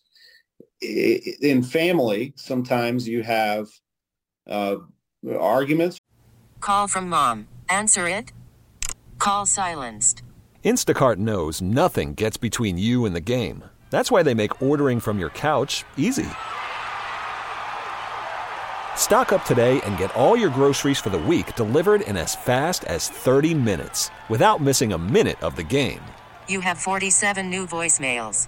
in 0.82 1.64
family, 1.64 2.34
sometimes 2.36 3.08
you 3.08 3.24
have 3.24 3.68
uh, 4.48 4.78
arguments. 5.38 5.98
Call 6.62 6.88
from 6.88 7.10
mom. 7.10 7.48
Answer 7.68 8.08
it. 8.08 8.32
Call 9.18 9.46
silenced. 9.46 10.22
Instacart 10.64 11.18
knows 11.18 11.62
nothing 11.62 12.14
gets 12.14 12.38
between 12.38 12.78
you 12.78 13.06
and 13.06 13.16
the 13.16 13.22
game. 13.22 13.64
That's 13.90 14.12
why 14.12 14.22
they 14.24 14.34
make 14.36 14.62
ordering 14.62 15.00
from 15.00 15.18
your 15.18 15.32
couch 15.32 15.84
easy. 15.98 16.30
Stock 18.96 19.32
up 19.32 19.44
today 19.46 19.82
and 19.82 19.98
get 19.98 20.16
all 20.16 20.38
your 20.38 20.50
groceries 20.50 21.00
for 21.00 21.10
the 21.10 21.18
week 21.18 21.56
delivered 21.56 22.02
in 22.02 22.16
as 22.16 22.36
fast 22.36 22.84
as 22.84 23.10
30 23.10 23.56
minutes 23.56 24.12
without 24.30 24.62
missing 24.62 24.94
a 24.94 24.98
minute 24.98 25.42
of 25.42 25.56
the 25.56 25.64
game. 25.64 26.02
You 26.48 26.60
have 26.60 26.78
47 26.78 27.50
new 27.50 27.66
voicemails. 27.66 28.48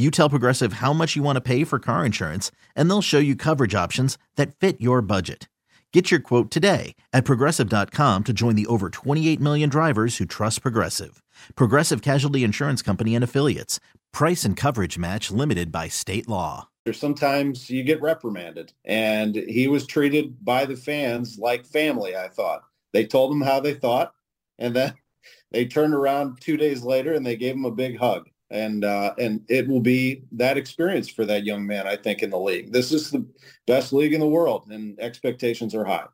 You 0.00 0.10
tell 0.10 0.30
Progressive 0.30 0.74
how 0.74 0.94
much 0.94 1.14
you 1.14 1.22
want 1.22 1.36
to 1.36 1.42
pay 1.42 1.62
for 1.62 1.78
car 1.78 2.06
insurance, 2.06 2.50
and 2.74 2.88
they'll 2.88 3.02
show 3.02 3.18
you 3.18 3.36
coverage 3.36 3.74
options 3.74 4.16
that 4.36 4.56
fit 4.56 4.80
your 4.80 5.02
budget. 5.02 5.46
Get 5.92 6.10
your 6.10 6.20
quote 6.20 6.50
today 6.50 6.94
at 7.12 7.26
progressive.com 7.26 8.24
to 8.24 8.32
join 8.32 8.56
the 8.56 8.64
over 8.68 8.88
28 8.88 9.38
million 9.38 9.68
drivers 9.68 10.16
who 10.16 10.24
trust 10.24 10.62
Progressive. 10.62 11.22
Progressive 11.54 12.00
Casualty 12.00 12.44
Insurance 12.44 12.80
Company 12.80 13.14
and 13.14 13.22
Affiliates. 13.22 13.78
Price 14.10 14.42
and 14.42 14.56
coverage 14.56 14.96
match 14.96 15.30
limited 15.30 15.70
by 15.70 15.88
state 15.88 16.26
law. 16.26 16.70
Sometimes 16.90 17.68
you 17.68 17.82
get 17.82 18.00
reprimanded, 18.00 18.72
and 18.86 19.36
he 19.36 19.68
was 19.68 19.86
treated 19.86 20.42
by 20.42 20.64
the 20.64 20.76
fans 20.76 21.38
like 21.38 21.66
family, 21.66 22.16
I 22.16 22.28
thought. 22.28 22.62
They 22.94 23.04
told 23.04 23.32
him 23.32 23.42
how 23.42 23.60
they 23.60 23.74
thought, 23.74 24.14
and 24.58 24.74
then 24.74 24.94
they 25.50 25.66
turned 25.66 25.92
around 25.92 26.40
two 26.40 26.56
days 26.56 26.84
later 26.84 27.12
and 27.12 27.26
they 27.26 27.36
gave 27.36 27.54
him 27.54 27.66
a 27.66 27.70
big 27.70 27.98
hug. 27.98 28.29
And 28.50 28.84
uh, 28.84 29.14
and 29.16 29.44
it 29.48 29.68
will 29.68 29.80
be 29.80 30.24
that 30.32 30.58
experience 30.58 31.08
for 31.08 31.24
that 31.24 31.44
young 31.44 31.66
man, 31.66 31.86
I 31.86 31.96
think, 31.96 32.22
in 32.22 32.30
the 32.30 32.38
league. 32.38 32.72
This 32.72 32.90
is 32.90 33.10
the 33.10 33.24
best 33.66 33.92
league 33.92 34.12
in 34.12 34.20
the 34.20 34.26
world, 34.26 34.66
and 34.70 34.98
expectations 34.98 35.74
are 35.74 35.84
high. 35.84 36.06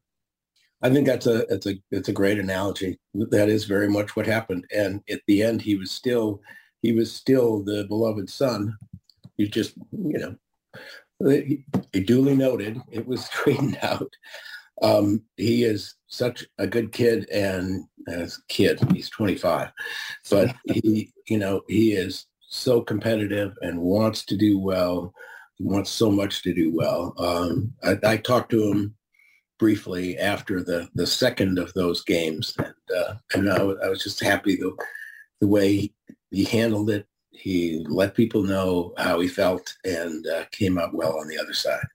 I 0.83 0.91
think 0.91 1.07
that's 1.07 1.27
a 1.27 1.47
it's 1.53 1.67
a 1.67 1.75
it's 1.91 2.09
a 2.09 2.13
great 2.13 2.39
analogy. 2.39 2.99
That 3.15 3.49
is 3.49 3.65
very 3.65 3.89
much 3.89 4.15
what 4.15 4.27
happened. 4.27 4.67
And 4.75 5.03
at 5.11 5.23
the 5.27 5.43
end, 5.43 5.63
he 5.63 5.77
was 5.77 5.91
still 5.91 6.43
he 6.83 6.93
was 6.93 7.13
still 7.13 7.63
the 7.63 7.85
beloved 7.89 8.29
son. 8.29 8.77
He 9.37 9.49
just 9.49 9.75
you 9.93 10.19
know 10.19 10.37
duly 12.05 12.37
noted. 12.37 12.81
It 12.91 13.07
was 13.07 13.25
straightened 13.27 13.79
out. 13.83 14.15
Um, 14.83 15.23
he 15.37 15.65
is 15.65 15.95
such 16.07 16.47
a 16.59 16.67
good 16.67 16.93
kid 16.93 17.29
and 17.31 17.85
as 18.09 18.39
kid, 18.49 18.79
he's 18.93 19.11
25, 19.11 19.71
but 20.31 20.55
he, 20.67 21.13
you 21.29 21.39
know, 21.39 21.63
he 21.69 21.93
is 21.93 22.27
so 22.49 22.81
competitive 22.81 23.55
and 23.63 23.81
wants 23.81 24.25
to 24.27 24.37
do 24.37 24.59
well. 24.59 25.13
He 25.57 25.65
wants 25.65 25.91
so 25.91 26.11
much 26.11 26.43
to 26.43 26.55
do 26.55 26.75
well. 26.75 27.15
Um, 27.19 27.73
I, 27.83 27.97
I, 28.13 28.17
talked 28.19 28.51
to 28.51 28.63
him 28.63 28.95
briefly 29.59 30.19
after 30.19 30.63
the, 30.63 30.89
the 30.95 31.07
second 31.07 31.59
of 31.59 31.73
those 31.73 32.05
games, 32.05 32.55
and 32.59 32.75
uh, 32.97 33.15
and 33.35 33.51
I, 33.51 33.57
I, 33.57 33.89
was 33.89 34.03
just 34.03 34.23
happy 34.23 34.57
the 34.57 34.77
the 35.41 35.49
way 35.49 35.77
he, 35.77 35.95
he, 36.31 36.45
handled 36.45 36.91
it. 36.91 37.07
He 37.31 37.85
let 37.89 38.15
people 38.15 38.43
know 38.43 38.93
how 38.99 39.21
he 39.21 39.29
felt 39.29 39.75
and 39.85 40.27
uh, 40.27 40.45
came 40.53 40.79
out 40.79 40.95
well 40.95 41.19
on 41.19 41.29
the 41.29 41.39
other 41.39 41.55
side. 41.55 41.87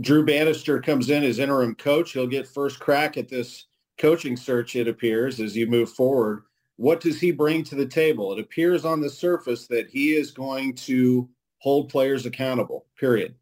Drew 0.00 0.24
Bannister 0.24 0.80
comes 0.80 1.10
in 1.10 1.24
as 1.24 1.38
interim 1.38 1.74
coach. 1.74 2.12
He'll 2.12 2.26
get 2.26 2.46
first 2.46 2.78
crack 2.78 3.16
at 3.16 3.28
this 3.28 3.66
coaching 3.98 4.36
search, 4.36 4.76
it 4.76 4.88
appears, 4.88 5.40
as 5.40 5.56
you 5.56 5.66
move 5.66 5.90
forward. 5.90 6.42
What 6.76 7.00
does 7.00 7.20
he 7.20 7.32
bring 7.32 7.64
to 7.64 7.74
the 7.74 7.86
table? 7.86 8.32
It 8.32 8.38
appears 8.38 8.84
on 8.84 9.00
the 9.00 9.10
surface 9.10 9.66
that 9.66 9.88
he 9.88 10.14
is 10.14 10.30
going 10.30 10.74
to 10.76 11.28
hold 11.58 11.88
players 11.88 12.24
accountable, 12.24 12.86
period. 12.98 13.34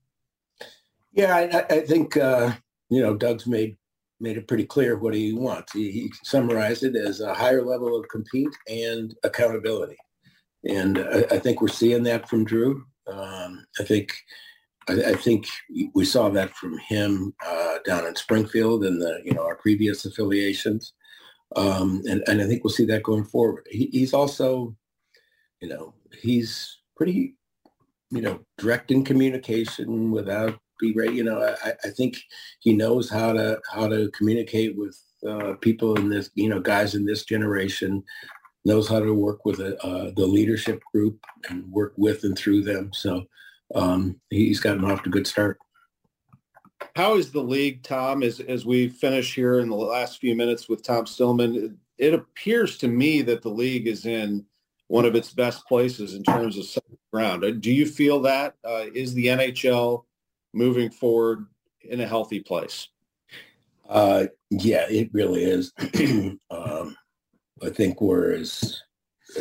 Yeah, 1.13 1.37
I, 1.37 1.75
I 1.75 1.81
think, 1.81 2.17
uh, 2.17 2.53
you 2.89 3.03
know, 3.03 3.15
Doug's 3.15 3.47
made 3.47 3.77
made 4.19 4.39
it 4.39 4.49
pretty 4.49 4.65
clear 4.65 4.97
what 4.97 5.15
he 5.15 5.35
wants. 5.35 5.73
He, 5.73 5.91
he, 5.91 6.13
summarized 6.23 6.85
it 6.85 6.97
as 6.97 7.21
a 7.21 7.35
higher 7.35 7.63
level 7.63 7.99
of 7.99 8.09
compete 8.09 8.49
and 8.67 9.15
accountability. 9.25 9.99
And 10.65 10.99
I, 10.99 11.27
I 11.33 11.39
think 11.39 11.61
we're 11.61 11.69
seeing 11.69 12.03
that 12.05 12.27
from 12.27 12.45
Drew. 12.45 12.85
Um, 13.07 13.67
I 13.79 13.85
think 13.85 14.15
I, 14.89 15.11
I, 15.11 15.15
think 15.15 15.47
we 15.95 16.05
saw 16.05 16.29
that 16.31 16.55
from 16.55 16.79
him 16.79 17.35
uh, 17.45 17.79
down 17.85 18.07
in 18.07 18.15
Springfield 18.17 18.85
and 18.85 19.01
the 19.01 19.21
you 19.25 19.35
know 19.35 19.45
our 19.45 19.57
previous 19.57 20.05
affiliations, 20.05 20.93
um, 21.57 22.03
and 22.09 22.23
and 22.29 22.41
I 22.41 22.47
think 22.47 22.63
we'll 22.63 22.73
see 22.73 22.87
that 22.87 23.03
going 23.03 23.25
forward. 23.25 23.67
He, 23.71 23.87
he's 23.93 24.15
also, 24.15 24.77
you 25.61 25.69
know, 25.69 25.95
he's 26.21 26.79
pretty, 26.97 27.35
you 28.11 28.21
know, 28.21 28.41
direct 28.59 28.91
in 28.91 29.05
communication 29.05 30.11
without 30.11 30.59
be 30.79 30.93
ready. 30.93 31.17
You 31.17 31.25
know, 31.25 31.41
I, 31.65 31.73
I 31.85 31.91
think 31.91 32.19
he 32.61 32.73
knows 32.73 33.11
how 33.11 33.33
to 33.33 33.61
how 33.73 33.89
to 33.89 34.11
communicate 34.11 34.77
with 34.77 34.99
uh, 35.29 35.55
people 35.61 35.97
in 35.97 36.09
this, 36.09 36.31
you 36.35 36.49
know, 36.49 36.61
guys 36.61 36.95
in 36.95 37.05
this 37.05 37.25
generation 37.25 38.03
knows 38.65 38.89
how 38.89 39.01
to 39.01 39.15
work 39.15 39.45
with 39.45 39.61
a, 39.61 39.81
uh, 39.85 40.11
the 40.17 40.27
leadership 40.27 40.83
group 40.93 41.19
and 41.49 41.71
work 41.71 41.95
with 41.97 42.25
and 42.25 42.37
through 42.37 42.63
them. 42.63 42.91
So 42.93 43.25
um, 43.75 44.21
he's 44.31 44.61
gotten 44.61 44.85
off 44.85 45.03
to 45.03 45.09
a 45.09 45.13
good 45.13 45.27
start. 45.27 45.59
How 46.95 47.17
is 47.17 47.33
the 47.33 47.43
league, 47.43 47.83
Tom, 47.83 48.23
as, 48.23 48.41
as 48.41 48.67
we 48.67 48.89
finish 48.89 49.35
here 49.35 49.61
in 49.61 49.69
the 49.69 49.77
last 49.77 50.19
few 50.19 50.35
minutes 50.35 50.69
with 50.69 50.83
Tom 50.83 51.07
Stillman? 51.07 51.79
It 51.99 52.15
appears 52.15 52.79
to 52.79 52.89
me 52.89 53.23
that 53.23 53.43
the 53.43 53.49
league 53.49 53.87
is 53.87 54.07
in 54.07 54.45
one 54.89 55.05
of 55.05 55.15
its 55.15 55.33
best 55.33 55.67
places 55.67 56.15
in 56.15 56.23
terms 56.23 56.59
of 56.59 56.83
ground. 57.13 57.45
Uh, 57.45 57.51
do 57.51 57.73
you 57.73 57.87
feel 57.87 58.21
that? 58.21 58.55
Uh, 58.65 58.85
is 58.95 59.15
the 59.15 59.27
NHL 59.27 60.05
moving 60.53 60.91
forward 60.91 61.47
in 61.83 62.01
a 62.01 62.07
healthy 62.07 62.41
place? 62.41 62.89
Uh, 63.89 64.27
yeah, 64.51 64.87
it 64.89 65.11
really 65.13 65.45
is. 65.45 65.73
um, 66.51 66.97
I 67.63 67.71
think 67.71 68.01
we're 68.01 68.35
as 68.35 68.83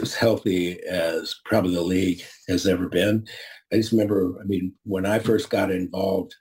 as 0.01 0.15
healthy 0.15 0.81
as 0.83 1.35
probably 1.45 1.75
the 1.75 1.81
league 1.81 2.23
has 2.49 2.67
ever 2.67 2.89
been. 2.89 3.27
I 3.71 3.77
just 3.77 3.91
remember, 3.91 4.35
I 4.39 4.43
mean, 4.45 4.73
when 4.83 5.05
I 5.05 5.19
first 5.19 5.49
got 5.49 5.71
involved, 5.71 6.35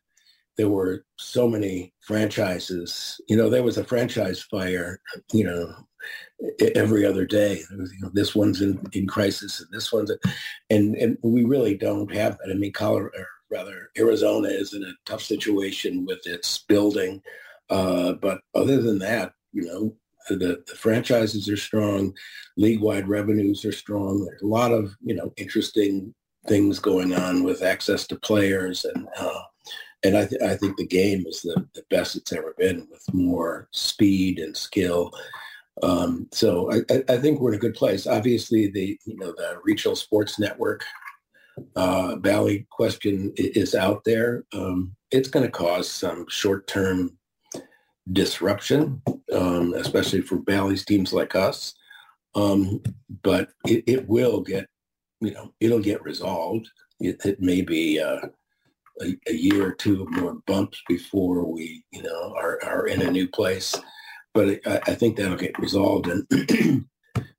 there 0.57 0.69
were 0.69 1.05
so 1.17 1.49
many 1.49 1.93
franchises. 2.01 3.21
You 3.29 3.37
know, 3.37 3.51
there 3.51 3.63
was 3.65 3.77
a 3.77 3.85
franchise 3.85 4.41
fire, 4.43 5.01
you 5.33 5.45
know, 5.45 5.75
every 6.77 7.05
other 7.05 7.27
day. 7.27 7.63
Was, 7.77 7.93
you 7.93 8.01
know, 8.03 8.11
this 8.13 8.35
one's 8.35 8.61
in, 8.61 8.81
in 8.93 9.07
crisis 9.07 9.61
and 9.61 9.69
this 9.73 9.93
one's, 9.93 10.13
and, 10.71 10.95
and 10.97 11.19
we 11.23 11.45
really 11.45 11.77
don't 11.77 12.15
have 12.15 12.39
that. 12.39 12.53
I 12.53 12.55
mean, 12.55 12.73
Colorado, 12.73 13.11
or 13.19 13.27
rather, 13.51 13.91
Arizona 13.99 14.49
is 14.49 14.75
in 14.75 14.85
a 14.85 14.93
tough 15.07 15.23
situation 15.23 16.05
with 16.07 16.25
its 16.25 16.59
building. 16.69 17.21
Uh, 17.71 18.13
but 18.13 18.41
other 18.55 18.81
than 18.81 18.99
that, 18.99 19.33
you 19.53 19.63
know, 19.63 19.97
the, 20.29 20.63
the 20.67 20.77
franchises 20.77 21.49
are 21.49 21.57
strong, 21.57 22.15
league-wide 22.57 23.09
revenues 23.09 23.65
are 23.65 23.73
strong. 23.73 24.25
There's 24.25 24.43
a 24.43 24.47
lot 24.47 24.73
of, 24.73 24.95
you 25.03 25.15
know, 25.15 25.33
interesting 25.37 26.15
things 26.47 26.79
going 26.79 27.15
on 27.15 27.43
with 27.43 27.63
access 27.63 28.07
to 28.07 28.17
players 28.17 28.85
and 28.85 29.09
uh, 29.19 29.41
and 30.05 30.19
I, 30.19 30.27
th- 30.27 30.43
I 30.43 30.55
think 30.57 30.77
the 30.77 30.87
game 30.87 31.25
is 31.27 31.41
the, 31.41 31.67
the 31.75 31.83
best 31.89 32.15
it's 32.15 32.33
ever 32.33 32.55
been 32.59 32.87
with 32.91 33.03
more 33.15 33.69
speed 33.71 34.39
and 34.39 34.55
skill. 34.55 35.11
Um, 35.83 36.29
so 36.31 36.71
I, 36.71 37.03
I, 37.09 37.17
think 37.17 37.41
we're 37.41 37.53
in 37.53 37.57
a 37.57 37.61
good 37.61 37.75
place. 37.75 38.07
Obviously, 38.07 38.69
the 38.69 38.99
you 39.07 39.17
know 39.17 39.35
the 39.37 39.59
regional 39.65 39.97
sports 39.97 40.39
network 40.39 40.85
uh, 41.75 42.17
Bally 42.17 42.67
question 42.71 43.33
is 43.37 43.75
out 43.75 44.05
there. 44.05 44.45
Um, 44.53 44.95
it's 45.11 45.29
going 45.29 45.45
to 45.45 45.51
cause 45.51 45.91
some 45.91 46.27
short-term 46.29 47.17
disruption, 48.13 49.03
um, 49.33 49.75
especially 49.75 50.21
for 50.21 50.37
Bally's 50.37 50.85
teams 50.85 51.13
like 51.13 51.35
us. 51.35 51.75
Um, 52.35 52.83
but 53.23 53.51
it, 53.67 53.85
it, 53.87 54.09
will 54.09 54.41
get 54.41 54.67
you 55.25 55.33
know, 55.33 55.53
it'll 55.61 55.81
get 55.81 56.03
resolved. 56.03 56.69
It, 57.01 57.21
it 57.25 57.41
may 57.41 57.63
be 57.63 58.01
uh, 58.01 58.21
a, 59.01 59.17
a, 59.29 59.33
year 59.33 59.67
or 59.67 59.73
two 59.73 60.07
more 60.11 60.39
bumps 60.47 60.81
before 60.89 61.45
we, 61.51 61.85
you 61.91 62.03
know, 62.03 62.35
are, 62.37 62.63
are 62.65 62.87
in 62.87 63.03
a 63.03 63.11
new 63.11 63.29
place. 63.29 63.75
But 64.33 64.61
I, 64.67 64.81
I 64.87 64.95
think 64.95 65.17
that'll 65.17 65.37
get 65.37 65.59
resolved. 65.59 66.07
And 66.07 66.27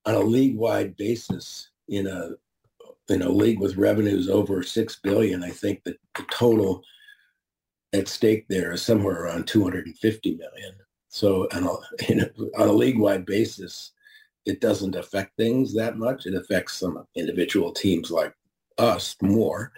on 0.05 0.15
a 0.15 0.19
league-wide 0.19 0.95
basis, 0.97 1.69
in 1.87 2.07
a 2.07 2.31
in 3.07 3.21
a 3.21 3.29
league 3.29 3.59
with 3.59 3.77
revenues 3.77 4.29
over 4.29 4.63
six 4.63 4.99
billion, 5.03 5.43
I 5.43 5.51
think 5.51 5.83
that 5.83 5.99
the 6.15 6.25
total 6.31 6.81
at 7.93 8.07
stake 8.07 8.47
there 8.49 8.73
is 8.73 8.81
somewhere 8.81 9.23
around 9.23 9.45
250 9.45 10.35
million. 10.35 10.73
So 11.09 11.47
on 11.53 11.63
a, 12.09 12.59
on 12.59 12.67
a 12.67 12.73
league-wide 12.73 13.25
basis, 13.25 13.91
it 14.45 14.61
doesn't 14.61 14.95
affect 14.95 15.35
things 15.37 15.73
that 15.75 15.97
much. 15.97 16.25
It 16.25 16.35
affects 16.35 16.75
some 16.75 17.05
individual 17.15 17.71
teams 17.71 18.11
like 18.11 18.33
us 18.77 19.15
more. 19.21 19.71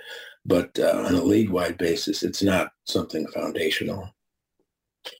but 0.47 0.79
uh, 0.79 1.03
on 1.05 1.13
a 1.13 1.21
league-wide 1.21 1.77
basis, 1.77 2.23
it's 2.23 2.41
not 2.41 2.71
something 2.85 3.27
foundational. 3.27 4.09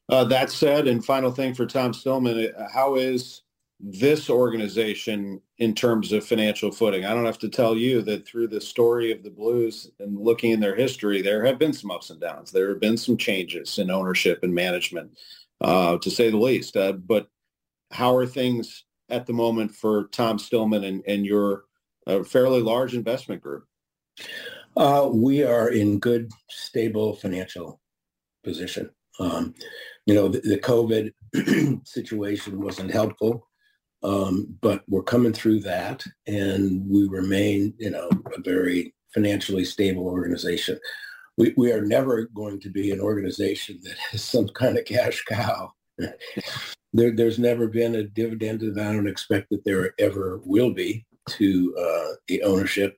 Uh, 0.10 0.24
that 0.24 0.50
said, 0.50 0.88
and 0.88 1.04
final 1.04 1.32
thing 1.32 1.54
for 1.54 1.66
Tom 1.66 1.94
Stillman, 1.94 2.52
uh, 2.58 2.68
how 2.74 2.96
is 2.96 3.44
this 3.80 4.30
organization 4.30 5.42
in 5.60 5.76
terms 5.76 6.12
of 6.12 6.26
financial 6.26 6.72
footing? 6.72 7.06
I 7.06 7.14
don't 7.14 7.26
have 7.26 7.40
to 7.40 7.50
tell 7.50 7.76
you 7.76 8.02
that 8.04 8.26
through 8.26 8.48
the 8.48 8.62
story 8.62 9.12
of 9.12 9.22
the 9.22 9.30
Blues 9.30 9.92
and 10.00 10.18
looking 10.18 10.52
in 10.52 10.60
their 10.60 10.76
history, 10.76 11.22
there 11.22 11.46
have 11.46 11.60
been 11.60 11.74
some 11.74 11.92
ups 11.92 12.10
and 12.10 12.20
downs. 12.20 12.52
There 12.52 12.70
have 12.70 12.80
been 12.80 12.98
some 12.98 13.18
changes 13.18 13.78
in 13.78 13.92
ownership 13.92 14.40
and 14.44 14.56
management, 14.56 15.18
uh, 15.62 15.98
to 16.00 16.10
say 16.10 16.32
the 16.32 16.38
least. 16.38 16.76
Uh, 16.76 16.94
but 16.94 17.28
how 17.92 18.16
are 18.16 18.26
things 18.26 18.86
at 19.10 19.26
the 19.26 19.34
moment 19.34 19.74
for 19.74 20.08
Tom 20.12 20.38
Stillman 20.40 20.84
and, 20.84 21.04
and 21.08 21.26
your 21.26 21.66
uh, 22.06 22.24
fairly 22.24 22.62
large 22.62 22.94
investment 22.94 23.42
group? 23.42 23.66
Uh, 24.76 25.10
we 25.12 25.44
are 25.44 25.70
in 25.70 26.00
good, 26.00 26.32
stable 26.50 27.16
financial 27.16 27.80
position. 28.44 28.90
Um, 29.20 29.56
you 30.06 30.14
know, 30.14 30.28
the, 30.28 30.40
the 30.42 30.60
COVID 30.60 31.82
situation 31.88 32.62
wasn't 32.62 32.92
helpful, 32.92 33.48
um, 34.04 34.56
but 34.62 34.84
we're 34.88 35.04
coming 35.04 35.34
through 35.34 35.62
that, 35.62 36.04
and 36.28 36.88
we 36.88 37.08
remain, 37.08 37.74
you 37.80 37.90
know, 37.90 38.10
a 38.36 38.42
very 38.42 38.94
financially 39.14 39.66
stable 39.66 40.08
organization. 40.08 40.80
We, 41.38 41.54
we 41.58 41.72
are 41.72 41.82
never 41.82 42.26
going 42.36 42.60
to 42.62 42.70
be 42.70 42.92
an 42.92 43.00
organization 43.00 43.80
that 43.84 43.98
has 44.12 44.24
some 44.24 44.48
kind 44.50 44.78
of 44.78 44.86
cash 44.86 45.24
cow. 45.26 45.72
there, 46.98 47.12
there's 47.12 47.40
never 47.40 47.68
been 47.68 47.96
a 47.96 48.04
dividend, 48.04 48.62
and 48.62 48.80
I 48.80 48.92
don't 48.92 49.08
expect 49.08 49.50
that 49.50 49.64
there 49.64 49.94
ever 50.00 50.42
will 50.46 50.74
be 50.74 51.06
to 51.30 51.76
uh, 51.78 52.16
the 52.28 52.44
ownership. 52.44 52.98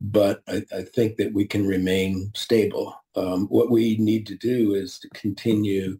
But 0.00 0.42
I, 0.48 0.64
I, 0.74 0.82
think 0.82 1.16
that 1.16 1.32
we 1.32 1.46
can 1.46 1.66
remain 1.66 2.30
stable. 2.34 2.94
Um, 3.16 3.48
what 3.48 3.70
we 3.70 3.98
need 3.98 4.26
to 4.28 4.34
do 4.34 4.74
is 4.74 4.98
to 5.00 5.08
continue 5.10 5.98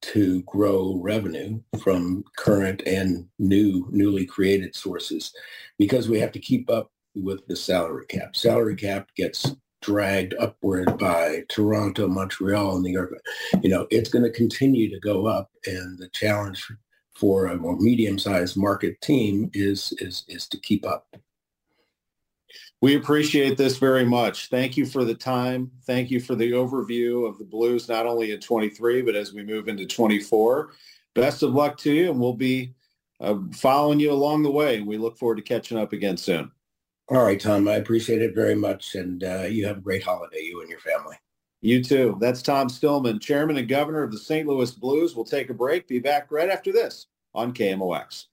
to 0.00 0.42
grow 0.42 0.98
revenue 1.00 1.60
from 1.82 2.24
current 2.36 2.82
and 2.84 3.28
new, 3.38 3.86
newly 3.90 4.26
created 4.26 4.74
sources, 4.74 5.32
because 5.78 6.08
we 6.08 6.18
have 6.18 6.32
to 6.32 6.40
keep 6.40 6.68
up 6.68 6.90
with 7.14 7.46
the 7.46 7.56
salary 7.56 8.06
cap. 8.06 8.34
Salary 8.34 8.76
cap 8.76 9.08
gets 9.16 9.54
dragged 9.80 10.34
upward 10.40 10.98
by 10.98 11.44
Toronto, 11.48 12.08
Montreal, 12.08 12.74
and 12.74 12.82
New 12.82 12.92
York. 12.92 13.14
You 13.62 13.70
know, 13.70 13.86
it's 13.90 14.10
going 14.10 14.24
to 14.24 14.30
continue 14.30 14.90
to 14.90 15.00
go 15.00 15.26
up, 15.26 15.50
and 15.66 15.98
the 15.98 16.08
challenge 16.08 16.66
for 17.14 17.46
a 17.46 17.56
more 17.56 17.76
medium-sized 17.76 18.56
market 18.56 19.00
team 19.00 19.50
is 19.52 19.92
is 19.98 20.24
is 20.28 20.46
to 20.48 20.58
keep 20.58 20.86
up. 20.86 21.16
We 22.80 22.94
appreciate 22.94 23.56
this 23.56 23.76
very 23.76 24.04
much. 24.04 24.48
Thank 24.48 24.76
you 24.76 24.86
for 24.86 25.04
the 25.04 25.14
time. 25.14 25.72
Thank 25.84 26.12
you 26.12 26.20
for 26.20 26.36
the 26.36 26.52
overview 26.52 27.28
of 27.28 27.36
the 27.38 27.44
Blues, 27.44 27.88
not 27.88 28.06
only 28.06 28.30
in 28.30 28.40
23, 28.40 29.02
but 29.02 29.16
as 29.16 29.32
we 29.32 29.42
move 29.42 29.66
into 29.66 29.84
24. 29.84 30.70
Best 31.14 31.42
of 31.42 31.54
luck 31.54 31.76
to 31.78 31.92
you, 31.92 32.10
and 32.10 32.20
we'll 32.20 32.34
be 32.34 32.74
uh, 33.20 33.34
following 33.52 33.98
you 33.98 34.12
along 34.12 34.44
the 34.44 34.50
way. 34.50 34.80
We 34.80 34.96
look 34.96 35.18
forward 35.18 35.36
to 35.36 35.42
catching 35.42 35.76
up 35.76 35.92
again 35.92 36.16
soon. 36.16 36.52
All 37.10 37.24
right, 37.24 37.40
Tom. 37.40 37.66
I 37.68 37.76
appreciate 37.76 38.20
it 38.20 38.34
very 38.34 38.54
much, 38.54 38.94
and 38.94 39.24
uh, 39.24 39.46
you 39.48 39.66
have 39.66 39.78
a 39.78 39.80
great 39.80 40.02
holiday, 40.02 40.42
you 40.42 40.60
and 40.60 40.68
your 40.68 40.80
family. 40.80 41.16
You 41.62 41.82
too. 41.82 42.16
That's 42.20 42.42
Tom 42.42 42.68
Stillman, 42.68 43.18
Chairman 43.18 43.56
and 43.56 43.68
Governor 43.68 44.02
of 44.02 44.12
the 44.12 44.18
St. 44.18 44.46
Louis 44.46 44.70
Blues. 44.72 45.16
We'll 45.16 45.24
take 45.24 45.50
a 45.50 45.54
break. 45.54 45.88
Be 45.88 45.98
back 45.98 46.30
right 46.30 46.50
after 46.50 46.70
this 46.70 47.06
on 47.34 47.52
KMOX. 47.52 48.26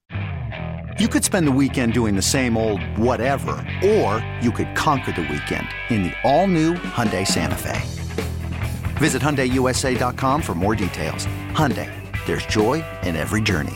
You 0.99 1.07
could 1.07 1.23
spend 1.23 1.47
the 1.47 1.51
weekend 1.51 1.93
doing 1.93 2.15
the 2.15 2.21
same 2.21 2.55
old 2.57 2.81
whatever, 2.97 3.53
or 3.83 4.25
you 4.41 4.51
could 4.51 4.75
conquer 4.75 5.11
the 5.11 5.21
weekend 5.21 5.67
in 5.89 6.03
the 6.03 6.13
all-new 6.23 6.75
Hyundai 6.75 7.27
Santa 7.27 7.55
Fe. 7.55 7.81
Visit 8.97 9.21
HyundaiUSA.com 9.21 10.41
for 10.41 10.55
more 10.55 10.75
details. 10.75 11.25
Hyundai, 11.51 11.91
there's 12.25 12.45
joy 12.45 12.83
in 13.03 13.15
every 13.15 13.41
journey. 13.41 13.75